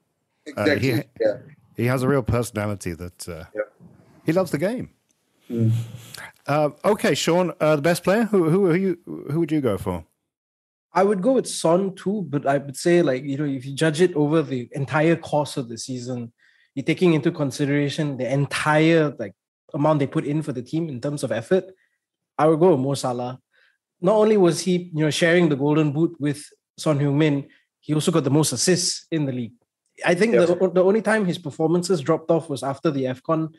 Exactly. 0.46 0.92
Uh, 0.92 0.96
he, 0.96 1.03
yeah. 1.20 1.37
He 1.76 1.85
has 1.87 2.03
a 2.03 2.09
real 2.09 2.22
personality 2.22 2.94
that 2.94 3.29
uh, 3.29 3.44
Yeah. 3.55 3.62
he 4.24 4.33
loves 4.33 4.50
the 4.50 4.57
game. 4.57 4.88
Mm. 5.50 5.72
Uh, 6.46 6.70
okay, 6.87 7.14
Sean, 7.14 7.53
uh, 7.61 7.76
the 7.76 7.83
best 7.83 8.03
player. 8.03 8.24
Who 8.24 8.48
who 8.48 8.70
who 8.70 8.74
you 8.74 8.98
who 9.31 9.40
would 9.40 9.53
you 9.53 9.61
go 9.61 9.76
for? 9.76 10.07
I 10.94 11.05
would 11.05 11.20
go 11.20 11.33
with 11.33 11.48
Son 11.48 11.94
too, 11.94 12.24
but 12.31 12.46
I 12.46 12.57
would 12.57 12.79
say 12.79 13.03
like 13.03 13.24
you 13.24 13.37
know 13.37 13.44
if 13.44 13.66
you 13.66 13.74
judge 13.74 14.00
it 14.00 14.14
over 14.14 14.40
the 14.40 14.70
entire 14.72 15.16
course 15.16 15.59
of 15.59 15.68
the 15.68 15.76
season, 15.76 16.33
you're 16.74 16.85
taking 16.87 17.12
into 17.12 17.31
consideration 17.31 18.16
the 18.16 18.33
entire 18.33 19.14
like 19.18 19.35
amount 19.74 19.98
they 19.98 20.06
put 20.06 20.24
in 20.24 20.42
for 20.42 20.52
the 20.52 20.62
team 20.62 20.88
in 20.88 21.00
terms 21.00 21.22
of 21.22 21.33
effort. 21.33 21.64
I 22.38 22.46
would 22.46 22.61
go 22.61 22.70
with 22.70 22.80
Mo 22.80 22.94
Salah. 22.94 23.38
Not 24.00 24.14
only 24.16 24.37
was 24.37 24.61
he 24.61 24.90
you 24.94 25.04
know 25.04 25.11
sharing 25.11 25.48
the 25.48 25.56
golden 25.56 25.92
boot 25.92 26.16
with 26.18 26.44
Son 26.78 26.98
Heung-min, 26.98 27.48
he 27.80 27.94
also 27.94 28.11
got 28.11 28.24
the 28.24 28.30
most 28.30 28.52
assists 28.52 29.06
in 29.11 29.26
the 29.26 29.33
league. 29.33 29.52
I 30.04 30.14
think 30.14 30.35
Yes. 30.35 30.48
the, 30.48 30.70
the 30.70 30.85
only 30.85 31.02
time 31.02 31.26
his 31.26 31.38
performances 31.38 32.00
dropped 32.00 32.30
off 32.30 32.48
was 32.48 32.62
after 32.62 32.90
the 32.90 33.04
AFCON 33.04 33.52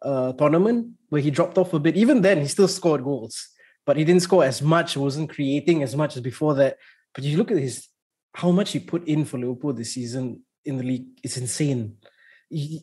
uh, 0.00 0.32
tournament, 0.32 0.88
where 1.10 1.20
he 1.20 1.30
dropped 1.30 1.58
off 1.58 1.74
a 1.74 1.78
bit. 1.78 1.96
Even 1.96 2.22
then, 2.22 2.40
he 2.40 2.46
still 2.46 2.68
scored 2.68 3.04
goals, 3.04 3.48
but 3.84 3.96
he 3.96 4.04
didn't 4.04 4.22
score 4.22 4.44
as 4.44 4.62
much, 4.62 4.96
wasn't 4.96 5.30
creating 5.30 5.82
as 5.82 5.94
much 5.94 6.16
as 6.16 6.22
before 6.22 6.54
that. 6.54 6.78
But 7.14 7.24
you 7.24 7.36
look 7.36 7.50
at 7.50 7.58
his 7.58 7.88
how 8.34 8.50
much 8.50 8.72
he 8.72 8.78
put 8.78 9.06
in 9.06 9.24
for 9.26 9.38
Liverpool 9.38 9.74
this 9.74 9.92
season 9.92 10.42
in 10.64 10.78
the 10.78 10.84
league, 10.84 11.06
it's 11.22 11.36
insane. 11.36 11.96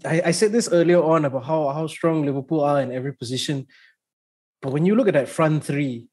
I, 0.05 0.21
I 0.25 0.31
said 0.31 0.51
this 0.51 0.69
earlier 0.71 1.01
on 1.01 1.25
about 1.25 1.45
how, 1.45 1.69
how 1.69 1.87
strong 1.87 2.25
Liverpool 2.25 2.61
are 2.61 2.81
in 2.81 2.91
every 2.91 3.13
position. 3.13 3.67
But 4.61 4.71
when 4.71 4.85
you 4.85 4.95
look 4.95 5.07
at 5.07 5.13
that 5.13 5.29
front 5.29 5.63
three, 5.63 6.07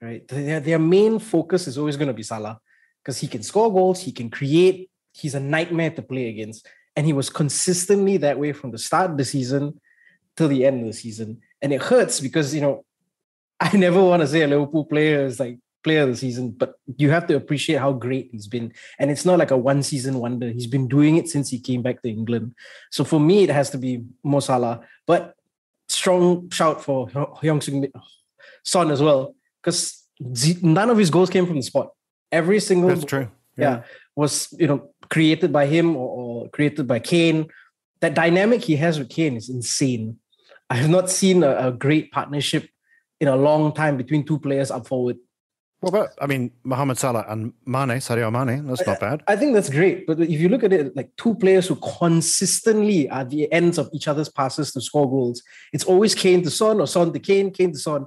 right, 0.00 0.26
their, 0.28 0.60
their 0.60 0.78
main 0.78 1.18
focus 1.18 1.66
is 1.66 1.76
always 1.76 1.96
going 1.96 2.08
to 2.08 2.14
be 2.14 2.22
Salah 2.22 2.60
because 3.02 3.18
he 3.18 3.26
can 3.26 3.42
score 3.42 3.72
goals, 3.72 4.00
he 4.00 4.12
can 4.12 4.30
create, 4.30 4.90
he's 5.12 5.34
a 5.34 5.40
nightmare 5.40 5.90
to 5.90 6.02
play 6.02 6.28
against. 6.28 6.66
And 6.96 7.06
he 7.06 7.12
was 7.12 7.30
consistently 7.30 8.16
that 8.18 8.38
way 8.38 8.52
from 8.52 8.70
the 8.70 8.78
start 8.78 9.10
of 9.10 9.16
the 9.16 9.24
season 9.24 9.80
till 10.36 10.48
the 10.48 10.64
end 10.64 10.80
of 10.80 10.86
the 10.86 10.92
season. 10.92 11.40
And 11.62 11.72
it 11.72 11.82
hurts 11.82 12.20
because, 12.20 12.54
you 12.54 12.60
know, 12.60 12.84
I 13.60 13.76
never 13.76 14.02
want 14.02 14.20
to 14.22 14.28
say 14.28 14.42
a 14.42 14.46
Liverpool 14.46 14.84
player 14.84 15.24
is 15.24 15.40
like 15.40 15.58
player 15.82 16.02
of 16.02 16.08
the 16.08 16.16
season, 16.16 16.50
but 16.50 16.74
you 16.96 17.10
have 17.10 17.26
to 17.26 17.36
appreciate 17.36 17.78
how 17.78 17.92
great 17.92 18.30
he's 18.32 18.46
been. 18.46 18.72
And 18.98 19.10
it's 19.10 19.24
not 19.24 19.38
like 19.38 19.50
a 19.50 19.56
one 19.56 19.82
season 19.82 20.18
wonder. 20.18 20.48
He's 20.48 20.66
been 20.66 20.88
doing 20.88 21.16
it 21.16 21.28
since 21.28 21.48
he 21.50 21.58
came 21.58 21.82
back 21.82 22.02
to 22.02 22.08
England. 22.08 22.54
So 22.90 23.04
for 23.04 23.20
me, 23.20 23.44
it 23.44 23.50
has 23.50 23.70
to 23.70 23.78
be 23.78 24.04
Mo 24.22 24.40
Salah. 24.40 24.80
But 25.06 25.34
strong 25.88 26.50
shout 26.50 26.82
for 26.82 27.08
Hyung 27.08 27.62
Sung 27.62 27.86
Son 28.64 28.90
as 28.90 29.02
well, 29.02 29.34
because 29.62 30.04
none 30.62 30.90
of 30.90 30.98
his 30.98 31.10
goals 31.10 31.30
came 31.30 31.46
from 31.46 31.56
the 31.56 31.62
spot. 31.62 31.90
Every 32.30 32.60
single 32.60 32.90
That's 32.90 33.04
true. 33.04 33.28
yeah, 33.56 33.82
was 34.14 34.54
you 34.58 34.66
know 34.66 34.90
created 35.08 35.52
by 35.52 35.66
him 35.66 35.96
or, 35.96 36.08
or 36.08 36.48
created 36.50 36.86
by 36.86 36.98
Kane. 36.98 37.48
That 38.00 38.14
dynamic 38.14 38.62
he 38.62 38.76
has 38.76 38.98
with 38.98 39.10
Kane 39.10 39.36
is 39.36 39.48
insane. 39.48 40.18
I 40.70 40.76
have 40.76 40.88
not 40.88 41.10
seen 41.10 41.42
a, 41.42 41.68
a 41.68 41.72
great 41.72 42.12
partnership 42.12 42.68
in 43.20 43.28
a 43.28 43.36
long 43.36 43.74
time 43.74 43.96
between 43.96 44.24
two 44.24 44.38
players 44.38 44.70
up 44.70 44.86
forward. 44.86 45.18
What 45.80 45.90
about? 45.90 46.10
I 46.20 46.26
mean, 46.26 46.52
Mohamed 46.62 46.98
Salah 46.98 47.24
and 47.28 47.54
Mane, 47.64 48.00
Sadio 48.00 48.30
Mane. 48.30 48.66
That's 48.66 48.86
not 48.86 49.00
bad. 49.00 49.22
I 49.26 49.34
think 49.34 49.54
that's 49.54 49.70
great. 49.70 50.06
But 50.06 50.20
if 50.20 50.38
you 50.38 50.50
look 50.50 50.62
at 50.62 50.74
it, 50.74 50.94
like 50.94 51.10
two 51.16 51.34
players 51.34 51.68
who 51.68 51.76
consistently 51.76 53.08
are 53.08 53.24
the 53.24 53.50
ends 53.50 53.78
of 53.78 53.88
each 53.94 54.06
other's 54.06 54.28
passes 54.28 54.72
to 54.72 54.82
score 54.82 55.08
goals, 55.08 55.42
it's 55.72 55.84
always 55.84 56.14
Kane 56.14 56.42
to 56.42 56.50
Son 56.50 56.80
or 56.80 56.86
Son 56.86 57.12
to 57.14 57.18
Kane, 57.18 57.50
Kane 57.50 57.72
to 57.72 57.78
Son. 57.78 58.04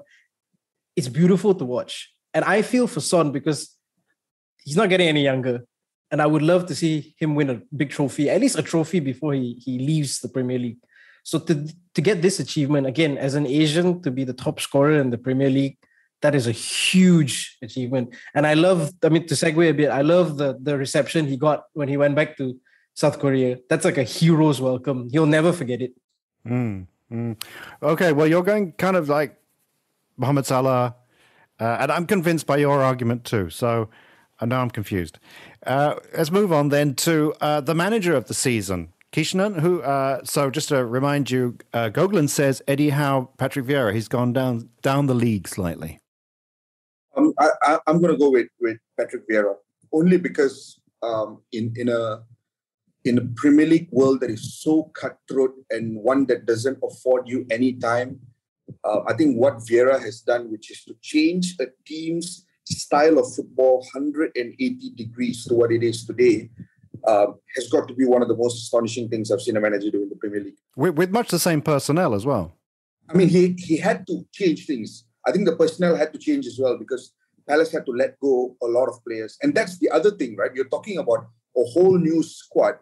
It's 0.95 1.07
beautiful 1.07 1.55
to 1.55 1.65
watch. 1.65 2.13
And 2.35 2.45
I 2.45 2.61
feel 2.61 2.85
for 2.85 2.99
Son 2.99 3.31
because 3.31 3.75
he's 4.63 4.77
not 4.77 4.89
getting 4.89 5.07
any 5.07 5.23
younger. 5.23 5.65
And 6.11 6.21
I 6.21 6.27
would 6.27 6.43
love 6.43 6.67
to 6.67 6.75
see 6.75 7.15
him 7.17 7.33
win 7.33 7.49
a 7.49 7.61
big 7.75 7.89
trophy, 7.89 8.29
at 8.29 8.39
least 8.39 8.59
a 8.59 8.61
trophy 8.61 8.99
before 8.99 9.33
he, 9.33 9.53
he 9.53 9.79
leaves 9.79 10.19
the 10.19 10.29
Premier 10.29 10.59
League. 10.59 10.77
So 11.23 11.39
to, 11.39 11.67
to 11.95 12.01
get 12.01 12.21
this 12.21 12.39
achievement, 12.39 12.85
again, 12.85 13.17
as 13.17 13.33
an 13.33 13.47
Asian, 13.47 13.99
to 14.03 14.11
be 14.11 14.23
the 14.23 14.33
top 14.33 14.59
scorer 14.59 14.99
in 14.99 15.09
the 15.09 15.17
Premier 15.17 15.49
League, 15.49 15.77
that 16.23 16.33
is 16.33 16.47
a 16.47 16.51
huge 16.51 17.57
achievement. 17.61 18.15
And 18.33 18.47
I 18.47 18.53
love, 18.53 18.91
I 19.03 19.09
mean, 19.09 19.27
to 19.27 19.35
segue 19.35 19.69
a 19.69 19.73
bit, 19.73 19.89
I 19.89 20.01
love 20.01 20.37
the, 20.37 20.57
the 20.59 20.77
reception 20.77 21.27
he 21.27 21.35
got 21.35 21.65
when 21.73 21.89
he 21.89 21.97
went 21.97 22.15
back 22.15 22.37
to 22.37 22.57
South 22.95 23.19
Korea. 23.19 23.59
That's 23.69 23.83
like 23.83 23.97
a 23.97 24.03
hero's 24.03 24.61
welcome. 24.61 25.09
He'll 25.11 25.25
never 25.25 25.51
forget 25.51 25.81
it. 25.81 25.93
Mm, 26.47 26.87
mm. 27.11 27.43
Okay, 27.81 28.13
well, 28.13 28.25
you're 28.25 28.41
going 28.43 28.71
kind 28.73 28.95
of 28.95 29.09
like 29.09 29.35
Mohamed 30.15 30.45
Salah, 30.45 30.95
uh, 31.59 31.77
and 31.81 31.91
I'm 31.91 32.07
convinced 32.07 32.45
by 32.47 32.57
your 32.57 32.81
argument 32.81 33.25
too. 33.25 33.49
So 33.49 33.89
I 34.39 34.45
know 34.45 34.59
I'm 34.59 34.71
confused. 34.71 35.19
Uh, 35.67 35.95
let's 36.17 36.31
move 36.31 36.53
on 36.53 36.69
then 36.69 36.95
to 36.95 37.33
uh, 37.41 37.59
the 37.59 37.75
manager 37.75 38.15
of 38.15 38.27
the 38.27 38.33
season, 38.33 38.93
Kishan, 39.11 39.59
who, 39.59 39.81
uh, 39.81 40.21
so 40.23 40.49
just 40.49 40.69
to 40.69 40.85
remind 40.85 41.29
you, 41.29 41.57
uh, 41.73 41.89
Goglan 41.89 42.29
says 42.29 42.61
Eddie 42.65 42.91
Howe, 42.91 43.29
Patrick 43.37 43.65
Vieira, 43.65 43.93
he's 43.93 44.07
gone 44.07 44.31
down 44.31 44.69
down 44.81 45.07
the 45.07 45.13
league 45.13 45.49
slightly. 45.49 45.99
Um, 47.15 47.33
I, 47.39 47.49
I, 47.61 47.79
I'm 47.87 48.01
going 48.01 48.13
to 48.13 48.17
go 48.17 48.31
with, 48.31 48.47
with 48.59 48.77
Patrick 48.97 49.27
Vieira 49.29 49.55
only 49.91 50.17
because 50.17 50.79
um, 51.01 51.41
in 51.51 51.73
in 51.75 51.89
a 51.89 52.23
in 53.05 53.17
a 53.17 53.25
Premier 53.35 53.65
League 53.65 53.89
world 53.91 54.21
that 54.21 54.29
is 54.29 54.61
so 54.61 54.83
cutthroat 54.95 55.53
and 55.69 55.97
one 55.97 56.25
that 56.27 56.45
doesn't 56.45 56.79
afford 56.81 57.27
you 57.27 57.45
any 57.51 57.73
time, 57.73 58.19
uh, 58.83 59.01
I 59.07 59.13
think 59.13 59.37
what 59.37 59.57
Vieira 59.57 60.01
has 60.01 60.21
done, 60.21 60.49
which 60.49 60.71
is 60.71 60.83
to 60.85 60.95
change 61.01 61.55
a 61.59 61.65
team's 61.85 62.45
style 62.65 63.19
of 63.19 63.33
football 63.35 63.79
180 63.93 64.91
degrees 64.95 65.45
to 65.45 65.53
what 65.53 65.71
it 65.71 65.83
is 65.83 66.05
today, 66.05 66.49
uh, 67.05 67.27
has 67.55 67.67
got 67.67 67.89
to 67.89 67.93
be 67.93 68.05
one 68.05 68.21
of 68.21 68.29
the 68.29 68.37
most 68.37 68.63
astonishing 68.63 69.09
things 69.09 69.31
I've 69.31 69.41
seen 69.41 69.57
a 69.57 69.61
manager 69.61 69.91
do 69.91 70.03
in 70.03 70.09
the 70.09 70.15
Premier 70.15 70.41
League. 70.41 70.57
With, 70.77 70.95
with 70.95 71.11
much 71.11 71.29
the 71.29 71.39
same 71.39 71.61
personnel 71.61 72.13
as 72.13 72.25
well. 72.25 72.55
I 73.09 73.15
mean, 73.15 73.27
he 73.27 73.53
he 73.59 73.77
had 73.77 74.07
to 74.07 74.25
change 74.31 74.65
things. 74.65 75.03
I 75.25 75.31
think 75.31 75.45
the 75.45 75.55
personnel 75.55 75.95
had 75.95 76.11
to 76.13 76.19
change 76.19 76.45
as 76.45 76.59
well 76.59 76.77
because 76.77 77.13
Palace 77.47 77.71
had 77.71 77.85
to 77.85 77.91
let 77.91 78.19
go 78.19 78.55
a 78.61 78.67
lot 78.67 78.87
of 78.87 79.03
players. 79.05 79.37
And 79.41 79.53
that's 79.53 79.77
the 79.79 79.89
other 79.89 80.11
thing, 80.11 80.35
right? 80.35 80.51
You're 80.53 80.69
talking 80.69 80.97
about 80.97 81.27
a 81.57 81.63
whole 81.63 81.97
new 81.97 82.23
squad 82.23 82.75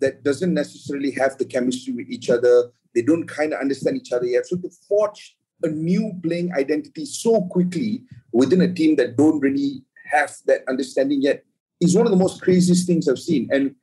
that 0.00 0.22
doesn't 0.22 0.54
necessarily 0.54 1.10
have 1.12 1.38
the 1.38 1.44
chemistry 1.44 1.92
with 1.92 2.08
each 2.10 2.30
other. 2.30 2.70
They 2.94 3.02
don't 3.02 3.26
kind 3.26 3.52
of 3.52 3.60
understand 3.60 3.96
each 3.96 4.12
other 4.12 4.26
yet. 4.26 4.46
So 4.46 4.56
to 4.56 4.70
forge 4.88 5.36
a 5.62 5.68
new 5.68 6.12
playing 6.22 6.52
identity 6.52 7.06
so 7.06 7.42
quickly 7.42 8.02
within 8.32 8.60
a 8.60 8.72
team 8.72 8.96
that 8.96 9.16
don't 9.16 9.40
really 9.40 9.82
have 10.10 10.34
that 10.46 10.62
understanding 10.68 11.22
yet 11.22 11.42
is 11.80 11.96
one 11.96 12.06
of 12.06 12.10
the 12.10 12.18
most 12.18 12.42
craziest 12.42 12.86
things 12.86 13.08
I've 13.08 13.18
seen. 13.18 13.48
And 13.50 13.74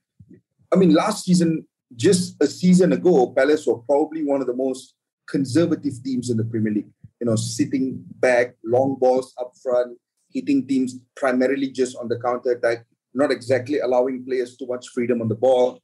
I 0.71 0.75
mean, 0.75 0.93
last 0.93 1.25
season, 1.25 1.67
just 1.95 2.41
a 2.41 2.47
season 2.47 2.93
ago, 2.93 3.33
Palace 3.35 3.65
were 3.67 3.79
probably 3.79 4.23
one 4.23 4.41
of 4.41 4.47
the 4.47 4.55
most 4.55 4.95
conservative 5.27 6.01
teams 6.03 6.29
in 6.29 6.37
the 6.37 6.45
Premier 6.45 6.73
League. 6.73 6.89
You 7.21 7.27
know, 7.27 7.35
sitting 7.35 8.03
back, 8.19 8.55
long 8.65 8.97
balls 8.99 9.33
up 9.39 9.53
front, 9.61 9.97
hitting 10.33 10.67
teams 10.67 10.95
primarily 11.15 11.69
just 11.69 11.95
on 11.95 12.09
the 12.09 12.19
counter 12.19 12.51
attack, 12.53 12.85
not 13.13 13.31
exactly 13.31 13.79
allowing 13.79 14.25
players 14.25 14.57
too 14.57 14.65
much 14.65 14.87
freedom 14.89 15.21
on 15.21 15.27
the 15.27 15.35
ball, 15.35 15.79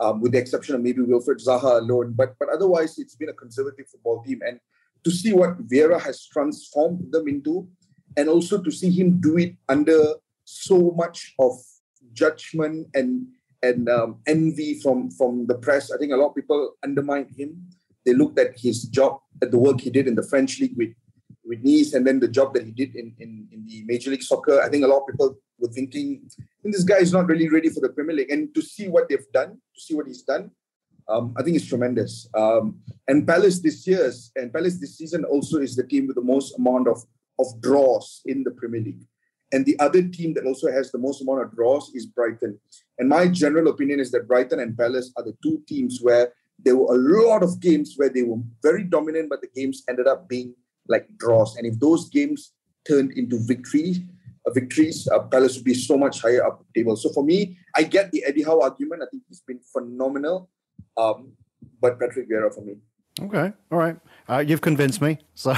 um, 0.00 0.20
with 0.20 0.32
the 0.32 0.38
exception 0.38 0.74
of 0.74 0.82
maybe 0.82 1.00
Wilfred 1.00 1.38
Zaha 1.38 1.78
alone. 1.78 2.14
But 2.16 2.34
but 2.40 2.48
otherwise, 2.48 2.98
it's 2.98 3.14
been 3.14 3.28
a 3.28 3.34
conservative 3.34 3.86
football 3.88 4.22
team. 4.24 4.40
And 4.44 4.58
to 5.04 5.10
see 5.10 5.32
what 5.32 5.66
Vieira 5.68 6.00
has 6.00 6.26
transformed 6.26 7.12
them 7.12 7.28
into, 7.28 7.68
and 8.16 8.28
also 8.28 8.60
to 8.60 8.70
see 8.70 8.90
him 8.90 9.20
do 9.20 9.38
it 9.38 9.54
under 9.68 10.14
so 10.44 10.90
much 10.96 11.34
of 11.38 11.52
judgment 12.12 12.88
and 12.94 13.26
and 13.62 13.88
um, 13.88 14.20
envy 14.26 14.80
from 14.80 15.10
from 15.12 15.46
the 15.46 15.54
press. 15.54 15.90
I 15.92 15.98
think 15.98 16.12
a 16.12 16.16
lot 16.16 16.30
of 16.30 16.34
people 16.34 16.74
undermined 16.82 17.30
him 17.36 17.70
they 18.10 18.16
looked 18.16 18.40
at 18.40 18.58
his 18.58 18.82
job, 18.98 19.20
at 19.40 19.52
the 19.52 19.58
work 19.58 19.80
he 19.80 19.90
did 19.90 20.08
in 20.08 20.16
the 20.16 20.26
French 20.32 20.58
league 20.60 20.76
with 20.76 20.94
with 21.44 21.60
Nice, 21.62 21.94
and 21.94 22.06
then 22.06 22.20
the 22.20 22.28
job 22.28 22.54
that 22.54 22.64
he 22.64 22.70
did 22.70 22.94
in, 22.94 23.14
in, 23.18 23.48
in 23.50 23.66
the 23.66 23.82
Major 23.86 24.10
League 24.10 24.22
Soccer. 24.22 24.60
I 24.60 24.68
think 24.68 24.84
a 24.84 24.86
lot 24.86 25.02
of 25.02 25.08
people 25.10 25.36
were 25.58 25.68
thinking, 25.68 26.28
this 26.62 26.84
guy 26.84 26.98
is 26.98 27.12
not 27.12 27.26
really 27.26 27.48
ready 27.48 27.68
for 27.68 27.80
the 27.80 27.88
Premier 27.88 28.14
League. 28.14 28.30
And 28.30 28.54
to 28.54 28.62
see 28.62 28.88
what 28.88 29.08
they've 29.08 29.32
done, 29.32 29.50
to 29.74 29.80
see 29.80 29.94
what 29.94 30.06
he's 30.06 30.22
done, 30.22 30.50
um, 31.08 31.34
I 31.36 31.42
think 31.42 31.56
it's 31.56 31.66
tremendous. 31.66 32.28
Um, 32.34 32.80
and 33.08 33.26
Palace 33.26 33.60
this 33.60 33.86
year, 33.86 34.12
and 34.36 34.52
Palace 34.52 34.78
this 34.78 34.96
season 34.98 35.24
also 35.24 35.58
is 35.58 35.74
the 35.74 35.86
team 35.86 36.06
with 36.06 36.16
the 36.16 36.22
most 36.22 36.56
amount 36.56 36.86
of, 36.86 37.02
of 37.38 37.46
draws 37.60 38.20
in 38.26 38.44
the 38.44 38.52
Premier 38.52 38.82
League. 38.82 39.04
And 39.52 39.66
the 39.66 39.76
other 39.80 40.02
team 40.02 40.34
that 40.34 40.46
also 40.46 40.70
has 40.70 40.92
the 40.92 40.98
most 40.98 41.20
amount 41.22 41.42
of 41.42 41.52
draws 41.52 41.90
is 41.94 42.06
Brighton. 42.06 42.60
And 42.98 43.08
my 43.08 43.26
general 43.26 43.68
opinion 43.68 43.98
is 43.98 44.12
that 44.12 44.28
Brighton 44.28 44.60
and 44.60 44.78
Palace 44.78 45.10
are 45.16 45.24
the 45.24 45.36
two 45.42 45.62
teams 45.66 45.98
where 46.00 46.32
there 46.64 46.76
were 46.76 46.94
a 46.94 46.98
lot 46.98 47.42
of 47.42 47.60
games 47.60 47.94
where 47.96 48.08
they 48.08 48.22
were 48.22 48.38
very 48.62 48.84
dominant, 48.84 49.28
but 49.30 49.40
the 49.40 49.48
games 49.54 49.82
ended 49.88 50.06
up 50.06 50.28
being 50.28 50.54
like 50.88 51.06
draws. 51.16 51.56
And 51.56 51.66
if 51.66 51.78
those 51.78 52.08
games 52.08 52.52
turned 52.86 53.12
into 53.12 53.38
victory, 53.38 54.06
uh, 54.46 54.50
victories, 54.50 55.08
uh, 55.08 55.20
Palace 55.20 55.56
would 55.56 55.64
be 55.64 55.74
so 55.74 55.96
much 55.96 56.20
higher 56.20 56.44
up 56.44 56.60
the 56.60 56.80
table. 56.80 56.96
So 56.96 57.10
for 57.10 57.24
me, 57.24 57.58
I 57.76 57.84
get 57.84 58.10
the 58.12 58.24
Eddie 58.24 58.42
Howe 58.42 58.60
argument. 58.60 59.02
I 59.02 59.06
think 59.10 59.22
he's 59.28 59.40
been 59.40 59.60
phenomenal. 59.72 60.50
Um, 60.96 61.32
but 61.80 61.98
Patrick 61.98 62.28
Vieira 62.28 62.54
for 62.54 62.62
me. 62.62 62.76
Okay, 63.20 63.52
all 63.70 63.78
right. 63.78 63.96
Uh, 64.28 64.42
you've 64.46 64.60
convinced 64.60 65.00
me. 65.02 65.18
So, 65.34 65.54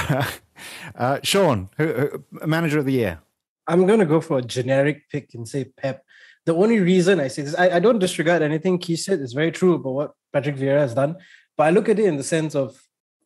uh, 0.95 1.19
Sean, 1.23 1.69
who, 1.77 1.93
who, 1.93 2.47
manager 2.47 2.79
of 2.79 2.85
the 2.85 2.93
year. 2.93 3.19
I'm 3.67 3.85
going 3.87 3.99
to 3.99 4.05
go 4.05 4.19
for 4.19 4.39
a 4.39 4.41
generic 4.41 5.09
pick 5.09 5.33
and 5.33 5.47
say 5.47 5.65
Pep. 5.65 6.03
The 6.45 6.53
only 6.53 6.79
reason 6.79 7.19
I 7.19 7.29
say 7.29 7.43
this, 7.43 7.55
I, 7.55 7.77
I 7.77 7.79
don't 7.79 7.99
disregard 7.99 8.41
anything 8.41 8.79
he 8.79 8.95
said. 8.95 9.21
It's 9.21 9.33
very 9.33 9.51
true 9.51 9.75
about 9.75 9.93
what 9.93 10.11
Patrick 10.33 10.57
Vieira 10.57 10.79
has 10.79 10.93
done. 10.93 11.15
But 11.57 11.67
I 11.67 11.69
look 11.69 11.87
at 11.87 11.99
it 11.99 12.05
in 12.05 12.17
the 12.17 12.23
sense 12.23 12.53
of, 12.55 12.81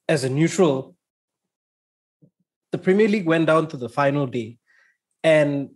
as 0.07 0.24
a 0.24 0.30
neutral, 0.30 0.95
the 2.72 2.78
Premier 2.78 3.07
League 3.07 3.26
went 3.26 3.47
down 3.47 3.68
to 3.70 3.78
the 3.78 3.89
final 3.89 4.28
day. 4.28 4.57
And 5.24 5.72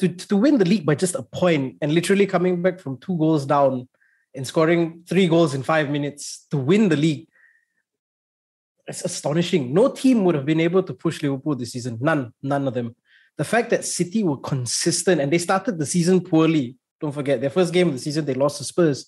to, 0.00 0.08
to 0.08 0.36
win 0.36 0.58
the 0.58 0.64
league 0.64 0.84
by 0.84 0.94
just 0.94 1.14
a 1.14 1.22
point 1.22 1.76
and 1.80 1.94
literally 1.94 2.26
coming 2.26 2.60
back 2.60 2.80
from 2.80 2.98
two 2.98 3.16
goals 3.16 3.46
down 3.46 3.88
and 4.34 4.46
scoring 4.46 5.04
three 5.08 5.28
goals 5.28 5.54
in 5.54 5.62
five 5.62 5.88
minutes 5.88 6.46
to 6.50 6.56
win 6.56 6.88
the 6.88 6.96
league, 6.96 7.26
it's 8.86 9.04
astonishing. 9.04 9.72
No 9.72 9.88
team 9.88 10.24
would 10.24 10.34
have 10.34 10.44
been 10.44 10.60
able 10.60 10.82
to 10.82 10.92
push 10.92 11.22
Liverpool 11.22 11.54
this 11.54 11.72
season. 11.72 11.98
None, 12.00 12.34
none 12.42 12.66
of 12.68 12.74
them 12.74 12.96
the 13.38 13.44
fact 13.44 13.70
that 13.70 13.84
City 13.84 14.22
were 14.22 14.36
consistent 14.36 15.20
and 15.20 15.32
they 15.32 15.38
started 15.38 15.78
the 15.78 15.86
season 15.86 16.20
poorly. 16.20 16.76
Don't 17.00 17.12
forget, 17.12 17.40
their 17.40 17.50
first 17.50 17.72
game 17.72 17.88
of 17.88 17.94
the 17.94 17.98
season, 17.98 18.24
they 18.24 18.34
lost 18.34 18.58
to 18.58 18.64
Spurs. 18.64 19.06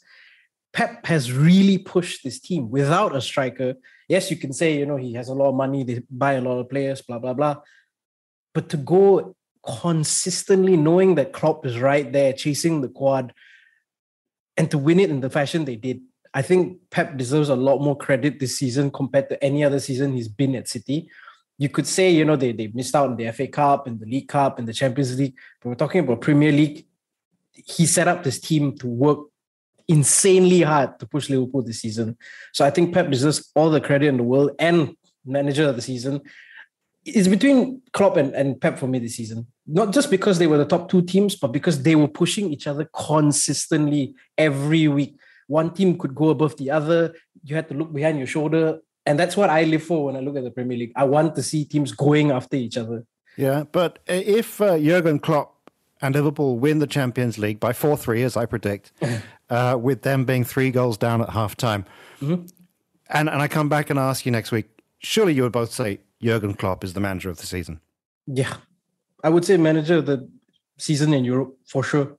Pep 0.72 1.07
has 1.07 1.33
really 1.33 1.79
pushed 1.79 2.25
this 2.25 2.41
team 2.41 2.68
without 2.68 3.14
a 3.14 3.20
striker. 3.20 3.75
Yes, 4.09 4.31
you 4.31 4.37
can 4.37 4.53
say, 4.53 4.77
you 4.77 4.87
know, 4.87 4.97
he 4.97 5.12
has 5.14 5.29
a 5.29 5.35
lot 5.35 5.51
of 5.51 5.55
money, 5.55 5.85
they 5.85 6.03
buy 6.11 6.33
a 6.33 6.41
lot 6.41 6.59
of 6.59 6.68
players, 6.68 7.03
blah, 7.03 7.18
blah, 7.18 7.35
blah. 7.35 7.57
But 8.53 8.68
to 8.70 8.77
go 8.77 9.37
consistently 9.64 10.77
knowing 10.77 11.14
that 11.14 11.33
Klopp 11.33 11.64
is 11.64 11.79
right 11.79 12.12
there 12.12 12.33
chasing 12.33 12.81
the 12.81 12.89
quad 12.89 13.33
and 14.57 14.70
to 14.70 14.79
win 14.79 15.01
it 15.01 15.11
in 15.11 15.20
the 15.20 15.31
fashion 15.31 15.64
they 15.64 15.77
did, 15.77 16.01
I 16.33 16.43
think 16.43 16.79
Pep 16.91 17.16
deserves 17.16 17.49
a 17.49 17.57
lot 17.57 17.79
more 17.79 17.97
credit 17.97 18.41
this 18.41 18.59
season 18.59 18.91
compared 18.91 19.29
to 19.29 19.43
any 19.43 19.62
other 19.62 19.79
season 19.79 20.12
he's 20.12 20.29
been 20.29 20.57
at 20.57 20.68
City 20.68 21.09
you 21.59 21.68
could 21.68 21.86
say, 21.86 22.11
you 22.11 22.24
know, 22.24 22.36
they, 22.36 22.52
they 22.52 22.68
missed 22.68 22.94
out 22.94 23.11
on 23.11 23.16
the 23.16 23.30
FA 23.30 23.46
Cup 23.46 23.86
and 23.86 24.00
the 24.00 24.07
League 24.07 24.28
Cup 24.28 24.59
and 24.59 24.66
the 24.66 24.72
Champions 24.72 25.16
League, 25.18 25.34
but 25.61 25.68
we're 25.68 25.74
talking 25.76 26.00
about 26.00 26.20
Premier 26.20 26.50
League. 26.50 26.86
He 27.52 27.86
set 27.86 28.09
up 28.09 28.24
this 28.24 28.40
team 28.40 28.76
to 28.78 28.86
work 28.86 29.20
insanely 29.86 30.62
hard 30.62 30.98
to 30.98 31.07
push 31.07 31.28
Liverpool 31.28 31.62
this 31.62 31.80
season. 31.80 32.16
So 32.52 32.64
I 32.64 32.70
think 32.70 32.92
Pep 32.92 33.11
deserves 33.11 33.50
all 33.55 33.70
the 33.70 33.80
credit 33.80 34.09
in 34.09 34.16
the 34.16 34.22
world 34.22 34.52
and 34.59 34.96
manager 35.24 35.68
of 35.68 35.76
the 35.76 35.82
season. 35.82 36.20
It's 37.05 37.28
between 37.28 37.82
Klopp 37.92 38.16
and, 38.16 38.34
and 38.34 38.61
Pep 38.61 38.78
for 38.78 38.88
me 38.88 38.98
this 38.98 39.16
season. 39.16 39.46
Not 39.66 39.92
just 39.92 40.11
because 40.11 40.38
they 40.38 40.46
were 40.46 40.59
the 40.59 40.64
top 40.64 40.90
two 40.90 41.02
teams, 41.02 41.36
but 41.36 41.48
because 41.48 41.82
they 41.82 41.94
were 41.94 42.09
pushing 42.09 42.52
each 42.52 42.66
other 42.66 42.88
consistently 42.94 44.14
every 44.36 44.88
week. 44.88 45.16
One 45.46 45.72
team 45.72 45.98
could 45.98 46.14
go 46.14 46.30
above 46.30 46.57
the 46.57 46.70
other. 46.70 47.14
You 47.44 47.57
had 47.57 47.68
to 47.68 47.74
look 47.74 47.92
behind 47.92 48.18
your 48.18 48.26
shoulder 48.26 48.80
and 49.07 49.18
that's 49.18 49.36
what 49.36 49.50
I 49.50 49.64
live 49.64 49.82
for 49.82 50.07
when 50.07 50.16
I 50.16 50.20
look 50.20 50.36
at 50.36 50.44
the 50.44 50.50
Premier 50.50 50.78
League. 50.78 50.92
I 50.96 51.05
want 51.05 51.34
to 51.36 51.42
see 51.42 51.64
teams 51.64 51.92
going 51.92 52.30
after 52.30 52.57
each 52.57 52.76
other. 52.76 53.07
Yeah, 53.36 53.64
but 53.70 53.98
if 54.07 54.61
uh, 54.61 54.78
Jurgen 54.78 55.18
Klopp 55.18 55.70
and 56.00 56.14
Liverpool 56.14 56.59
win 56.59 56.78
the 56.78 56.86
Champions 56.86 57.38
League 57.38 57.61
by 57.61 57.72
4 57.72 57.96
3, 57.96 58.22
as 58.22 58.36
I 58.36 58.46
predict, 58.46 58.92
uh, 59.50 59.78
with 59.80 60.02
them 60.02 60.24
being 60.24 60.44
three 60.44 60.70
goals 60.70 60.96
down 60.96 61.20
at 61.20 61.30
half 61.30 61.57
time, 61.57 61.84
mm-hmm. 62.20 62.46
and, 63.11 63.28
and 63.28 63.42
I 63.42 63.48
come 63.48 63.68
back 63.68 63.90
and 63.90 63.98
ask 63.98 64.24
you 64.24 64.32
next 64.32 64.52
week, 64.52 64.66
surely 64.98 65.34
you 65.34 65.42
would 65.42 65.52
both 65.52 65.72
say 65.72 66.00
Jurgen 66.22 66.55
Klopp 66.55 66.84
is 66.84 66.92
the 66.92 67.00
manager 67.00 67.28
of 67.28 67.38
the 67.38 67.46
season. 67.46 67.80
Yeah, 68.26 68.55
I 69.22 69.28
would 69.28 69.44
say 69.44 69.57
manager 69.57 69.98
of 69.98 70.07
the 70.07 70.28
season 70.78 71.12
in 71.12 71.24
Europe 71.24 71.57
for 71.66 71.82
sure. 71.82 72.16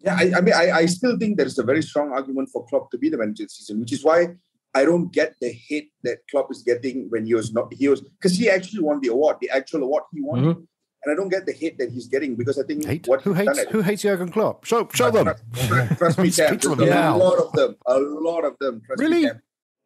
Yeah, 0.00 0.16
I, 0.18 0.32
I 0.36 0.40
mean, 0.40 0.54
I, 0.54 0.70
I 0.70 0.86
still 0.86 1.16
think 1.18 1.36
there 1.36 1.46
is 1.46 1.58
a 1.58 1.62
very 1.62 1.82
strong 1.82 2.12
argument 2.12 2.50
for 2.52 2.66
Klopp 2.66 2.90
to 2.90 2.98
be 2.98 3.08
the 3.08 3.16
manager 3.16 3.44
of 3.44 3.48
the 3.48 3.54
season, 3.54 3.80
which 3.80 3.92
is 3.92 4.04
why 4.04 4.34
I 4.74 4.84
don't 4.84 5.12
get 5.12 5.34
the 5.40 5.52
hate 5.52 5.92
that 6.02 6.18
Klopp 6.30 6.50
is 6.50 6.62
getting 6.62 7.08
when 7.08 7.26
he 7.26 7.34
was 7.34 7.52
not 7.52 7.72
he 7.72 7.88
was 7.88 8.00
because 8.00 8.36
he 8.36 8.50
actually 8.50 8.82
won 8.82 9.00
the 9.00 9.08
award, 9.08 9.36
the 9.40 9.50
actual 9.50 9.82
award 9.82 10.04
he 10.12 10.20
won. 10.20 10.40
Mm-hmm. 10.40 10.60
And 11.04 11.12
I 11.12 11.16
don't 11.16 11.28
get 11.28 11.44
the 11.44 11.52
hate 11.52 11.76
that 11.78 11.90
he's 11.92 12.08
getting 12.08 12.34
because 12.34 12.58
I 12.58 12.62
think 12.62 12.84
hate? 12.84 13.06
what 13.06 13.22
who 13.22 13.34
hates 13.34 13.60
who 13.70 13.82
hates 13.82 14.02
Jurgen 14.02 14.30
Klopp? 14.30 14.64
Show 14.64 14.88
show 14.92 15.10
them. 15.10 15.26
Trust, 15.54 15.98
trust 15.98 16.18
me, 16.18 16.30
Cam. 16.32 16.58
a 16.58 17.16
lot 17.16 17.38
of 17.38 17.52
them. 17.52 17.76
A 17.86 17.98
lot 17.98 18.44
of 18.44 18.58
them. 18.58 18.80
Trust 18.86 19.00
really? 19.00 19.26
Me, 19.26 19.32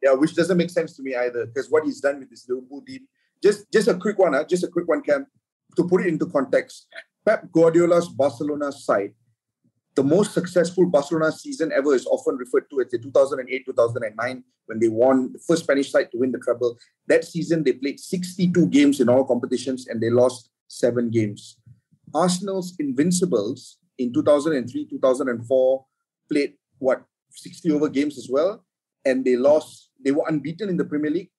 yeah, 0.03 0.12
which 0.12 0.34
doesn't 0.34 0.57
make 0.57 0.70
sense 0.70 0.97
to 0.97 1.03
me 1.03 1.16
either. 1.16 1.47
Because 1.47 1.68
what 1.70 1.84
he's 1.84 2.01
done 2.01 2.20
with 2.20 2.30
this 2.30 2.49
Liverpool 2.49 2.82
team. 2.86 3.01
Just 3.43 3.70
just 3.72 3.89
a 3.89 3.95
quick 3.95 4.18
one, 4.18 4.32
huh? 4.32 4.45
just 4.45 4.64
a 4.64 4.68
quick 4.68 4.89
one, 4.89 5.03
Cam. 5.03 5.26
To 5.76 5.86
put 5.86 6.01
it 6.03 6.07
into 6.07 6.26
context, 6.26 6.86
Pep 7.26 7.53
Guardiola's 7.53 8.09
Barcelona 8.09 8.72
side 8.72 9.12
the 9.99 10.05
most 10.05 10.32
successful 10.32 10.86
Barcelona 10.86 11.32
season 11.32 11.72
ever 11.74 11.92
is 11.92 12.07
often 12.07 12.36
referred 12.36 12.70
to 12.70 12.80
as 12.80 12.88
the 12.92 12.99
2008-2009 13.01 14.44
when 14.66 14.78
they 14.78 14.86
won 14.86 15.32
the 15.32 15.40
first 15.40 15.64
Spanish 15.64 15.90
side 15.90 16.12
to 16.12 16.18
win 16.18 16.30
the 16.30 16.38
treble. 16.38 16.78
That 17.09 17.24
season, 17.24 17.64
they 17.64 17.72
played 17.72 17.99
62 17.99 18.68
games 18.68 19.01
in 19.01 19.09
all 19.09 19.24
competitions 19.24 19.88
and 19.88 20.01
they 20.01 20.11
lost 20.11 20.51
seven 20.68 21.11
games. 21.11 21.57
Arsenal's 22.14 22.76
Invincibles 22.78 23.78
in 23.99 24.12
2003-2004 24.12 25.84
played 26.30 26.53
what 26.78 27.03
60 27.32 27.72
over 27.72 27.88
games 27.88 28.18
as 28.18 28.28
well, 28.30 28.64
and 29.05 29.24
they 29.24 29.34
lost. 29.34 29.90
They 30.05 30.12
were 30.12 30.26
unbeaten 30.28 30.68
in 30.68 30.76
the 30.76 30.84
Premier 30.84 31.11
League, 31.11 31.30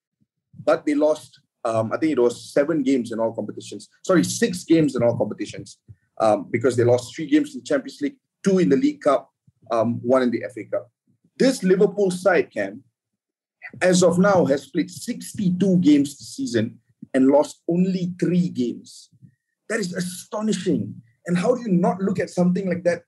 but 0.66 0.86
they 0.86 0.96
lost. 0.96 1.40
Um, 1.64 1.94
I 1.94 1.98
think 1.98 2.12
it 2.12 2.20
was 2.20 2.54
seven 2.54 2.84
games 2.84 3.14
in 3.14 3.22
all 3.22 3.34
competitions. 3.34 3.88
Sorry, 4.06 4.26
six 4.26 4.66
games 4.66 4.98
in 4.98 5.04
all 5.04 5.18
competitions. 5.18 5.78
Um, 6.22 6.48
because 6.52 6.76
they 6.76 6.84
lost 6.84 7.16
three 7.16 7.28
games 7.28 7.56
in 7.56 7.62
the 7.62 7.66
Champions 7.66 8.02
League, 8.02 8.18
two 8.44 8.60
in 8.60 8.70
the 8.70 8.78
League 8.78 9.02
Cup, 9.02 9.32
um, 9.72 10.00
one 10.02 10.22
in 10.22 10.32
the 10.32 10.44
FA 10.54 10.66
Cup. 10.66 10.90
This 11.38 11.64
Liverpool 11.64 12.12
side, 12.12 12.52
Cam, 12.52 12.84
as 13.82 14.04
of 14.04 14.20
now, 14.20 14.46
has 14.46 14.68
played 14.68 14.90
62 14.90 15.78
games 15.78 16.18
this 16.18 16.36
season 16.36 16.80
and 17.14 17.28
lost 17.28 17.62
only 17.68 18.14
three 18.20 18.50
games. 18.50 19.10
That 19.70 19.80
is 19.80 19.94
astonishing. 19.94 20.96
And 21.28 21.38
how 21.38 21.56
do 21.56 21.62
you 21.62 21.70
not 21.70 22.02
look 22.02 22.20
at 22.20 22.30
something 22.30 22.68
like 22.68 22.84
that 22.84 23.04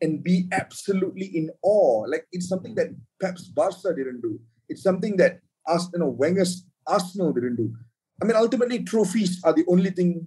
and 0.00 0.22
be 0.22 0.48
absolutely 0.52 1.26
in 1.26 1.50
awe? 1.62 2.06
Like 2.08 2.26
it's 2.32 2.48
something 2.48 2.74
that 2.76 2.88
perhaps 3.20 3.44
Barca 3.44 3.94
didn't 3.94 4.22
do. 4.22 4.40
It's 4.68 4.82
something 4.82 5.16
that 5.18 5.40
us, 5.66 5.88
you 5.92 6.00
know, 6.00 6.08
Wenger's 6.08 6.64
Arsenal 6.86 7.32
didn't 7.32 7.56
do. 7.56 7.74
I 8.22 8.24
mean, 8.24 8.36
ultimately, 8.36 8.82
trophies 8.82 9.40
are 9.44 9.52
the 9.52 9.64
only 9.68 9.90
things 9.90 10.24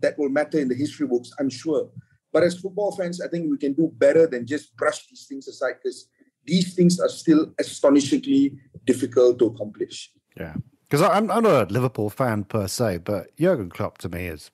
that 0.00 0.18
will 0.18 0.28
matter 0.28 0.58
in 0.58 0.68
the 0.68 0.74
history 0.74 1.06
books, 1.06 1.32
I'm 1.38 1.50
sure. 1.50 1.90
But 2.32 2.42
as 2.44 2.58
football 2.58 2.94
fans, 2.96 3.20
I 3.20 3.28
think 3.28 3.50
we 3.50 3.58
can 3.58 3.72
do 3.72 3.90
better 3.96 4.26
than 4.26 4.46
just 4.46 4.76
brush 4.76 5.06
these 5.08 5.26
things 5.28 5.48
aside 5.48 5.74
because 5.82 6.08
these 6.44 6.74
things 6.74 7.00
are 7.00 7.08
still 7.08 7.52
astonishingly 7.58 8.58
difficult 8.86 9.38
to 9.40 9.46
accomplish. 9.46 10.10
Yeah. 10.36 10.54
Because 10.88 11.02
I'm, 11.02 11.30
I'm 11.30 11.42
not 11.42 11.70
a 11.70 11.72
Liverpool 11.72 12.10
fan 12.10 12.44
per 12.44 12.66
se, 12.66 12.98
but 12.98 13.36
Jurgen 13.36 13.70
Klopp 13.70 13.98
to 13.98 14.08
me 14.08 14.26
is. 14.26 14.50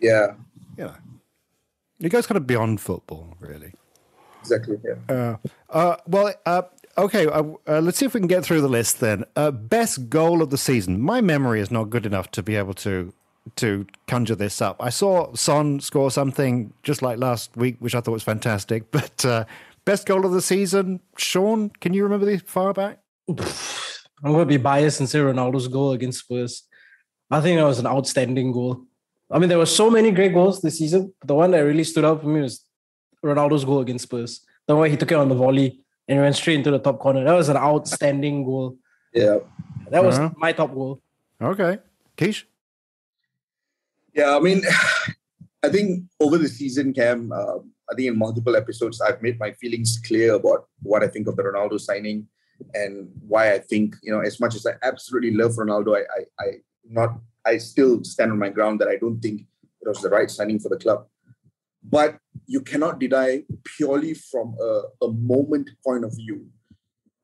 Yeah. 0.00 0.34
You 0.76 0.84
know, 0.84 0.94
he 1.98 2.08
goes 2.08 2.26
kind 2.26 2.36
of 2.36 2.46
beyond 2.46 2.80
football, 2.80 3.34
really. 3.40 3.72
Exactly. 4.40 4.78
Yeah. 4.84 5.14
Uh, 5.14 5.36
uh, 5.70 5.96
well, 6.06 6.32
uh, 6.46 6.62
okay. 6.96 7.26
Uh, 7.26 7.42
uh, 7.66 7.80
let's 7.80 7.98
see 7.98 8.06
if 8.06 8.14
we 8.14 8.20
can 8.20 8.28
get 8.28 8.44
through 8.44 8.60
the 8.60 8.68
list 8.68 9.00
then. 9.00 9.24
Uh, 9.34 9.50
best 9.50 10.08
goal 10.08 10.42
of 10.42 10.50
the 10.50 10.58
season. 10.58 11.00
My 11.00 11.20
memory 11.20 11.60
is 11.60 11.70
not 11.70 11.90
good 11.90 12.06
enough 12.06 12.30
to 12.32 12.42
be 12.42 12.56
able 12.56 12.74
to 12.74 13.12
to 13.56 13.86
conjure 14.06 14.34
this 14.34 14.60
up. 14.62 14.76
I 14.80 14.90
saw 14.90 15.34
Son 15.34 15.80
score 15.80 16.10
something 16.10 16.72
just 16.82 17.02
like 17.02 17.18
last 17.18 17.56
week, 17.56 17.76
which 17.80 17.94
I 17.94 18.00
thought 18.00 18.12
was 18.12 18.22
fantastic. 18.22 18.84
But 18.90 19.24
uh, 19.24 19.44
best 19.84 20.06
goal 20.06 20.24
of 20.26 20.32
the 20.32 20.42
season, 20.42 21.00
Sean, 21.16 21.70
can 21.80 21.94
you 21.94 22.02
remember 22.02 22.26
the 22.26 22.38
far 22.38 22.72
back? 22.72 22.98
I'm 23.28 24.32
going 24.32 24.40
to 24.40 24.46
be 24.46 24.56
biased 24.56 25.00
and 25.00 25.08
say 25.08 25.18
Ronaldo's 25.20 25.68
goal 25.68 25.92
against 25.92 26.20
Spurs. 26.20 26.64
I 27.30 27.40
think 27.40 27.58
that 27.58 27.64
was 27.64 27.78
an 27.78 27.86
outstanding 27.86 28.52
goal. 28.52 28.84
I 29.30 29.38
mean, 29.38 29.48
there 29.48 29.58
were 29.58 29.66
so 29.66 29.90
many 29.90 30.10
great 30.10 30.32
goals 30.34 30.60
this 30.62 30.78
season. 30.78 31.12
But 31.20 31.28
the 31.28 31.34
one 31.34 31.50
that 31.52 31.60
really 31.60 31.84
stood 31.84 32.04
out 32.04 32.22
for 32.22 32.28
me 32.28 32.40
was 32.40 32.64
Ronaldo's 33.24 33.64
goal 33.64 33.80
against 33.80 34.04
Spurs. 34.04 34.40
The 34.66 34.74
way 34.76 34.90
he 34.90 34.96
took 34.96 35.12
it 35.12 35.16
on 35.18 35.28
the 35.28 35.34
volley 35.34 35.80
and 36.08 36.20
went 36.20 36.34
straight 36.36 36.54
into 36.56 36.70
the 36.70 36.78
top 36.78 36.98
corner. 36.98 37.22
That 37.24 37.34
was 37.34 37.48
an 37.48 37.56
outstanding 37.58 38.44
goal. 38.44 38.76
Yeah. 39.12 39.38
That 39.90 40.04
was 40.04 40.18
Uh-huh. 40.18 40.30
my 40.36 40.52
top 40.52 40.72
goal. 40.74 41.00
Okay. 41.40 41.78
Keish? 42.16 42.44
Yeah, 44.18 44.36
I 44.36 44.40
mean, 44.40 44.62
I 45.62 45.68
think 45.68 46.04
over 46.20 46.38
the 46.38 46.48
season, 46.48 46.92
Cam, 46.92 47.30
uh, 47.30 47.58
I 47.90 47.94
think 47.94 48.08
in 48.08 48.18
multiple 48.18 48.56
episodes, 48.56 49.00
I've 49.00 49.22
made 49.22 49.38
my 49.38 49.52
feelings 49.52 50.00
clear 50.04 50.34
about 50.34 50.66
what 50.82 51.04
I 51.04 51.06
think 51.06 51.28
of 51.28 51.36
the 51.36 51.44
Ronaldo 51.44 51.80
signing 51.80 52.26
and 52.74 53.08
why 53.28 53.52
I 53.52 53.60
think, 53.60 53.94
you 54.02 54.12
know, 54.12 54.20
as 54.20 54.40
much 54.40 54.56
as 54.56 54.66
I 54.66 54.72
absolutely 54.82 55.34
love 55.34 55.52
Ronaldo, 55.52 55.96
I, 55.96 56.00
I, 56.00 56.44
I 56.44 56.46
not, 56.90 57.20
I 57.46 57.58
still 57.58 58.02
stand 58.02 58.32
on 58.32 58.40
my 58.40 58.48
ground 58.48 58.80
that 58.80 58.88
I 58.88 58.96
don't 58.96 59.20
think 59.20 59.42
it 59.80 59.88
was 59.88 60.02
the 60.02 60.10
right 60.10 60.30
signing 60.30 60.58
for 60.58 60.68
the 60.68 60.78
club. 60.78 61.06
But 61.84 62.18
you 62.46 62.60
cannot 62.60 62.98
deny 62.98 63.44
purely 63.76 64.14
from 64.14 64.56
a, 64.60 64.82
a 65.02 65.12
moment 65.12 65.70
point 65.84 66.04
of 66.04 66.16
view. 66.16 66.48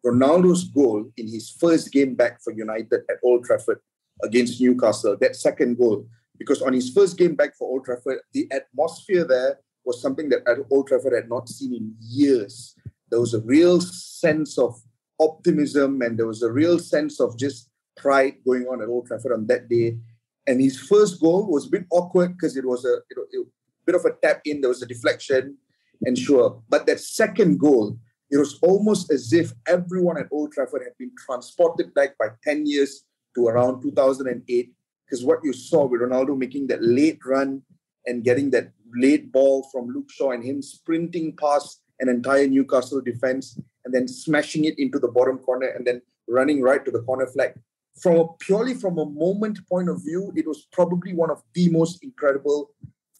Ronaldo's 0.06 0.64
goal 0.64 1.10
in 1.16 1.26
his 1.26 1.50
first 1.50 1.90
game 1.90 2.14
back 2.14 2.40
for 2.40 2.52
United 2.52 3.00
at 3.10 3.16
Old 3.24 3.44
Trafford 3.44 3.80
against 4.22 4.60
Newcastle, 4.60 5.16
that 5.20 5.34
second 5.34 5.76
goal, 5.76 6.06
because 6.38 6.62
on 6.62 6.72
his 6.72 6.90
first 6.90 7.16
game 7.16 7.34
back 7.34 7.56
for 7.56 7.68
Old 7.68 7.84
Trafford, 7.84 8.18
the 8.32 8.48
atmosphere 8.50 9.24
there 9.24 9.58
was 9.84 10.00
something 10.00 10.28
that 10.30 10.42
Old 10.70 10.88
Trafford 10.88 11.12
had 11.12 11.28
not 11.28 11.48
seen 11.48 11.74
in 11.74 11.94
years. 12.00 12.74
There 13.10 13.20
was 13.20 13.34
a 13.34 13.40
real 13.40 13.80
sense 13.80 14.58
of 14.58 14.74
optimism 15.20 16.02
and 16.02 16.18
there 16.18 16.26
was 16.26 16.42
a 16.42 16.50
real 16.50 16.78
sense 16.78 17.20
of 17.20 17.38
just 17.38 17.70
pride 17.96 18.34
going 18.46 18.64
on 18.64 18.82
at 18.82 18.88
Old 18.88 19.06
Trafford 19.06 19.32
on 19.32 19.46
that 19.46 19.68
day. 19.68 19.98
And 20.46 20.60
his 20.60 20.78
first 20.78 21.20
goal 21.20 21.50
was 21.50 21.66
a 21.66 21.70
bit 21.70 21.84
awkward 21.90 22.32
because 22.32 22.56
it 22.56 22.66
was 22.66 22.84
a, 22.84 22.98
you 23.10 23.16
know, 23.16 23.44
bit 23.86 23.94
of 23.94 24.04
a 24.04 24.12
tap 24.22 24.40
in, 24.44 24.60
there 24.60 24.68
was 24.68 24.82
a 24.82 24.86
deflection, 24.86 25.56
and 26.02 26.18
sure. 26.18 26.62
But 26.68 26.86
that 26.86 27.00
second 27.00 27.58
goal, 27.58 27.98
it 28.30 28.38
was 28.38 28.58
almost 28.62 29.12
as 29.12 29.32
if 29.32 29.52
everyone 29.66 30.18
at 30.18 30.28
Old 30.30 30.52
Trafford 30.52 30.82
had 30.82 30.96
been 30.98 31.12
transported 31.26 31.94
back 31.94 32.16
by 32.18 32.28
10 32.42 32.66
years 32.66 33.04
to 33.34 33.46
around 33.46 33.82
2008. 33.82 34.72
Because 35.06 35.24
what 35.24 35.40
you 35.42 35.52
saw 35.52 35.86
with 35.86 36.00
Ronaldo 36.00 36.36
making 36.36 36.66
that 36.68 36.82
late 36.82 37.18
run 37.24 37.62
and 38.06 38.24
getting 38.24 38.50
that 38.50 38.70
late 38.96 39.32
ball 39.32 39.66
from 39.72 39.88
Luke 39.88 40.10
Shaw 40.10 40.32
and 40.32 40.44
him 40.44 40.62
sprinting 40.62 41.36
past 41.36 41.82
an 42.00 42.08
entire 42.08 42.46
Newcastle 42.46 43.00
defense 43.00 43.58
and 43.84 43.94
then 43.94 44.08
smashing 44.08 44.64
it 44.64 44.78
into 44.78 44.98
the 44.98 45.08
bottom 45.08 45.38
corner 45.38 45.66
and 45.68 45.86
then 45.86 46.00
running 46.28 46.62
right 46.62 46.84
to 46.84 46.90
the 46.90 47.02
corner 47.02 47.26
flag. 47.26 47.54
From 48.00 48.16
a, 48.16 48.26
purely 48.40 48.74
from 48.74 48.98
a 48.98 49.06
moment 49.06 49.60
point 49.68 49.88
of 49.88 50.02
view, 50.02 50.32
it 50.34 50.46
was 50.46 50.66
probably 50.72 51.14
one 51.14 51.30
of 51.30 51.42
the 51.54 51.70
most 51.70 52.02
incredible 52.02 52.70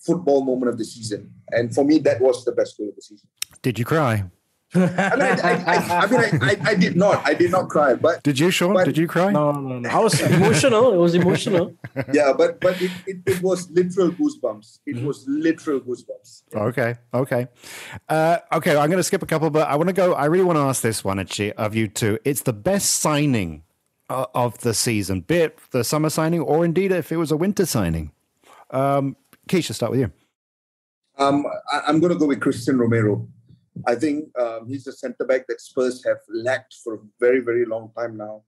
football 0.04 0.44
moment 0.44 0.70
of 0.70 0.78
the 0.78 0.84
season. 0.84 1.32
And 1.50 1.74
for 1.74 1.84
me, 1.84 1.98
that 2.00 2.20
was 2.20 2.44
the 2.44 2.52
best 2.52 2.76
goal 2.76 2.88
of 2.88 2.96
the 2.96 3.02
season. 3.02 3.28
Did 3.62 3.78
you 3.78 3.84
cry? 3.84 4.24
I 4.74 4.78
mean, 4.78 4.90
I, 4.90 5.64
I, 5.66 5.74
I, 5.76 5.98
I 6.00 6.06
mean, 6.06 6.20
I, 6.20 6.48
I, 6.50 6.56
I 6.70 6.74
did 6.74 6.96
not. 6.96 7.24
I 7.24 7.34
did 7.34 7.50
not 7.52 7.68
cry, 7.68 7.94
but 7.94 8.22
Did 8.22 8.38
you, 8.40 8.50
Sean? 8.50 8.74
But- 8.74 8.84
Did 8.86 8.98
you 8.98 9.06
cry? 9.06 9.30
No, 9.30 9.52
no, 9.52 9.78
no. 9.78 9.88
I 9.88 9.98
was 10.00 10.20
emotional. 10.20 10.92
It 10.92 10.96
was 10.96 11.14
emotional. 11.14 11.74
yeah, 12.12 12.32
but 12.36 12.60
but 12.60 12.80
it, 12.82 12.90
it, 13.06 13.18
it 13.26 13.42
was 13.42 13.70
literal 13.70 14.10
goosebumps. 14.10 14.80
It 14.86 15.02
was 15.02 15.24
literal 15.28 15.80
goosebumps. 15.80 16.42
Okay, 16.54 16.96
okay, 17.12 17.46
uh, 18.08 18.38
okay. 18.52 18.76
I'm 18.76 18.88
going 18.90 18.98
to 18.98 19.04
skip 19.04 19.22
a 19.22 19.26
couple, 19.26 19.50
but 19.50 19.68
I 19.68 19.76
want 19.76 19.88
to 19.88 19.92
go. 19.94 20.14
I 20.14 20.24
really 20.26 20.44
want 20.44 20.56
to 20.56 20.62
ask 20.62 20.82
this 20.82 21.04
one 21.04 21.18
actually 21.20 21.52
of 21.52 21.74
you 21.76 21.86
two. 21.86 22.18
It's 22.24 22.42
the 22.42 22.52
best 22.52 22.96
signing 22.96 23.62
uh, 24.10 24.26
of 24.34 24.58
the 24.58 24.74
season, 24.74 25.20
be 25.20 25.36
it 25.36 25.58
the 25.70 25.84
summer 25.84 26.10
signing 26.10 26.40
or 26.40 26.64
indeed 26.64 26.90
if 26.92 27.12
it 27.12 27.16
was 27.16 27.30
a 27.30 27.36
winter 27.36 27.66
signing. 27.66 28.10
Um, 28.70 29.16
Keisha, 29.48 29.74
start 29.74 29.92
with 29.92 30.00
you. 30.00 30.12
Um, 31.16 31.46
I, 31.72 31.82
I'm 31.86 32.00
going 32.00 32.12
to 32.12 32.18
go 32.18 32.26
with 32.26 32.40
Christian 32.40 32.78
Romero. 32.78 33.28
I 33.86 33.94
think 33.94 34.28
um, 34.38 34.68
he's 34.68 34.86
a 34.86 34.92
centre 34.92 35.24
back 35.24 35.46
that 35.48 35.60
Spurs 35.60 36.04
have 36.04 36.18
lacked 36.28 36.76
for 36.82 36.94
a 36.94 36.98
very, 37.20 37.40
very 37.40 37.64
long 37.64 37.90
time 37.96 38.16
now. 38.16 38.42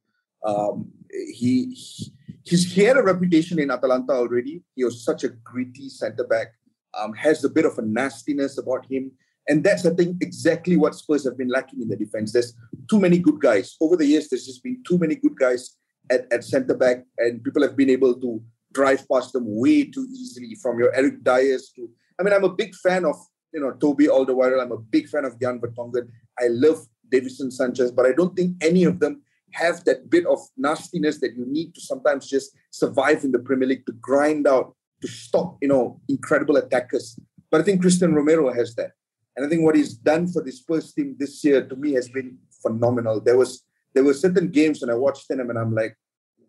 Um, 0.45 0.93
he, 1.11 1.75
he 1.75 2.13
he's, 2.45 2.73
he 2.73 2.83
had 2.83 2.97
a 2.97 3.03
reputation 3.03 3.59
in 3.59 3.71
Atalanta 3.71 4.13
already. 4.13 4.63
He 4.75 4.85
was 4.85 5.05
such 5.05 5.25
a 5.25 5.29
gritty 5.29 5.89
centre 5.89 6.25
back. 6.25 6.49
Um, 6.97 7.13
has 7.15 7.45
a 7.45 7.51
bit 7.51 7.67
of 7.67 7.77
a 7.79 7.83
nastiness 7.83 8.57
about 8.57 8.87
him, 8.91 9.13
and 9.49 9.63
that's 9.63 9.85
I 9.85 9.91
think 9.91 10.23
exactly 10.23 10.77
what 10.77 10.95
Spurs 10.95 11.25
have 11.25 11.37
been 11.37 11.49
lacking 11.49 11.83
in 11.83 11.89
the 11.89 11.97
defense. 11.97 12.33
There's 12.33 12.55
too 12.89 12.99
many 12.99 13.19
good 13.19 13.39
guys 13.39 13.77
over 13.83 13.97
the 13.97 14.07
years. 14.07 14.29
There's 14.29 14.47
just 14.47 14.63
been 14.63 14.83
too 14.87 14.97
many 14.97 15.17
good 15.17 15.37
guys 15.37 15.77
at, 16.09 16.27
at 16.33 16.45
centre 16.45 16.75
back, 16.75 17.05
and 17.19 17.45
people 17.45 17.63
have 17.63 17.77
been 17.77 17.91
able 17.91 18.19
to 18.21 18.43
drive 18.73 19.07
past 19.13 19.35
them 19.35 19.45
way 19.47 19.85
too 19.85 20.07
easily. 20.11 20.55
From 20.63 20.79
your 20.79 20.95
Eric 20.95 21.23
Dyers 21.23 21.71
to, 21.77 21.91
I 22.19 22.23
mean, 22.23 22.33
I'm 22.33 22.45
a 22.45 22.55
big 22.55 22.75
fan 22.77 23.05
of 23.05 23.17
you 23.57 23.63
know 23.63 23.73
Toby 23.73 24.07
Alderweireld. 24.07 24.63
I'm 24.63 24.73
a 24.73 24.79
big 24.79 25.09
fan 25.09 25.25
of 25.25 25.41
Jan 25.41 25.59
Vertonghen. 25.59 26.09
I 26.39 26.49
love 26.49 26.87
Davinson 27.13 27.51
Sanchez, 27.51 27.91
but 27.91 28.05
I 28.05 28.13
don't 28.13 28.37
think 28.37 28.63
any 28.63 28.85
of 28.85 29.01
them 29.01 29.23
have 29.53 29.83
that 29.85 30.11
bit 30.11 30.27
of 30.27 30.39
nastiness 30.59 31.19
that 31.21 31.35
you 31.35 31.47
need 31.47 31.75
to 31.75 31.81
sometimes 31.81 32.29
just 32.29 32.51
survive 32.71 33.25
in 33.25 33.33
the 33.33 33.39
Premier 33.39 33.69
League 33.69 33.87
to 33.87 33.93
grind 33.93 34.47
out 34.47 34.77
to 35.01 35.09
stop 35.09 35.57
you 35.63 35.69
know 35.69 36.01
incredible 36.09 36.59
attackers. 36.59 37.19
But 37.51 37.63
I 37.63 37.65
think 37.65 37.81
Christian 37.81 38.15
Romero 38.15 38.53
has 38.53 38.75
that, 38.75 38.93
and 39.35 39.47
I 39.47 39.49
think 39.49 39.63
what 39.63 39.75
he's 39.75 39.95
done 39.95 40.29
for 40.29 40.43
this 40.43 40.61
first 40.61 40.95
team 40.95 41.17
this 41.19 41.43
year 41.43 41.67
to 41.67 41.77
me 41.77 41.95
has 41.95 42.11
been 42.11 42.37
phenomenal. 42.63 43.21
There 43.21 43.39
was 43.39 43.63
there 43.95 44.05
were 44.05 44.15
certain 44.15 44.49
games 44.51 44.83
when 44.83 44.91
I 44.91 44.95
watched 44.95 45.29
them 45.29 45.49
and 45.49 45.59
I'm 45.59 45.75
like, 45.75 45.97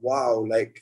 wow, 0.01 0.45
like 0.45 0.81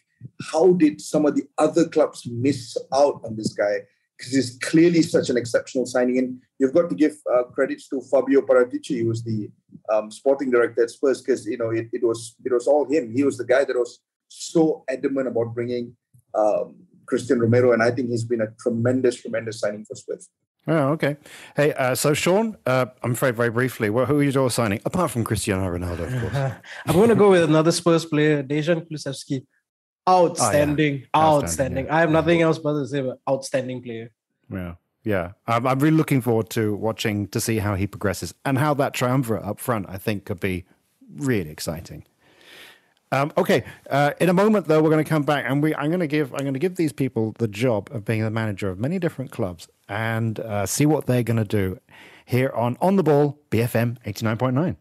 how 0.51 0.73
did 0.73 0.99
some 0.99 1.27
of 1.27 1.35
the 1.35 1.43
other 1.59 1.87
clubs 1.87 2.27
miss 2.27 2.75
out 2.91 3.21
on 3.23 3.35
this 3.35 3.53
guy? 3.53 3.81
Because 4.17 4.33
he's 4.33 4.57
clearly 4.59 5.01
such 5.01 5.29
an 5.29 5.37
exceptional 5.37 5.85
signing. 5.85 6.17
And 6.17 6.41
you've 6.57 6.73
got 6.73 6.89
to 6.89 6.95
give 6.95 7.15
uh, 7.33 7.43
credits 7.43 7.89
to 7.89 8.01
Fabio 8.01 8.41
Paratici, 8.41 9.01
who 9.01 9.07
was 9.07 9.23
the 9.23 9.49
um, 9.91 10.09
sporting 10.09 10.51
director 10.51 10.83
at 10.83 10.89
Spurs, 10.89 11.21
because 11.21 11.45
you 11.45 11.57
know 11.57 11.69
it, 11.69 11.87
it 11.91 12.03
was 12.03 12.35
it 12.45 12.53
was 12.53 12.67
all 12.67 12.85
him. 12.85 13.13
He 13.13 13.23
was 13.23 13.37
the 13.37 13.45
guy 13.45 13.65
that 13.65 13.75
was 13.75 13.99
so 14.27 14.83
adamant 14.89 15.27
about 15.27 15.53
bringing 15.53 15.95
um, 16.33 16.75
Christian 17.05 17.39
Romero, 17.39 17.73
and 17.73 17.83
I 17.83 17.91
think 17.91 18.09
he's 18.09 18.23
been 18.23 18.41
a 18.41 18.47
tremendous, 18.59 19.21
tremendous 19.21 19.59
signing 19.59 19.85
for 19.85 19.95
Spurs. 19.95 20.29
Oh, 20.67 20.89
okay. 20.93 21.17
Hey, 21.55 21.73
uh, 21.73 21.93
so 21.93 22.13
Sean, 22.15 22.57
uh, 22.65 22.87
I'm 23.03 23.11
afraid 23.11 23.35
very 23.35 23.51
briefly, 23.51 23.91
well, 23.91 24.07
who 24.07 24.19
are 24.19 24.23
you 24.23 24.41
all 24.41 24.49
signing 24.49 24.81
apart 24.83 25.11
from 25.11 25.23
Cristiano 25.23 25.67
Ronaldo, 25.67 26.11
of 26.11 26.21
course? 26.21 26.53
I'm 26.87 26.95
going 26.95 27.09
to 27.09 27.15
go 27.15 27.29
with 27.29 27.43
another 27.43 27.71
Spurs 27.71 28.03
player, 28.05 28.41
Dejan 28.41 28.87
Kulusevski. 28.89 29.45
Outstanding, 30.07 31.03
Outstanding, 31.15 31.43
outstanding. 31.43 31.85
yeah. 31.87 31.95
I 31.95 31.99
have 32.01 32.11
nothing 32.11 32.41
else 32.41 32.59
but 32.59 32.73
to 32.73 32.87
say 32.87 32.99
about 32.99 33.19
outstanding 33.27 33.81
player. 33.81 34.11
Yeah, 34.51 34.75
yeah. 35.03 35.31
I'm, 35.47 35.65
I'm 35.65 35.79
really 35.79 35.97
looking 35.97 36.21
forward 36.21 36.49
to 36.51 36.75
watching 36.75 37.27
to 37.29 37.41
see 37.41 37.57
how 37.57 37.73
he 37.75 37.87
progresses 37.87 38.33
and 38.45 38.57
how 38.59 38.73
that 38.75 38.93
triumvirate 38.93 39.43
up 39.43 39.59
front. 39.59 39.87
I 39.89 39.97
think 39.97 40.25
could 40.25 40.39
be 40.39 40.65
really 41.17 41.49
exciting. 41.49 42.05
Um, 43.11 43.31
okay, 43.37 43.63
uh, 43.89 44.11
in 44.19 44.29
a 44.29 44.33
moment 44.33 44.67
though, 44.67 44.81
we're 44.81 44.89
going 44.89 45.03
to 45.03 45.09
come 45.09 45.23
back 45.23 45.45
and 45.47 45.63
we 45.63 45.73
I'm 45.75 45.89
going 45.89 45.99
to 46.01 46.07
give 46.07 46.33
I'm 46.33 46.41
going 46.41 46.53
to 46.53 46.59
give 46.59 46.75
these 46.75 46.91
people 46.93 47.33
the 47.39 47.47
job 47.47 47.89
of 47.91 48.03
being 48.05 48.21
the 48.21 48.29
manager 48.31 48.69
of 48.69 48.77
many 48.79 48.99
different 48.99 49.31
clubs 49.31 49.67
and 49.87 50.39
uh, 50.39 50.65
see 50.65 50.85
what 50.85 51.05
they're 51.05 51.23
going 51.23 51.37
to 51.37 51.45
do 51.45 51.79
here 52.25 52.51
on 52.55 52.77
On 52.81 52.95
the 52.95 53.03
Ball 53.03 53.39
BFM 53.51 53.97
89.9. 54.05 54.75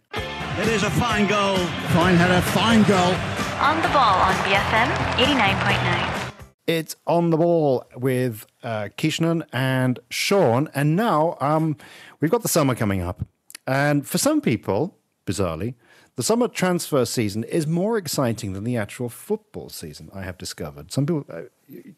It 0.61 0.69
is 0.69 0.83
a 0.83 0.91
fine 0.91 1.27
goal. 1.27 1.57
Fine 1.93 2.17
header, 2.17 2.41
fine 2.51 2.83
goal. 2.85 3.34
On 3.61 3.81
the 3.83 3.89
ball 3.89 4.17
on 4.21 4.35
BFM 4.45 4.87
89.9. 5.17 6.33
It's 6.67 6.97
on 7.07 7.31
the 7.31 7.37
ball 7.37 7.85
with 7.97 8.47
uh, 8.63 8.89
Kishan 8.97 9.47
and 9.53 9.99
Sean. 10.11 10.69
And 10.75 10.97
now 10.97 11.37
um, 11.41 11.77
we've 12.21 12.31
got 12.31 12.43
the 12.43 12.49
summer 12.49 12.75
coming 12.75 13.01
up. 13.01 13.27
And 13.67 14.07
for 14.07 14.19
some 14.19 14.41
people, 14.41 14.99
bizarrely, 15.27 15.75
the 16.17 16.23
summer 16.23 16.49
transfer 16.49 17.05
season 17.05 17.45
is 17.45 17.67
more 17.67 17.97
exciting 17.97 18.55
than 18.55 18.65
the 18.65 18.77
actual 18.77 19.09
football 19.09 19.69
season, 19.69 20.11
I 20.15 20.23
have 20.23 20.39
discovered. 20.39 20.93
Some 20.93 21.07
people, 21.07 21.25
uh, 21.29 21.43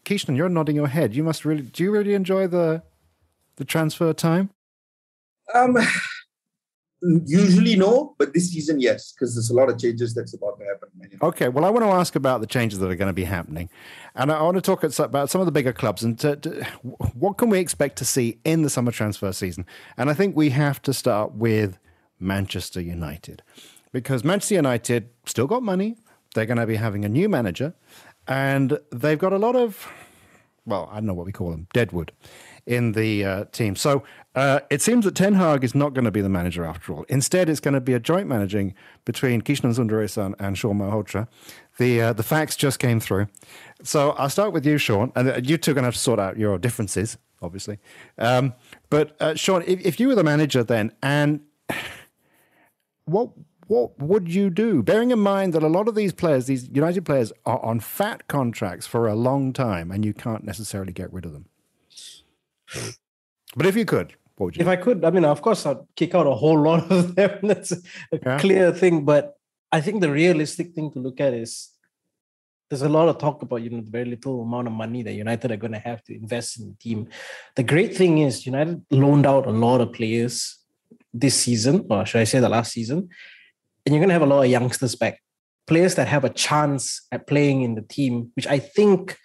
Kishan, 0.04 0.36
you're 0.36 0.48
nodding 0.48 0.76
your 0.76 0.88
head. 0.88 1.14
You 1.14 1.24
must 1.24 1.44
really, 1.44 1.62
do 1.62 1.82
you 1.82 1.90
really 1.90 2.14
enjoy 2.14 2.46
the, 2.46 2.82
the 3.57 3.64
transfer 3.64 4.12
time? 4.12 4.50
Um, 5.54 5.76
usually 7.03 7.76
no, 7.76 8.14
but 8.18 8.32
this 8.32 8.51
season 8.51 8.80
yes, 8.80 9.12
because 9.12 9.34
there's 9.34 9.51
a 9.51 9.55
lot 9.55 9.68
of 9.68 9.78
changes 9.78 10.14
that's 10.14 10.34
about 10.34 10.59
to 10.59 10.64
happen. 10.64 11.18
Okay, 11.22 11.49
well, 11.49 11.64
I 11.64 11.70
want 11.70 11.84
to 11.84 11.90
ask 11.90 12.16
about 12.16 12.40
the 12.40 12.47
changes 12.47 12.78
that 12.78 12.90
are 12.90 12.97
going 12.97 13.09
to 13.09 13.12
be 13.14 13.24
happening, 13.24 13.68
and 14.14 14.32
I 14.32 14.42
want 14.42 14.57
to 14.57 14.61
talk 14.61 14.82
about 14.82 15.30
some 15.30 15.40
of 15.40 15.47
the 15.47 15.53
bigger 15.53 15.72
clubs 15.72 16.03
and 16.03 16.18
to, 16.20 16.36
to, 16.36 16.64
what 17.14 17.36
can 17.36 17.51
we 17.51 17.59
expect 17.59 17.97
to 17.99 18.05
see 18.05 18.38
in 18.44 18.62
the 18.62 18.70
summer 18.70 18.92
transfer 18.92 19.32
season. 19.32 19.66
And 19.97 20.11
I 20.11 20.14
think 20.14 20.36
we 20.36 20.51
have 20.51 20.80
to 20.82 20.92
start 20.92 21.34
with 21.34 21.78
Manchester 22.18 22.80
United, 22.80 23.42
because 23.92 24.24
Manchester 24.24 24.55
United 24.55 25.11
still 25.26 25.47
got 25.47 25.62
money. 25.62 25.97
They're 26.34 26.47
going 26.47 26.59
to 26.59 26.66
be 26.66 26.76
having 26.76 27.05
a 27.05 27.09
new 27.09 27.28
manager, 27.28 27.74
and 28.26 28.78
they've 28.90 29.18
got 29.18 29.32
a 29.32 29.38
lot 29.38 29.55
of, 29.55 29.86
well, 30.64 30.88
I 30.90 30.97
don't 30.97 31.07
know 31.07 31.14
what 31.14 31.26
we 31.26 31.32
call 31.32 31.51
them, 31.51 31.66
deadwood 31.72 32.12
in 32.66 32.92
the 32.92 33.24
uh, 33.24 33.44
team. 33.53 33.76
So 33.76 34.03
uh, 34.37 34.61
it 34.68 34.82
seems 34.82 35.07
that 35.07 35.14
Ten 35.14 35.34
Hag 35.34 35.64
is 35.64 35.74
not 35.74 35.95
going 35.95 36.05
to 36.05 36.11
be 36.11 36.20
the 36.20 36.28
manager 36.28 36.66
after 36.66 36.93
all. 36.93 37.07
Instead, 37.09 37.49
it's 37.49 37.59
going 37.59 37.72
to 37.72 37.80
be 37.80 37.95
a 37.95 37.99
joint 37.99 38.28
managing 38.28 38.74
between 39.07 39.41
Kishan 39.41 39.74
Sundaresan 39.74 40.34
and 40.39 40.59
Sean 40.59 40.78
Malhotra. 40.78 41.26
The 41.78 42.03
uh, 42.03 42.12
the 42.12 42.22
facts 42.22 42.55
just 42.55 42.78
came 42.78 43.01
through. 43.01 43.28
So 43.82 44.11
I'll 44.11 44.28
start 44.28 44.53
with 44.53 44.66
you, 44.66 44.76
Sean, 44.76 45.11
and 45.16 45.30
uh, 45.30 45.41
you 45.43 45.57
two 45.57 45.70
are 45.70 45.74
going 45.74 45.84
to 45.84 45.87
have 45.87 45.95
to 45.95 46.01
sort 46.01 46.20
out 46.20 46.39
your 46.39 46.59
differences, 46.59 47.16
obviously. 47.41 47.78
Um, 48.18 48.53
but 48.91 49.16
uh, 49.20 49.34
Sean, 49.34 49.62
if, 49.66 49.80
if 49.80 49.99
you 49.99 50.09
were 50.09 50.14
the 50.14 50.24
manager 50.24 50.62
then, 50.62 50.93
and 51.03 51.41
what 53.07 53.30
what 53.68 53.99
would 53.99 54.32
you 54.32 54.51
do? 54.51 54.82
Bearing 54.82 55.12
in 55.12 55.18
mind 55.18 55.55
that 55.55 55.62
a 55.62 55.68
lot 55.68 55.89
of 55.89 55.95
these 55.95 56.12
players, 56.12 56.45
these 56.45 56.68
United 56.68 57.07
players, 57.07 57.32
are 57.47 57.64
on 57.64 57.80
fat 57.80 58.28
contracts 58.28 58.87
for 58.87 59.09
a 59.09 59.14
long 59.14 59.55
time, 59.55 59.91
and 59.91 60.05
you 60.05 60.12
can't 60.12 60.45
necessarily 60.45 60.93
get 60.93 61.11
rid 61.11 61.24
of 61.24 61.32
them. 61.32 61.47
But 63.57 63.64
if 63.64 63.74
you 63.74 63.87
could, 63.87 64.14
what 64.37 64.47
would 64.47 64.57
you? 64.57 64.62
If 64.62 64.68
I 64.68 64.76
could, 64.76 65.05
I 65.05 65.11
mean, 65.11 65.24
of 65.24 65.41
course, 65.43 65.66
I'd 65.66 65.78
kick 65.95 66.14
out 66.14 66.26
a 66.26 66.34
whole 66.34 66.61
lot 66.61 66.91
of 66.91 67.14
them. 67.16 67.39
That's 67.43 67.72
a 67.72 67.78
Yeah. 68.24 68.39
clear 68.39 68.72
thing. 68.72 69.05
But 69.05 69.34
I 69.72 69.80
think 69.80 70.01
the 70.01 70.11
realistic 70.11 70.72
thing 70.74 70.91
to 70.93 70.99
look 70.99 71.20
at 71.20 71.32
is 71.34 71.70
there's 72.68 72.82
a 72.82 72.89
lot 72.89 73.09
of 73.09 73.18
talk 73.18 73.43
about 73.43 73.62
you 73.62 73.70
know 73.70 73.80
the 73.80 73.91
very 73.91 74.05
little 74.07 74.43
amount 74.43 74.66
of 74.66 74.72
money 74.72 75.03
that 75.03 75.12
United 75.12 75.51
are 75.53 75.57
going 75.57 75.72
to 75.72 75.78
have 75.78 76.03
to 76.05 76.14
invest 76.14 76.59
in 76.59 76.68
the 76.68 76.74
team. 76.74 77.09
The 77.55 77.62
great 77.62 77.97
thing 77.97 78.18
is 78.18 78.45
United 78.47 78.82
loaned 78.91 79.26
out 79.26 79.47
a 79.47 79.51
lot 79.51 79.80
of 79.80 79.93
players 79.93 80.59
this 81.14 81.34
season, 81.34 81.87
or 81.89 82.05
should 82.05 82.20
I 82.20 82.24
say 82.24 82.41
the 82.41 82.49
last 82.49 82.72
season, 82.72 83.09
and 83.84 83.95
you're 83.95 84.01
going 84.01 84.09
to 84.09 84.14
have 84.14 84.22
a 84.22 84.26
lot 84.26 84.43
of 84.45 84.51
youngsters 84.51 84.95
back, 84.97 85.22
players 85.66 85.95
that 85.95 86.09
have 86.09 86.24
a 86.24 86.30
chance 86.30 87.07
at 87.12 87.26
playing 87.26 87.62
in 87.62 87.74
the 87.74 87.82
team, 87.82 88.32
which 88.34 88.47
I 88.47 88.59
think 88.59 89.16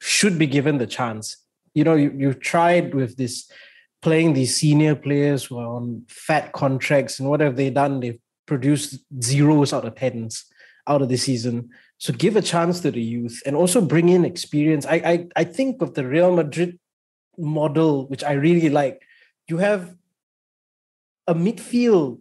should 0.00 0.38
be 0.38 0.46
given 0.46 0.78
the 0.78 0.86
chance. 0.86 1.36
You 1.74 1.84
know, 1.84 1.94
you, 1.94 2.14
you've 2.16 2.40
tried 2.40 2.94
with 2.94 3.16
this 3.16 3.50
playing 4.00 4.32
these 4.32 4.56
senior 4.56 4.94
players 4.94 5.44
who 5.44 5.58
are 5.58 5.66
on 5.66 6.04
fat 6.08 6.52
contracts, 6.52 7.18
and 7.18 7.28
what 7.28 7.40
have 7.40 7.56
they 7.56 7.70
done? 7.70 8.00
They've 8.00 8.20
produced 8.46 8.98
zeros 9.22 9.72
out 9.72 9.84
of 9.84 9.94
tens 9.94 10.44
out 10.86 11.02
of 11.02 11.08
the 11.08 11.16
season. 11.16 11.68
So 11.98 12.12
give 12.12 12.34
a 12.34 12.42
chance 12.42 12.80
to 12.80 12.90
the 12.90 13.02
youth 13.02 13.42
and 13.44 13.54
also 13.54 13.80
bring 13.80 14.08
in 14.08 14.24
experience. 14.24 14.86
I 14.86 14.94
I, 14.94 15.28
I 15.36 15.44
think 15.44 15.82
of 15.82 15.94
the 15.94 16.06
Real 16.06 16.34
Madrid 16.34 16.78
model, 17.36 18.08
which 18.08 18.24
I 18.24 18.32
really 18.32 18.70
like. 18.70 19.02
You 19.48 19.58
have 19.58 19.94
a 21.26 21.34
midfield 21.34 22.20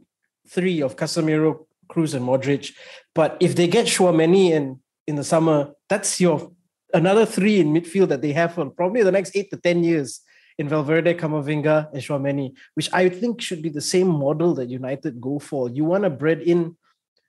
three 0.49 0.81
of 0.81 0.95
Casemiro, 0.95 1.65
Kroos, 1.89 2.13
and 2.13 2.25
Modric. 2.25 2.73
But 3.15 3.37
if 3.39 3.55
they 3.55 3.67
get 3.67 3.85
Chouameni 3.85 4.51
in 4.51 4.79
in 5.07 5.15
the 5.15 5.23
summer, 5.23 5.71
that's 5.89 6.19
your 6.19 6.51
another 6.93 7.25
three 7.25 7.59
in 7.59 7.73
midfield 7.73 8.09
that 8.09 8.21
they 8.21 8.33
have 8.33 8.53
for 8.53 8.69
probably 8.69 9.03
the 9.03 9.11
next 9.11 9.35
eight 9.35 9.49
to 9.51 9.57
ten 9.57 9.83
years 9.83 10.21
in 10.57 10.67
Valverde, 10.67 11.13
Camavinga, 11.13 11.91
and 11.93 12.01
Chouameni, 12.01 12.53
which 12.73 12.89
I 12.93 13.09
think 13.09 13.41
should 13.41 13.61
be 13.61 13.69
the 13.69 13.81
same 13.81 14.07
model 14.07 14.53
that 14.55 14.69
United 14.69 15.21
go 15.21 15.39
for. 15.39 15.69
You 15.69 15.85
want 15.85 16.03
to 16.03 16.09
bred 16.09 16.41
in, 16.41 16.75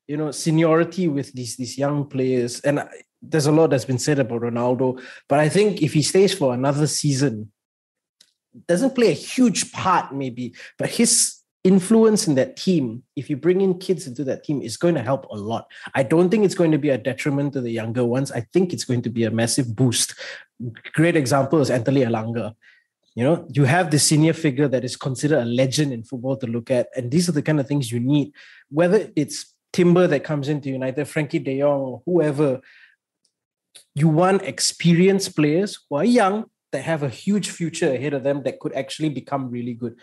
you 0.07 0.17
know, 0.17 0.31
seniority 0.31 1.09
with 1.09 1.33
these 1.33 1.57
these 1.57 1.77
young 1.77 2.07
players, 2.07 2.61
and 2.61 2.81
I- 2.81 3.05
there's 3.21 3.47
a 3.47 3.53
lot 3.53 3.71
that's 3.71 3.85
been 3.85 3.99
said 3.99 4.21
about 4.21 4.43
Ronaldo, 4.43 5.03
but 5.29 5.41
I 5.41 5.49
think 5.49 5.83
if 5.83 5.93
he 5.93 6.03
stays 6.03 6.33
for 6.33 6.55
another 6.55 6.87
season, 6.87 7.51
doesn't 8.67 8.95
play 8.95 9.09
a 9.09 9.13
huge 9.13 9.73
part 9.73 10.15
maybe, 10.15 10.55
but 10.79 10.89
his 10.89 11.39
influence 11.65 12.27
in 12.29 12.35
that 12.37 12.57
team, 12.57 13.03
if 13.17 13.29
you 13.29 13.37
bring 13.37 13.61
in 13.61 13.79
kids 13.79 14.07
into 14.07 14.25
that 14.25 14.45
team, 14.45 14.63
is 14.63 14.77
going 14.77 14.95
to 14.95 15.03
help 15.03 15.27
a 15.31 15.35
lot. 15.35 15.67
I 15.95 16.03
don't 16.03 16.31
think 16.31 16.45
it's 16.45 16.55
going 16.55 16.71
to 16.71 16.79
be 16.79 16.91
a 16.91 16.99
detriment 16.99 17.53
to 17.55 17.61
the 17.61 17.71
younger 17.71 18.05
ones. 18.05 18.31
I 18.33 18.47
think 18.53 18.73
it's 18.73 18.85
going 18.85 19.03
to 19.03 19.11
be 19.11 19.25
a 19.25 19.31
massive 19.31 19.75
boost. 19.75 20.15
Great 20.95 21.17
example 21.17 21.61
is 21.61 21.71
Anthony 21.71 22.03
Elanga. 22.03 22.55
You 23.19 23.25
know, 23.25 23.45
you 23.51 23.65
have 23.65 23.91
the 23.91 23.99
senior 23.99 24.33
figure 24.33 24.69
that 24.69 24.85
is 24.85 24.95
considered 24.95 25.43
a 25.43 25.45
legend 25.45 25.93
in 25.93 26.05
football 26.05 26.37
to 26.37 26.47
look 26.47 26.71
at, 26.71 26.87
and 26.95 27.11
these 27.11 27.29
are 27.29 27.33
the 27.33 27.43
kind 27.43 27.59
of 27.59 27.67
things 27.67 27.91
you 27.91 27.99
need. 27.99 28.33
Whether 28.71 29.11
it's 29.17 29.57
Timber 29.73 30.07
that 30.07 30.23
comes 30.23 30.49
into 30.49 30.69
United, 30.69 31.05
Frenkie 31.09 31.43
De 31.43 31.59
Jong, 31.59 31.81
or 31.81 32.03
whoever, 32.07 32.61
you 33.97 34.07
want 34.07 34.43
experienced 34.43 35.35
players 35.35 35.81
who 35.91 35.97
are 35.97 36.05
young 36.05 36.45
that 36.71 36.83
have 36.85 37.03
a 37.03 37.09
huge 37.09 37.51
future 37.51 37.93
ahead 37.93 38.15
of 38.15 38.23
them 38.23 38.45
that 38.45 38.61
could 38.61 38.73
actually 38.75 39.09
become 39.09 39.51
really 39.51 39.75
good. 39.75 39.97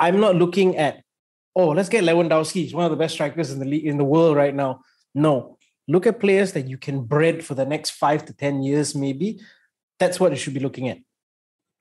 I'm 0.00 0.18
not 0.18 0.36
looking 0.36 0.78
at, 0.78 1.02
oh, 1.54 1.68
let's 1.68 1.90
get 1.90 2.02
Lewandowski. 2.04 2.62
He's 2.62 2.72
one 2.72 2.86
of 2.86 2.90
the 2.90 2.96
best 2.96 3.12
strikers 3.12 3.50
in 3.50 3.58
the 3.58 3.66
league 3.66 3.84
in 3.84 3.98
the 3.98 4.04
world 4.04 4.38
right 4.38 4.54
now. 4.54 4.80
No, 5.14 5.58
look 5.86 6.06
at 6.06 6.18
players 6.18 6.52
that 6.52 6.66
you 6.66 6.78
can 6.78 7.04
bred 7.04 7.44
for 7.44 7.52
the 7.52 7.66
next 7.66 7.90
five 7.90 8.24
to 8.24 8.32
ten 8.32 8.62
years, 8.62 8.94
maybe. 8.94 9.38
That's 9.98 10.18
what 10.18 10.32
you 10.32 10.38
should 10.38 10.54
be 10.54 10.60
looking 10.60 10.88
at. 10.88 10.96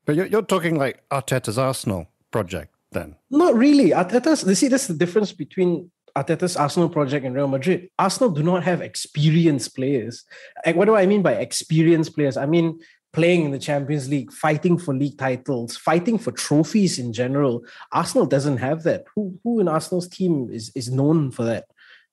But 0.05 0.15
you're, 0.15 0.25
you're 0.25 0.41
talking 0.41 0.77
like 0.77 1.07
Arteta's 1.09 1.57
Arsenal 1.57 2.07
project, 2.31 2.73
then. 2.91 3.15
Not 3.29 3.55
really. 3.55 3.91
Arteta's. 3.91 4.43
You 4.45 4.55
see, 4.55 4.67
that's 4.67 4.87
the 4.87 4.93
difference 4.93 5.31
between 5.31 5.91
Arteta's 6.15 6.55
Arsenal 6.55 6.89
project 6.89 7.25
and 7.25 7.35
Real 7.35 7.47
Madrid. 7.47 7.89
Arsenal 7.97 8.29
do 8.29 8.43
not 8.43 8.63
have 8.63 8.81
experienced 8.81 9.75
players. 9.75 10.23
Like, 10.65 10.75
what 10.75 10.85
do 10.85 10.95
I 10.95 11.05
mean 11.05 11.21
by 11.21 11.33
experienced 11.33 12.15
players? 12.15 12.37
I 12.37 12.45
mean 12.45 12.79
playing 13.13 13.45
in 13.45 13.51
the 13.51 13.59
Champions 13.59 14.09
League, 14.09 14.31
fighting 14.33 14.77
for 14.77 14.93
league 14.93 15.17
titles, 15.17 15.77
fighting 15.77 16.17
for 16.17 16.31
trophies 16.31 16.99
in 16.99 17.13
general. 17.13 17.63
Arsenal 17.91 18.25
doesn't 18.25 18.57
have 18.57 18.83
that. 18.83 19.05
Who 19.15 19.39
who 19.43 19.59
in 19.59 19.67
Arsenal's 19.67 20.07
team 20.07 20.49
is 20.51 20.71
is 20.75 20.91
known 20.91 21.31
for 21.31 21.45
that? 21.45 21.65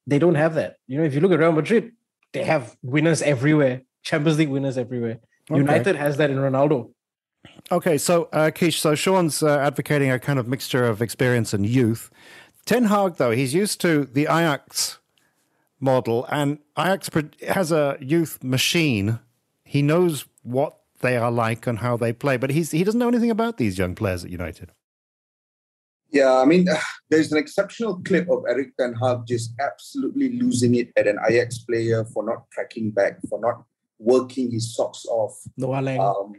They 0.07 0.19
don't 0.19 0.35
have 0.35 0.55
that. 0.55 0.77
You 0.87 0.99
know, 0.99 1.05
if 1.05 1.15
you 1.15 1.21
look 1.21 1.33
at 1.33 1.39
Real 1.39 1.53
Madrid, 1.53 1.93
they 2.33 2.45
have 2.45 2.77
winners 2.83 3.23
everywhere, 3.23 3.83
Champions 4.03 4.39
League 4.39 4.49
winners 4.49 4.79
everywhere. 4.79 5.19
Okay. 5.51 5.59
United 5.59 5.97
has 5.97 6.17
that 6.19 6.31
in 6.31 6.37
Ronaldo. 6.37 6.93
Okay, 7.73 7.99
so 7.99 8.29
uh, 8.33 8.51
Keish, 8.51 8.79
so 8.79 8.95
Sean's 8.95 9.43
uh, 9.43 9.59
advocating 9.59 10.11
a 10.11 10.19
kind 10.19 10.39
of 10.39 10.49
mixture 10.49 10.85
of 10.85 11.01
experience 11.01 11.55
and 11.55 11.65
youth. 11.65 12.11
Ten 12.67 12.85
Hag, 12.85 13.17
though, 13.17 13.31
he's 13.31 13.55
used 13.55 13.81
to 13.83 14.05
the 14.05 14.23
Ajax 14.23 14.99
model, 15.79 16.27
and 16.31 16.59
Ajax 16.79 17.09
has 17.49 17.73
a 17.73 17.97
youth 18.01 18.43
machine. 18.43 19.21
He 19.65 19.83
knows 19.83 20.27
what 20.43 20.79
they 21.01 21.17
are 21.17 21.31
like 21.31 21.67
and 21.67 21.79
how 21.79 21.97
they 21.97 22.13
play, 22.13 22.37
but 22.37 22.51
he's 22.51 22.73
he 22.73 22.85
doesn't 22.85 22.99
know 22.99 23.09
anything 23.09 23.31
about 23.31 23.57
these 23.57 23.79
young 23.79 23.95
players 23.95 24.25
at 24.25 24.31
United. 24.31 24.73
Yeah, 26.11 26.35
I 26.35 26.45
mean, 26.45 26.67
there's 27.09 27.31
an 27.31 27.39
exceptional 27.39 28.03
clip 28.03 28.29
of 28.29 28.45
Erik 28.49 28.77
Ten 28.77 28.95
Hag 28.95 29.27
just 29.29 29.55
absolutely 29.61 30.41
losing 30.41 30.75
it 30.75 30.91
at 30.97 31.07
an 31.07 31.19
Ajax 31.29 31.59
player 31.59 32.05
for 32.05 32.25
not 32.25 32.51
tracking 32.51 32.91
back, 32.91 33.21
for 33.29 33.39
not 33.41 33.65
working 34.01 34.51
his 34.51 34.75
socks 34.75 35.05
off. 35.07 35.39
Noah 35.57 35.83
Lang. 35.83 36.01
Um, 36.01 36.33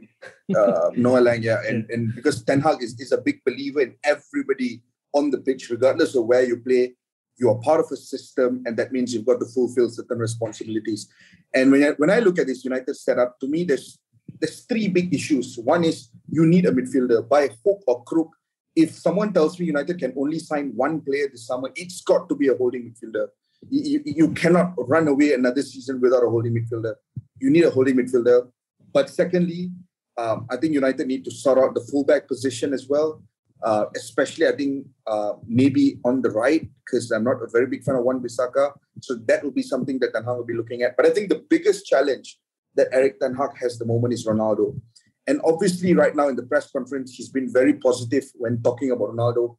uh, 0.56 0.90
Noah 0.96 1.22
Lang, 1.22 1.44
yeah, 1.44 1.62
and, 1.68 1.90
and 1.90 2.14
because 2.16 2.44
Ten 2.44 2.60
Hag 2.60 2.82
is, 2.82 3.00
is 3.00 3.12
a 3.12 3.20
big 3.20 3.42
believer 3.46 3.82
in 3.82 3.96
everybody 4.04 4.82
on 5.14 5.30
the 5.30 5.38
pitch, 5.38 5.70
regardless 5.70 6.16
of 6.16 6.26
where 6.26 6.44
you 6.44 6.58
play, 6.58 6.94
you 7.38 7.50
are 7.50 7.60
part 7.60 7.80
of 7.80 7.92
a 7.92 7.96
system, 7.96 8.64
and 8.66 8.76
that 8.78 8.92
means 8.92 9.14
you've 9.14 9.26
got 9.26 9.40
to 9.40 9.46
fulfill 9.46 9.90
certain 9.90 10.18
responsibilities. 10.18 11.08
And 11.54 11.72
when 11.72 11.84
I, 11.84 11.90
when 11.92 12.10
I 12.10 12.20
look 12.20 12.40
at 12.40 12.48
this 12.48 12.66
United 12.66 12.96
setup, 12.96 13.40
to 13.40 13.48
me, 13.48 13.64
there's 13.64 14.00
there's 14.40 14.62
three 14.62 14.88
big 14.88 15.14
issues. 15.14 15.58
One 15.58 15.84
is 15.84 16.10
you 16.30 16.46
need 16.46 16.66
a 16.66 16.72
midfielder 16.72 17.28
by 17.28 17.50
hook 17.64 17.84
or 17.88 18.04
crook. 18.04 18.30
If 18.76 18.92
someone 18.96 19.34
tells 19.34 19.60
me 19.60 19.68
United 19.68 20.00
can 20.00 20.14
only 20.18 20.40
sign 20.40 20.72
one 20.76 21.02
player 21.02 21.28
this 21.30 21.46
summer, 21.46 21.70
it's 21.76 22.02
got 22.02 22.28
to 22.30 22.36
be 22.36 22.48
a 22.48 22.56
holding 22.56 22.92
midfielder. 22.92 23.28
You, 23.70 24.02
you 24.06 24.30
cannot 24.30 24.74
run 24.78 25.08
away 25.08 25.34
another 25.34 25.62
season 25.62 26.02
without 26.02 26.24
a 26.24 26.30
holding 26.30 26.56
midfielder. 26.56 26.96
You 27.42 27.50
need 27.50 27.66
a 27.66 27.70
holding 27.70 27.96
midfielder. 27.96 28.50
But 28.94 29.10
secondly, 29.10 29.72
um, 30.18 30.46
I 30.50 30.58
think 30.58 30.74
United 30.74 31.08
need 31.08 31.26
to 31.26 31.32
sort 31.32 31.58
out 31.58 31.74
the 31.74 31.82
fullback 31.82 32.28
position 32.28 32.74
as 32.74 32.88
well. 32.88 33.24
Uh, 33.64 33.86
especially, 33.96 34.48
I 34.48 34.54
think 34.54 34.88
uh, 35.06 35.34
maybe 35.48 36.00
on 36.04 36.22
the 36.22 36.32
right 36.32 36.68
because 36.84 37.12
I'm 37.12 37.24
not 37.24 37.44
a 37.44 37.48
very 37.52 37.68
big 37.68 37.84
fan 37.84 37.96
of 37.96 38.04
Wan 38.04 38.20
Bissaka. 38.20 38.72
So 39.02 39.16
that 39.28 39.44
will 39.44 39.52
be 39.52 39.62
something 39.62 40.00
that 40.00 40.14
Ten 40.14 40.24
Hag 40.24 40.36
will 40.36 40.46
be 40.46 40.56
looking 40.56 40.82
at. 40.82 40.98
But 40.98 41.06
I 41.06 41.12
think 41.12 41.30
the 41.30 41.44
biggest 41.50 41.86
challenge 41.86 42.40
that 42.76 42.88
Erik 42.92 43.20
Ten 43.20 43.36
Hag 43.36 43.52
has 43.58 43.78
the 43.78 43.86
moment 43.86 44.14
is 44.14 44.26
Ronaldo. 44.26 44.80
And 45.28 45.40
obviously, 45.46 45.94
right 45.94 46.16
now 46.16 46.28
in 46.28 46.36
the 46.36 46.44
press 46.44 46.72
conference, 46.72 47.14
he's 47.14 47.30
been 47.30 47.52
very 47.54 47.74
positive 47.74 48.26
when 48.36 48.62
talking 48.64 48.92
about 48.92 49.10
Ronaldo. 49.10 49.58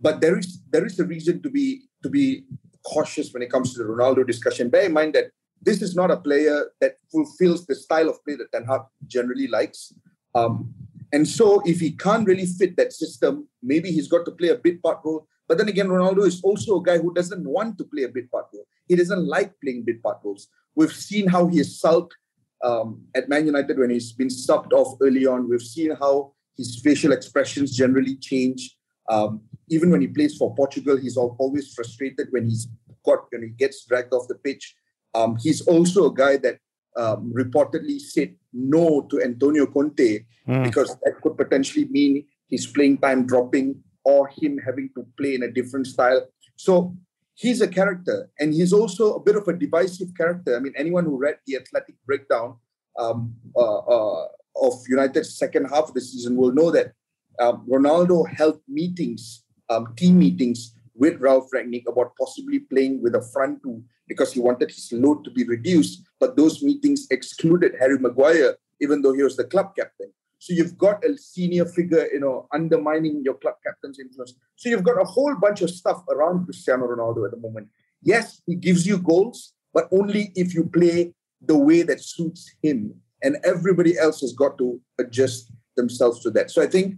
But 0.00 0.20
there 0.20 0.36
is 0.38 0.60
there 0.70 0.84
is 0.84 0.98
a 0.98 1.04
reason 1.04 1.42
to 1.42 1.50
be 1.50 1.82
to 2.02 2.08
be 2.08 2.44
cautious 2.84 3.32
when 3.32 3.42
it 3.42 3.50
comes 3.50 3.72
to 3.74 3.78
the 3.78 3.88
Ronaldo 3.88 4.26
discussion. 4.26 4.70
Bear 4.70 4.86
in 4.86 4.92
mind 4.92 5.14
that 5.14 5.26
this 5.62 5.82
is 5.82 5.94
not 5.94 6.10
a 6.10 6.16
player 6.16 6.70
that 6.80 6.96
fulfills 7.10 7.66
the 7.66 7.74
style 7.74 8.08
of 8.08 8.24
play 8.24 8.36
that 8.36 8.52
Ten 8.52 8.64
Hag 8.64 8.82
generally 9.06 9.46
likes. 9.46 9.92
Um, 10.34 10.72
and 11.12 11.26
so, 11.26 11.60
if 11.64 11.80
he 11.80 11.90
can't 11.92 12.26
really 12.26 12.46
fit 12.46 12.76
that 12.76 12.92
system, 12.92 13.48
maybe 13.62 13.90
he's 13.90 14.08
got 14.08 14.24
to 14.26 14.30
play 14.30 14.48
a 14.48 14.54
bit 14.54 14.82
part 14.82 15.00
role. 15.04 15.26
But 15.48 15.58
then 15.58 15.68
again, 15.68 15.88
Ronaldo 15.88 16.26
is 16.26 16.40
also 16.42 16.78
a 16.78 16.82
guy 16.82 16.98
who 16.98 17.12
doesn't 17.12 17.44
want 17.44 17.76
to 17.78 17.84
play 17.84 18.04
a 18.04 18.08
bit 18.08 18.30
part 18.30 18.46
role. 18.54 18.66
He 18.86 18.94
doesn't 18.94 19.26
like 19.26 19.52
playing 19.60 19.84
bit 19.84 20.02
part 20.02 20.18
roles. 20.22 20.46
We've 20.76 20.92
seen 20.92 21.26
how 21.26 21.48
he 21.48 21.58
has 21.58 21.80
sulked 21.80 22.14
um, 22.62 23.02
at 23.14 23.28
Man 23.28 23.46
United 23.46 23.78
when 23.78 23.90
he's 23.90 24.12
been 24.12 24.28
subbed 24.28 24.72
off 24.72 24.96
early 25.02 25.26
on. 25.26 25.48
We've 25.48 25.60
seen 25.60 25.96
how 25.96 26.34
his 26.56 26.80
facial 26.82 27.12
expressions 27.12 27.76
generally 27.76 28.16
change. 28.16 28.76
Um, 29.08 29.40
even 29.68 29.90
when 29.90 30.00
he 30.00 30.06
plays 30.06 30.36
for 30.36 30.54
Portugal, 30.54 30.96
he's 30.96 31.16
always 31.16 31.74
frustrated 31.74 32.28
when 32.30 32.44
he's 32.48 32.68
got 33.04 33.26
when 33.30 33.42
he 33.42 33.48
gets 33.48 33.84
dragged 33.86 34.12
off 34.12 34.28
the 34.28 34.36
pitch. 34.36 34.74
Um, 35.14 35.36
he's 35.40 35.60
also 35.62 36.06
a 36.06 36.14
guy 36.14 36.36
that 36.38 36.58
um, 36.96 37.32
reportedly 37.36 38.00
said 38.00 38.34
no 38.52 39.02
to 39.10 39.22
Antonio 39.22 39.66
Conte 39.66 40.24
Mm. 40.50 40.64
because 40.64 40.96
that 41.04 41.20
could 41.22 41.36
potentially 41.36 41.86
mean 41.90 42.24
his 42.48 42.66
playing 42.66 42.98
time 42.98 43.26
dropping 43.26 43.82
or 44.04 44.28
him 44.28 44.58
having 44.58 44.90
to 44.96 45.06
play 45.16 45.34
in 45.34 45.42
a 45.42 45.50
different 45.50 45.86
style. 45.86 46.26
So 46.56 46.96
he's 47.34 47.60
a 47.60 47.68
character, 47.68 48.30
and 48.40 48.52
he's 48.52 48.72
also 48.72 49.14
a 49.14 49.20
bit 49.20 49.36
of 49.36 49.46
a 49.46 49.52
divisive 49.52 50.08
character. 50.16 50.56
I 50.56 50.60
mean, 50.60 50.72
anyone 50.76 51.04
who 51.04 51.16
read 51.18 51.38
the 51.46 51.56
Athletic 51.56 51.94
breakdown 52.06 52.56
um, 52.98 53.34
uh, 53.56 53.78
uh, 53.78 54.24
of 54.56 54.74
United's 54.88 55.38
second 55.38 55.66
half 55.66 55.88
of 55.88 55.94
the 55.94 56.00
season 56.00 56.36
will 56.36 56.52
know 56.52 56.70
that 56.70 56.92
um, 57.38 57.66
Ronaldo 57.70 58.28
held 58.28 58.60
meetings, 58.66 59.44
um, 59.68 59.94
team 59.96 60.18
meetings, 60.18 60.74
with 61.00 61.18
Ralf 61.18 61.48
Rangnick 61.52 61.84
about 61.88 62.12
possibly 62.20 62.60
playing 62.60 63.02
with 63.02 63.14
a 63.14 63.22
front 63.32 63.62
two 63.62 63.82
because 64.06 64.34
he 64.34 64.40
wanted 64.40 64.70
his 64.70 64.92
load 64.92 65.24
to 65.24 65.30
be 65.30 65.44
reduced. 65.44 66.02
But 66.20 66.36
those 66.36 66.62
meetings 66.62 67.06
excluded 67.10 67.72
Harry 67.80 67.98
Maguire, 67.98 68.56
even 68.80 69.00
though 69.00 69.14
he 69.14 69.22
was 69.22 69.36
the 69.36 69.44
club 69.44 69.74
captain. 69.74 70.12
So 70.38 70.52
you've 70.52 70.76
got 70.76 71.02
a 71.04 71.16
senior 71.16 71.64
figure, 71.64 72.06
you 72.12 72.20
know, 72.20 72.46
undermining 72.52 73.22
your 73.24 73.34
club 73.34 73.54
captain's 73.66 73.98
influence. 73.98 74.34
So 74.56 74.68
you've 74.68 74.84
got 74.84 75.00
a 75.00 75.04
whole 75.04 75.34
bunch 75.40 75.62
of 75.62 75.70
stuff 75.70 76.02
around 76.10 76.44
Cristiano 76.44 76.86
Ronaldo 76.86 77.24
at 77.24 77.30
the 77.30 77.38
moment. 77.38 77.68
Yes, 78.02 78.42
he 78.46 78.54
gives 78.54 78.86
you 78.86 78.98
goals, 78.98 79.54
but 79.72 79.88
only 79.92 80.32
if 80.34 80.54
you 80.54 80.64
play 80.64 81.14
the 81.40 81.56
way 81.56 81.82
that 81.82 82.02
suits 82.02 82.54
him. 82.62 82.94
And 83.22 83.38
everybody 83.42 83.98
else 83.98 84.20
has 84.20 84.34
got 84.34 84.58
to 84.58 84.80
adjust 84.98 85.50
themselves 85.76 86.22
to 86.22 86.30
that. 86.32 86.50
So 86.50 86.62
I 86.62 86.66
think 86.66 86.96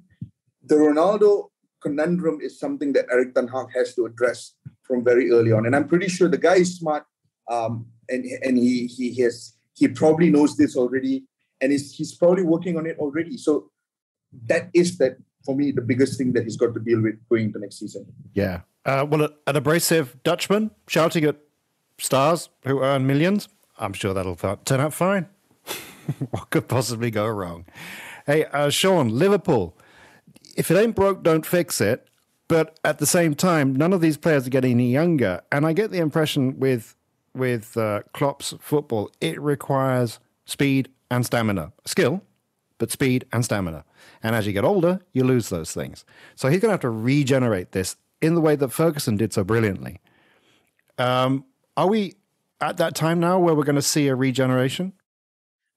the 0.65 0.77
Ronaldo 0.77 1.51
conundrum 1.83 2.39
is 2.41 2.59
something 2.59 2.93
that 2.95 3.07
Erik 3.11 3.35
Ten 3.35 3.49
Hag 3.49 3.67
has 3.75 3.95
to 3.95 4.07
address 4.07 4.55
from 4.83 5.05
very 5.05 5.31
early 5.31 5.53
on. 5.53 5.67
And 5.67 5.75
I'm 5.75 5.89
pretty 5.89 6.09
sure 6.09 6.29
the 6.29 6.39
guy 6.39 6.57
is 6.57 6.77
smart, 6.79 7.05
um, 7.51 7.87
and 8.09 8.25
and 8.43 8.57
he 8.59 8.87
he 8.87 9.21
has 9.23 9.55
he 9.75 9.89
probably 9.89 10.31
knows 10.31 10.57
this 10.57 10.77
already, 10.77 11.25
and 11.61 11.73
he's 11.73 11.95
he's 11.95 12.15
probably 12.15 12.45
working 12.45 12.77
on 12.77 12.87
it 12.87 12.97
already. 12.99 13.37
So 13.37 13.71
that 14.47 14.71
is 14.75 14.99
that 14.99 15.17
for 15.45 15.55
me 15.55 15.73
the 15.73 15.83
biggest 15.83 16.19
thing 16.19 16.33
that 16.33 16.45
he's 16.45 16.57
got 16.57 16.75
to 16.75 16.81
deal 16.81 17.01
with 17.03 17.17
going 17.29 17.47
into 17.47 17.59
next 17.59 17.79
season. 17.79 18.07
Yeah. 18.35 18.61
Uh, 18.85 19.07
well, 19.09 19.29
an 19.47 19.57
abrasive 19.57 20.17
Dutchman 20.25 20.73
shouting 20.89 21.25
at 21.25 21.37
stars 21.99 22.49
who 22.65 22.83
earn 22.83 23.07
millions. 23.07 23.49
I'm 23.79 23.93
sure 23.93 24.13
that'll 24.13 24.37
turn 24.37 24.81
out 24.81 24.93
fine. 24.93 25.29
what 26.31 26.51
could 26.51 26.69
possibly 26.69 27.11
go 27.11 27.27
wrong? 27.29 27.65
Hey, 28.27 28.45
uh, 28.47 28.71
Sean, 28.71 29.09
Liverpool. 29.09 29.77
If 30.57 30.71
it 30.71 30.77
ain't 30.77 30.97
broke, 30.97 31.23
don't 31.23 31.47
fix 31.47 31.81
it. 31.81 32.09
But 32.49 32.79
at 32.85 32.99
the 32.99 33.07
same 33.07 33.35
time, 33.35 33.75
none 33.75 33.93
of 33.93 34.01
these 34.01 34.19
players 34.19 34.47
are 34.47 34.51
getting 34.51 34.73
any 34.73 34.93
younger, 34.93 35.41
and 35.51 35.65
I 35.65 35.73
get 35.73 35.91
the 35.91 35.99
impression 35.99 36.59
with 36.59 36.97
with 37.35 37.77
uh, 37.77 38.03
Klopp's 38.13 38.55
football, 38.61 39.11
it 39.21 39.41
requires 39.41 40.19
speed 40.45 40.91
and 41.11 41.25
stamina, 41.25 41.73
skill, 41.85 42.23
but 42.79 42.91
speed 42.91 43.25
and 43.33 43.45
stamina. 43.45 43.85
And 44.23 44.35
as 44.35 44.47
you 44.47 44.53
get 44.53 44.65
older, 44.65 45.01
you 45.13 45.25
lose 45.25 45.49
those 45.49 45.73
things. 45.73 46.05
So 46.35 46.49
he's 46.49 46.61
going 46.61 46.69
to 46.69 46.75
have 46.75 46.81
to 46.81 46.91
regenerate 46.91 47.73
this 47.73 47.97
in 48.21 48.35
the 48.35 48.41
way 48.41 48.57
that 48.57 48.69
Ferguson 48.69 49.17
did 49.17 49.33
so 49.33 49.45
brilliantly. 49.45 50.01
Um, 50.99 51.45
are 51.77 51.89
we 51.89 52.15
at 52.61 52.77
that 52.77 52.95
time 52.95 53.19
now 53.19 53.39
where 53.39 53.55
we're 53.55 53.65
going 53.65 53.77
to 53.77 53.83
see 53.83 54.09
a 54.09 54.15
regeneration? 54.15 54.93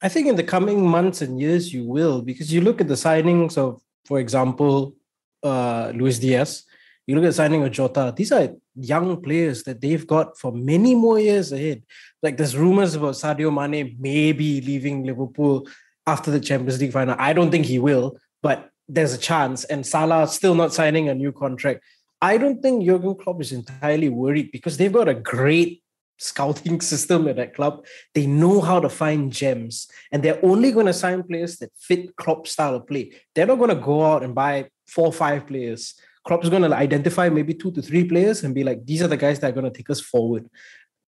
I 0.01 0.09
think 0.09 0.27
in 0.27 0.35
the 0.35 0.43
coming 0.43 0.85
months 0.85 1.21
and 1.21 1.39
years 1.39 1.73
you 1.73 1.85
will, 1.85 2.21
because 2.21 2.53
you 2.53 2.61
look 2.61 2.81
at 2.81 2.87
the 2.87 2.95
signings 2.95 3.57
of, 3.57 3.81
for 4.05 4.19
example, 4.19 4.95
uh, 5.43 5.91
Luis 5.95 6.19
Diaz, 6.19 6.63
you 7.07 7.15
look 7.15 7.25
at 7.25 7.35
signing 7.35 7.63
of 7.63 7.71
Jota, 7.71 8.13
these 8.15 8.31
are 8.31 8.49
young 8.75 9.21
players 9.21 9.63
that 9.63 9.79
they've 9.79 10.05
got 10.05 10.37
for 10.37 10.51
many 10.51 10.95
more 10.95 11.19
years 11.19 11.51
ahead. 11.51 11.83
Like 12.23 12.37
there's 12.37 12.57
rumors 12.57 12.95
about 12.95 13.15
Sadio 13.15 13.53
Mane 13.53 13.95
maybe 13.99 14.61
leaving 14.61 15.03
Liverpool 15.03 15.67
after 16.07 16.31
the 16.31 16.39
Champions 16.39 16.79
League 16.79 16.91
final. 16.91 17.15
I 17.17 17.33
don't 17.33 17.51
think 17.51 17.65
he 17.65 17.79
will, 17.79 18.17
but 18.41 18.69
there's 18.87 19.13
a 19.13 19.17
chance. 19.17 19.63
And 19.65 19.85
Salah 19.85 20.27
still 20.27 20.55
not 20.55 20.73
signing 20.73 21.09
a 21.09 21.15
new 21.15 21.31
contract. 21.31 21.83
I 22.21 22.37
don't 22.37 22.61
think 22.61 22.85
Jurgen 22.85 23.15
Klopp 23.15 23.41
is 23.41 23.51
entirely 23.51 24.09
worried 24.09 24.51
because 24.51 24.77
they've 24.77 24.91
got 24.91 25.09
a 25.09 25.13
great 25.13 25.83
scouting 26.17 26.81
system 26.91 27.27
at 27.27 27.35
that 27.37 27.55
club. 27.55 27.85
They 28.13 28.25
know 28.25 28.61
how 28.61 28.79
to 28.79 28.89
find 28.89 29.31
gems, 29.31 29.87
and 30.11 30.23
they're 30.23 30.43
only 30.43 30.71
going 30.71 30.85
to 30.85 30.93
sign 30.93 31.23
players 31.23 31.57
that 31.57 31.71
fit 31.77 32.15
Klopp's 32.15 32.51
style 32.51 32.75
of 32.75 32.87
play. 32.87 33.11
They're 33.33 33.47
not 33.47 33.59
going 33.59 33.75
to 33.75 33.81
go 33.81 34.03
out 34.03 34.23
and 34.23 34.35
buy 34.35 34.69
four 34.87 35.07
or 35.07 35.13
five 35.13 35.47
players. 35.47 35.95
Klopp's 36.25 36.49
going 36.49 36.63
to 36.63 36.75
identify 36.75 37.29
maybe 37.29 37.53
two 37.53 37.71
to 37.71 37.81
three 37.81 38.03
players 38.03 38.43
and 38.43 38.55
be 38.55 38.63
like, 38.63 38.85
these 38.85 39.01
are 39.01 39.07
the 39.07 39.17
guys 39.17 39.39
that 39.39 39.49
are 39.49 39.53
going 39.53 39.71
to 39.71 39.77
take 39.77 39.89
us 39.89 40.01
forward. 40.01 40.49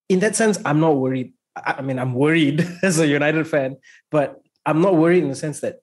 In 0.10 0.20
that 0.20 0.36
sense, 0.36 0.60
I'm 0.64 0.80
not 0.80 0.96
worried. 0.96 1.34
I 1.56 1.82
mean, 1.82 1.98
I'm 1.98 2.14
worried 2.14 2.68
as 2.84 3.00
a 3.00 3.08
United 3.08 3.48
fan, 3.48 3.78
but 4.12 4.40
I'm 4.66 4.82
not 4.82 4.96
worried 4.96 5.24
in 5.24 5.30
the 5.30 5.36
sense 5.36 5.62
that 5.62 5.80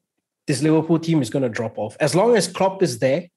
this 0.47 0.63
Liverpool 0.63 0.99
team 0.99 1.21
is 1.21 1.31
going 1.31 1.43
to 1.43 1.49
drop 1.49 1.79
off. 1.79 1.97
As 2.01 2.15
long 2.15 2.37
as 2.37 2.47
Klopp 2.47 2.83
is 2.83 2.99
there 2.99 3.29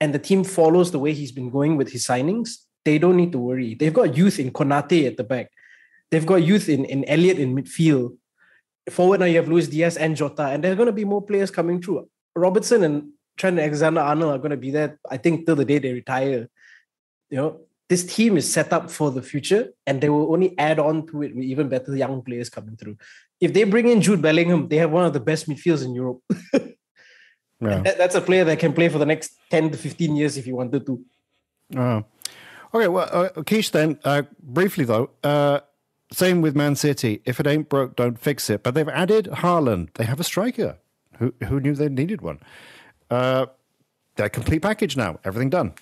and 0.00 0.12
the 0.12 0.18
team 0.18 0.42
follows 0.42 0.90
the 0.90 0.98
way 0.98 1.12
he's 1.12 1.32
been 1.32 1.50
going 1.50 1.76
with 1.76 1.92
his 1.92 2.06
signings, 2.06 2.63
they 2.84 2.98
don't 2.98 3.16
need 3.16 3.32
to 3.32 3.38
worry. 3.38 3.74
They've 3.74 3.92
got 3.92 4.16
youth 4.16 4.38
in 4.38 4.50
Konate 4.50 5.06
at 5.06 5.16
the 5.16 5.24
back. 5.24 5.50
They've 6.10 6.26
got 6.26 6.36
youth 6.36 6.68
in, 6.68 6.84
in 6.84 7.04
Elliott 7.06 7.38
in 7.38 7.54
midfield. 7.54 8.16
Forward 8.90 9.20
now 9.20 9.26
you 9.26 9.36
have 9.36 9.48
Luis 9.48 9.68
Diaz 9.68 9.96
and 9.96 10.14
Jota, 10.16 10.48
and 10.48 10.62
there's 10.62 10.76
going 10.76 10.86
to 10.86 10.92
be 10.92 11.04
more 11.04 11.22
players 11.22 11.50
coming 11.50 11.80
through. 11.80 12.08
Robertson 12.36 12.84
and 12.84 13.10
Trent 13.36 13.58
Alexander 13.58 14.00
Arnold 14.00 14.34
are 14.34 14.38
going 14.38 14.50
to 14.50 14.56
be 14.56 14.70
there, 14.70 14.98
I 15.10 15.16
think, 15.16 15.46
till 15.46 15.56
the 15.56 15.64
day 15.64 15.78
they 15.78 15.92
retire. 15.92 16.48
You 17.30 17.36
know, 17.36 17.60
this 17.88 18.04
team 18.04 18.36
is 18.36 18.50
set 18.50 18.72
up 18.72 18.90
for 18.90 19.10
the 19.10 19.22
future, 19.22 19.70
and 19.86 20.00
they 20.00 20.08
will 20.08 20.32
only 20.32 20.56
add 20.58 20.78
on 20.78 21.06
to 21.08 21.22
it 21.22 21.34
with 21.34 21.44
even 21.44 21.68
better 21.68 21.96
young 21.96 22.22
players 22.22 22.50
coming 22.50 22.76
through. 22.76 22.96
If 23.40 23.52
they 23.52 23.64
bring 23.64 23.88
in 23.88 24.00
Jude 24.00 24.22
Bellingham, 24.22 24.68
they 24.68 24.76
have 24.76 24.90
one 24.90 25.04
of 25.04 25.12
the 25.12 25.20
best 25.20 25.48
midfields 25.48 25.84
in 25.84 25.94
Europe. 25.94 26.20
yeah. 26.52 27.80
that, 27.80 27.98
that's 27.98 28.14
a 28.14 28.20
player 28.20 28.44
that 28.44 28.58
can 28.58 28.72
play 28.72 28.88
for 28.88 28.98
the 28.98 29.06
next 29.06 29.32
10 29.50 29.70
to 29.70 29.78
15 29.78 30.16
years 30.16 30.36
if 30.36 30.44
he 30.44 30.52
wanted 30.52 30.86
to. 30.86 31.04
Oh. 31.76 32.04
Okay, 32.74 32.88
well, 32.88 33.08
uh, 33.12 33.28
Keish, 33.42 33.70
then, 33.70 34.00
uh, 34.04 34.22
briefly 34.42 34.84
though, 34.84 35.10
uh, 35.22 35.60
same 36.10 36.40
with 36.40 36.56
Man 36.56 36.74
City. 36.74 37.22
If 37.24 37.38
it 37.38 37.46
ain't 37.46 37.68
broke, 37.68 37.94
don't 37.94 38.18
fix 38.18 38.50
it. 38.50 38.64
But 38.64 38.74
they've 38.74 38.88
added 38.88 39.26
Haaland. 39.26 39.94
They 39.94 40.04
have 40.04 40.18
a 40.18 40.24
striker. 40.24 40.78
Who, 41.18 41.32
who 41.46 41.60
knew 41.60 41.74
they 41.74 41.88
needed 41.88 42.20
one? 42.20 42.40
Uh, 43.10 43.46
they're 44.16 44.28
complete 44.28 44.62
package 44.62 44.96
now. 44.96 45.20
Everything 45.24 45.50
done. 45.50 45.74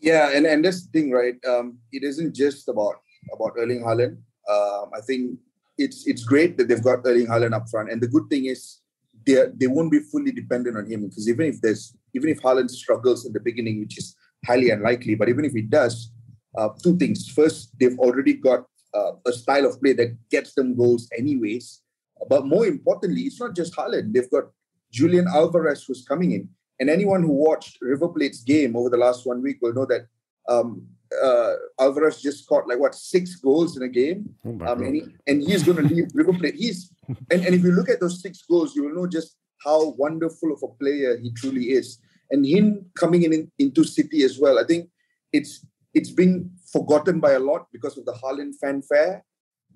Yeah, 0.00 0.30
and, 0.34 0.46
and 0.46 0.64
this 0.64 0.86
thing, 0.86 1.10
right? 1.10 1.34
Um, 1.46 1.78
it 1.92 2.02
isn't 2.02 2.34
just 2.34 2.68
about 2.68 2.96
about 3.32 3.52
Erling 3.58 3.82
Haaland. 3.82 4.18
Um, 4.50 4.90
I 4.94 5.00
think 5.06 5.38
it's 5.76 6.06
it's 6.06 6.24
great 6.24 6.56
that 6.56 6.68
they've 6.68 6.82
got 6.82 7.00
Erling 7.04 7.26
Haaland 7.26 7.54
up 7.54 7.68
front. 7.70 7.90
And 7.90 8.00
the 8.00 8.08
good 8.08 8.28
thing 8.30 8.46
is 8.46 8.80
they 9.26 9.44
they 9.54 9.66
won't 9.66 9.90
be 9.90 10.00
fully 10.00 10.32
dependent 10.32 10.76
on 10.76 10.90
him 10.90 11.06
because 11.06 11.28
even 11.28 11.46
if 11.46 11.60
there's 11.60 11.94
even 12.14 12.30
if 12.30 12.40
Haaland 12.40 12.70
struggles 12.70 13.26
in 13.26 13.32
the 13.32 13.40
beginning, 13.40 13.80
which 13.80 13.98
is 13.98 14.16
highly 14.46 14.70
unlikely. 14.70 15.14
But 15.14 15.28
even 15.28 15.44
if 15.44 15.54
it 15.54 15.70
does, 15.70 16.10
uh, 16.56 16.70
two 16.82 16.96
things. 16.96 17.28
First, 17.28 17.70
they've 17.78 17.98
already 17.98 18.34
got 18.34 18.64
uh, 18.94 19.12
a 19.26 19.32
style 19.32 19.66
of 19.66 19.80
play 19.80 19.92
that 19.94 20.16
gets 20.30 20.54
them 20.54 20.76
goals 20.76 21.08
anyways. 21.16 21.82
But 22.28 22.46
more 22.46 22.66
importantly, 22.66 23.22
it's 23.22 23.40
not 23.40 23.54
just 23.54 23.74
Haaland. 23.74 24.12
They've 24.12 24.30
got 24.30 24.44
Julian 24.92 25.26
Alvarez 25.28 25.84
who's 25.84 26.04
coming 26.04 26.32
in. 26.32 26.48
And 26.78 26.90
anyone 26.90 27.22
who 27.22 27.32
watched 27.32 27.78
River 27.80 28.08
Plate's 28.08 28.42
game 28.42 28.74
over 28.74 28.88
the 28.88 28.96
last 28.96 29.26
one 29.26 29.42
week 29.42 29.58
will 29.60 29.74
know 29.74 29.86
that 29.86 30.06
um, 30.48 30.86
uh, 31.22 31.54
Alvarez 31.78 32.20
just 32.20 32.48
caught 32.48 32.66
like 32.66 32.78
what 32.78 32.94
six 32.94 33.36
goals 33.36 33.76
in 33.76 33.82
a 33.82 33.88
game, 33.88 34.34
oh 34.44 34.66
um, 34.66 34.82
and, 34.82 34.94
he, 34.94 35.02
and 35.26 35.42
he's 35.42 35.62
going 35.62 35.76
to 35.76 35.94
leave 35.94 36.08
River 36.14 36.32
Plate. 36.32 36.54
He's 36.54 36.92
and, 37.30 37.44
and 37.44 37.54
if 37.54 37.62
you 37.62 37.72
look 37.72 37.88
at 37.88 38.00
those 38.00 38.22
six 38.22 38.42
goals, 38.48 38.74
you 38.74 38.84
will 38.84 38.94
know 38.94 39.06
just 39.06 39.36
how 39.64 39.90
wonderful 39.90 40.52
of 40.52 40.62
a 40.62 40.68
player 40.82 41.18
he 41.18 41.32
truly 41.32 41.70
is 41.72 41.98
and 42.30 42.46
him 42.46 42.86
coming 42.96 43.22
in, 43.22 43.50
into 43.58 43.84
City 43.84 44.22
as 44.22 44.38
well. 44.38 44.58
I 44.58 44.64
think 44.64 44.88
it's 45.32 45.64
it's 45.92 46.10
been 46.10 46.50
forgotten 46.72 47.20
by 47.20 47.32
a 47.32 47.40
lot 47.40 47.66
because 47.72 47.98
of 47.98 48.04
the 48.04 48.12
Haaland 48.12 48.54
fanfare. 48.60 49.24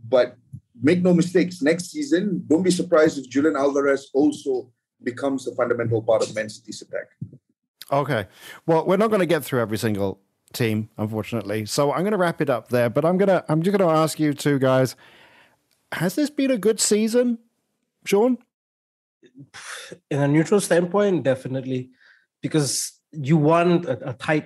But 0.09 0.37
make 0.81 1.03
no 1.03 1.15
mistakes, 1.15 1.63
next 1.63 1.91
season, 1.91 2.45
don't 2.47 2.63
be 2.63 2.71
surprised 2.71 3.19
if 3.19 3.29
Julian 3.29 3.57
Alvarez 3.57 4.11
also 4.15 4.71
becomes 5.03 5.47
a 5.47 5.55
fundamental 5.55 6.03
part 6.03 6.23
of 6.23 6.35
Man 6.35 6.49
City's 6.49 6.83
attack. 6.83 7.09
Okay. 7.91 8.27
Well, 8.67 8.87
we're 8.87 8.97
not 8.97 9.09
going 9.09 9.21
to 9.21 9.27
get 9.27 9.45
through 9.45 9.61
every 9.61 9.79
single 9.79 10.21
team, 10.53 10.89
unfortunately. 10.97 11.67
So 11.67 11.93
I'm 11.93 12.01
going 12.01 12.13
to 12.13 12.19
wrap 12.19 12.41
it 12.41 12.51
up 12.51 12.69
there. 12.69 12.89
But 12.89 13.05
I'm 13.05 13.19
gonna 13.19 13.45
I'm 13.49 13.63
just 13.63 13.77
going 13.77 13.89
to 13.89 13.95
ask 13.95 14.19
you 14.19 14.33
two 14.33 14.59
guys: 14.59 14.97
Has 15.93 16.15
this 16.15 16.31
been 16.31 16.51
a 16.51 16.59
good 16.59 16.81
season, 16.81 17.39
Sean? 18.05 18.39
In 20.11 20.21
a 20.21 20.29
neutral 20.29 20.61
standpoint, 20.61 21.25
definitely 21.25 21.91
because 22.45 22.93
you 23.11 23.39
want 23.39 23.87
a, 23.87 24.11
a 24.11 24.13
tight 24.13 24.45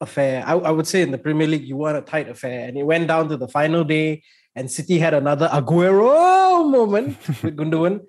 affair. 0.00 0.42
I, 0.44 0.54
I, 0.54 0.72
would 0.72 0.88
say 0.88 1.00
in 1.02 1.12
the 1.12 1.22
Premier 1.26 1.46
League, 1.46 1.62
you 1.62 1.76
want 1.76 1.96
a 1.96 2.02
tight 2.02 2.28
affair. 2.28 2.66
And 2.66 2.76
it 2.76 2.82
went 2.82 3.06
down 3.06 3.28
to 3.28 3.36
the 3.36 3.46
final 3.46 3.84
day, 3.84 4.24
and 4.56 4.68
City 4.68 4.98
had 4.98 5.14
another 5.14 5.48
Aguero 5.52 6.68
moment 6.68 7.16
with 7.44 7.56
Gundogan. 7.56 8.00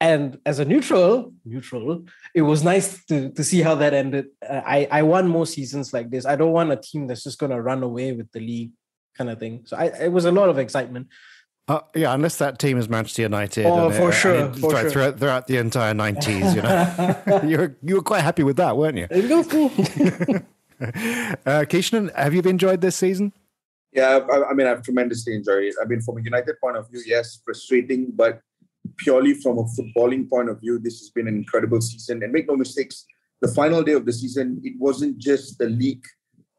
And 0.00 0.38
as 0.44 0.58
a 0.58 0.66
neutral, 0.66 1.32
neutral, 1.46 2.04
it 2.34 2.42
was 2.42 2.62
nice 2.62 3.02
to, 3.06 3.30
to 3.30 3.42
see 3.42 3.62
how 3.62 3.74
that 3.76 3.94
ended. 3.94 4.26
Uh, 4.46 4.60
I, 4.66 4.86
I 4.90 5.02
want 5.02 5.28
more 5.28 5.46
seasons 5.46 5.94
like 5.94 6.10
this. 6.10 6.26
I 6.26 6.36
don't 6.36 6.52
want 6.52 6.72
a 6.72 6.76
team 6.76 7.06
that's 7.06 7.24
just 7.24 7.38
going 7.38 7.52
to 7.52 7.62
run 7.62 7.82
away 7.82 8.12
with 8.12 8.30
the 8.32 8.40
league 8.40 8.72
kind 9.16 9.30
of 9.30 9.38
thing. 9.38 9.62
So 9.64 9.78
I, 9.78 9.86
it 10.08 10.12
was 10.12 10.26
a 10.26 10.32
lot 10.32 10.50
of 10.50 10.58
excitement. 10.58 11.08
Uh, 11.66 11.80
yeah, 11.94 12.12
unless 12.12 12.36
that 12.36 12.58
team 12.58 12.76
is 12.76 12.90
Manchester 12.90 13.22
United. 13.22 13.64
Oh, 13.64 13.90
for 13.90 14.10
it, 14.10 14.12
sure, 14.12 14.52
for 14.52 14.58
throughout, 14.58 14.80
sure. 14.80 14.90
Throughout, 14.90 15.18
throughout, 15.18 15.46
the 15.46 15.56
entire 15.56 15.94
nineties, 15.94 16.54
you 16.54 16.60
know, 16.60 17.40
you 17.44 17.56
were 17.56 17.76
you 17.82 17.94
were 17.96 18.02
quite 18.02 18.20
happy 18.20 18.42
with 18.42 18.56
that, 18.56 18.76
weren't 18.76 18.98
you? 18.98 19.06
It 19.10 19.30
was 19.30 19.46
cool. 19.46 19.70
uh, 21.46 21.64
Kishan, 21.64 22.14
have 22.14 22.34
you 22.34 22.42
enjoyed 22.42 22.82
this 22.82 22.96
season? 22.96 23.32
Yeah, 23.94 24.18
I, 24.30 24.50
I, 24.50 24.54
mean, 24.54 24.66
I've 24.66 24.82
tremendously 24.82 25.36
enjoyed 25.36 25.64
it. 25.64 25.74
I 25.80 25.86
mean, 25.86 26.00
from 26.00 26.18
a 26.18 26.22
United 26.22 26.60
point 26.60 26.76
of 26.76 26.90
view, 26.90 27.00
yes, 27.06 27.40
frustrating, 27.44 28.12
but 28.14 28.40
purely 28.98 29.34
from 29.34 29.58
a 29.58 29.64
footballing 29.64 30.28
point 30.28 30.50
of 30.50 30.60
view, 30.60 30.78
this 30.78 30.98
has 30.98 31.10
been 31.10 31.28
an 31.28 31.36
incredible 31.36 31.80
season. 31.80 32.22
And 32.22 32.32
make 32.32 32.48
no 32.48 32.56
mistakes, 32.56 33.06
the 33.40 33.48
final 33.48 33.82
day 33.82 33.92
of 33.92 34.04
the 34.04 34.12
season, 34.12 34.60
it 34.64 34.74
wasn't 34.78 35.18
just 35.18 35.58
the 35.58 35.68
league 35.68 36.04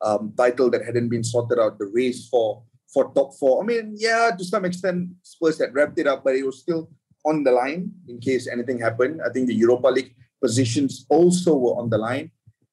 um, 0.01 0.33
title 0.37 0.69
that 0.71 0.85
hadn't 0.85 1.09
been 1.09 1.23
sorted 1.23 1.59
out, 1.59 1.77
the 1.77 1.91
race 1.93 2.27
for 2.29 2.63
for 2.95 3.11
top 3.13 3.35
four. 3.35 3.61
I 3.61 3.65
mean, 3.65 3.93
yeah, 3.97 4.31
to 4.37 4.43
some 4.45 4.63
extent, 4.63 5.09
Spurs 5.21 5.59
had 5.59 5.75
wrapped 5.75 5.99
it 5.99 6.07
up, 6.07 6.23
but 6.23 6.35
it 6.35 6.45
was 6.45 6.59
still 6.61 6.89
on 7.25 7.43
the 7.43 7.51
line 7.51 7.91
in 8.07 8.19
case 8.19 8.47
anything 8.47 8.79
happened. 8.79 9.19
I 9.27 9.29
think 9.33 9.47
the 9.47 9.59
Europa 9.63 9.87
League 9.87 10.15
positions 10.41 11.05
also 11.09 11.57
were 11.57 11.75
on 11.81 11.89
the 11.89 11.97
line. 11.97 12.31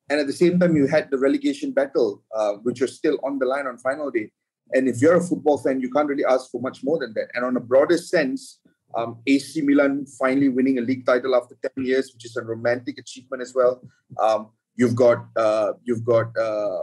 And 0.08 0.20
at 0.20 0.28
the 0.28 0.38
same 0.44 0.60
time, 0.60 0.76
you 0.76 0.86
had 0.86 1.10
the 1.10 1.18
relegation 1.18 1.72
battle, 1.72 2.22
uh, 2.36 2.52
which 2.66 2.80
was 2.80 2.94
still 2.94 3.18
on 3.24 3.40
the 3.40 3.46
line 3.46 3.66
on 3.66 3.78
final 3.78 4.10
day. 4.12 4.30
And 4.72 4.86
if 4.86 5.02
you're 5.02 5.16
a 5.16 5.28
football 5.30 5.58
fan, 5.58 5.80
you 5.80 5.90
can't 5.90 6.08
really 6.08 6.24
ask 6.24 6.50
for 6.52 6.60
much 6.60 6.84
more 6.84 6.98
than 7.00 7.12
that. 7.14 7.28
And 7.34 7.44
on 7.44 7.56
a 7.56 7.60
broader 7.60 7.98
sense, 7.98 8.60
um, 8.94 9.18
AC 9.26 9.62
Milan 9.62 10.06
finally 10.20 10.50
winning 10.50 10.78
a 10.78 10.82
league 10.82 11.04
title 11.04 11.34
after 11.34 11.56
10 11.76 11.84
years, 11.84 12.12
which 12.12 12.26
is 12.26 12.36
a 12.36 12.42
romantic 12.42 12.98
achievement 12.98 13.42
as 13.42 13.54
well. 13.54 13.82
Um, 14.20 14.50
you've 14.76 14.94
got 14.94 15.26
uh, 15.34 15.72
you've 15.82 16.04
got 16.04 16.36
uh, 16.36 16.82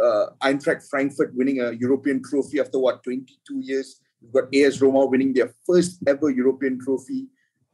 uh, 0.00 0.26
Eintracht 0.42 0.88
Frankfurt 0.88 1.34
winning 1.34 1.60
a 1.60 1.72
European 1.72 2.22
trophy 2.22 2.60
after 2.60 2.78
what 2.78 3.02
22 3.02 3.60
years. 3.60 4.00
You've 4.20 4.32
got 4.32 4.54
AS 4.54 4.80
Roma 4.80 5.06
winning 5.06 5.32
their 5.32 5.52
first 5.66 5.98
ever 6.06 6.30
European 6.30 6.78
trophy. 6.78 7.26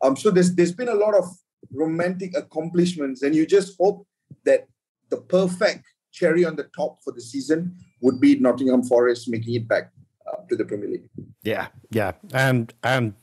Um, 0.03 0.17
so 0.17 0.31
there's 0.31 0.55
there's 0.55 0.73
been 0.73 0.89
a 0.89 0.95
lot 0.95 1.15
of 1.15 1.25
romantic 1.73 2.37
accomplishments, 2.37 3.23
and 3.23 3.35
you 3.35 3.47
just 3.47 3.77
hope 3.79 4.07
that 4.45 4.67
the 5.11 5.19
perfect 5.19 5.85
cherry 6.13 6.45
on 6.45 6.57
the 6.57 6.69
top 6.77 6.99
for 7.05 7.13
the 7.13 7.21
season 7.21 7.77
would 8.01 8.21
be 8.21 8.39
Nottingham 8.39 8.83
Forest 8.83 9.29
making 9.29 9.55
it 9.55 9.69
back 9.69 9.91
uh, 10.27 10.37
to 10.49 10.57
the 10.57 10.65
Premier 10.65 10.89
League. 10.89 11.09
Yeah, 11.43 11.69
yeah, 11.91 12.13
and 12.33 12.73
and 12.83 13.15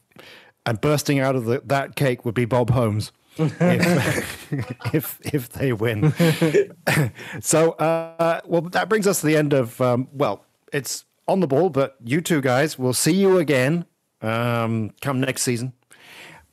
and 0.66 0.82
bursting 0.82 1.20
out 1.20 1.36
of 1.36 1.46
the, 1.46 1.62
that 1.66 1.96
cake 1.96 2.26
would 2.26 2.36
be 2.36 2.46
Bob 2.46 2.72
Holmes 2.72 3.12
if, 3.38 4.54
if, 4.94 5.20
if 5.34 5.50
they 5.50 5.74
win. 5.74 6.14
so, 7.42 7.72
uh, 7.74 8.42
well, 8.46 8.62
that 8.62 8.90
brings 8.90 9.08
us 9.08 9.22
to 9.22 9.28
the 9.28 9.38
end 9.38 9.54
of, 9.54 9.80
um, 9.82 10.08
well, 10.12 10.46
it's 10.72 11.06
on 11.28 11.40
the 11.40 11.48
ball, 11.48 11.70
but 11.70 11.96
you 12.04 12.22
two 12.22 12.42
guys, 12.42 12.78
we'll 12.78 12.94
see 12.94 13.14
you 13.14 13.38
again 13.38 13.86
um, 14.22 14.92
come 15.02 15.20
next 15.20 15.44
season. 15.44 15.74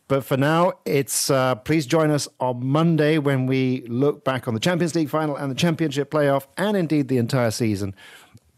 But 0.08 0.24
for 0.24 0.36
now, 0.36 0.74
it's 0.84 1.30
uh, 1.30 1.54
please 1.54 1.86
join 1.86 2.10
us 2.10 2.28
on 2.38 2.66
Monday 2.66 3.16
when 3.18 3.46
we 3.46 3.82
look 3.86 4.24
back 4.24 4.46
on 4.46 4.52
the 4.52 4.60
Champions 4.60 4.94
League 4.94 5.08
final 5.08 5.36
and 5.36 5.50
the 5.50 5.54
Championship 5.54 6.10
playoff, 6.10 6.46
and 6.58 6.76
indeed 6.76 7.08
the 7.08 7.16
entire 7.16 7.50
season. 7.50 7.94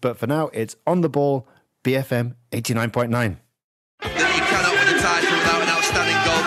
But 0.01 0.19
for 0.19 0.27
now, 0.27 0.49
it's 0.53 0.75
on 0.87 1.03
the 1.03 1.09
ball, 1.09 1.47
BFM 1.85 2.35
89.9. 2.51 3.37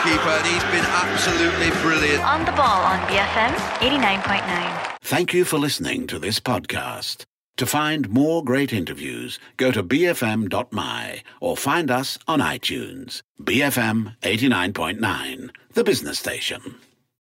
goalkeeper, 0.08 0.30
and 0.30 0.48
he's 0.48 0.64
been 0.66 0.86
absolutely 0.86 1.70
brilliant. 1.82 2.24
On 2.24 2.46
the 2.46 2.52
ball 2.52 2.82
on 2.82 3.00
BFM 3.08 3.54
89.9. 3.80 4.98
Thank 5.02 5.34
you 5.34 5.46
for 5.46 5.58
listening 5.58 6.08
to 6.08 6.20
this 6.20 6.40
podcast. 6.40 7.26
To 7.58 7.66
find 7.66 8.10
more 8.10 8.44
great 8.44 8.72
interviews, 8.72 9.40
go 9.58 9.72
to 9.72 9.84
bfm.my 9.84 11.24
or 11.42 11.58
find 11.58 11.90
us 11.90 12.20
on 12.28 12.40
iTunes. 12.40 13.22
BFM 13.42 14.16
89.9, 14.22 15.50
the 15.74 15.84
business 15.84 16.20
station. 16.20 16.76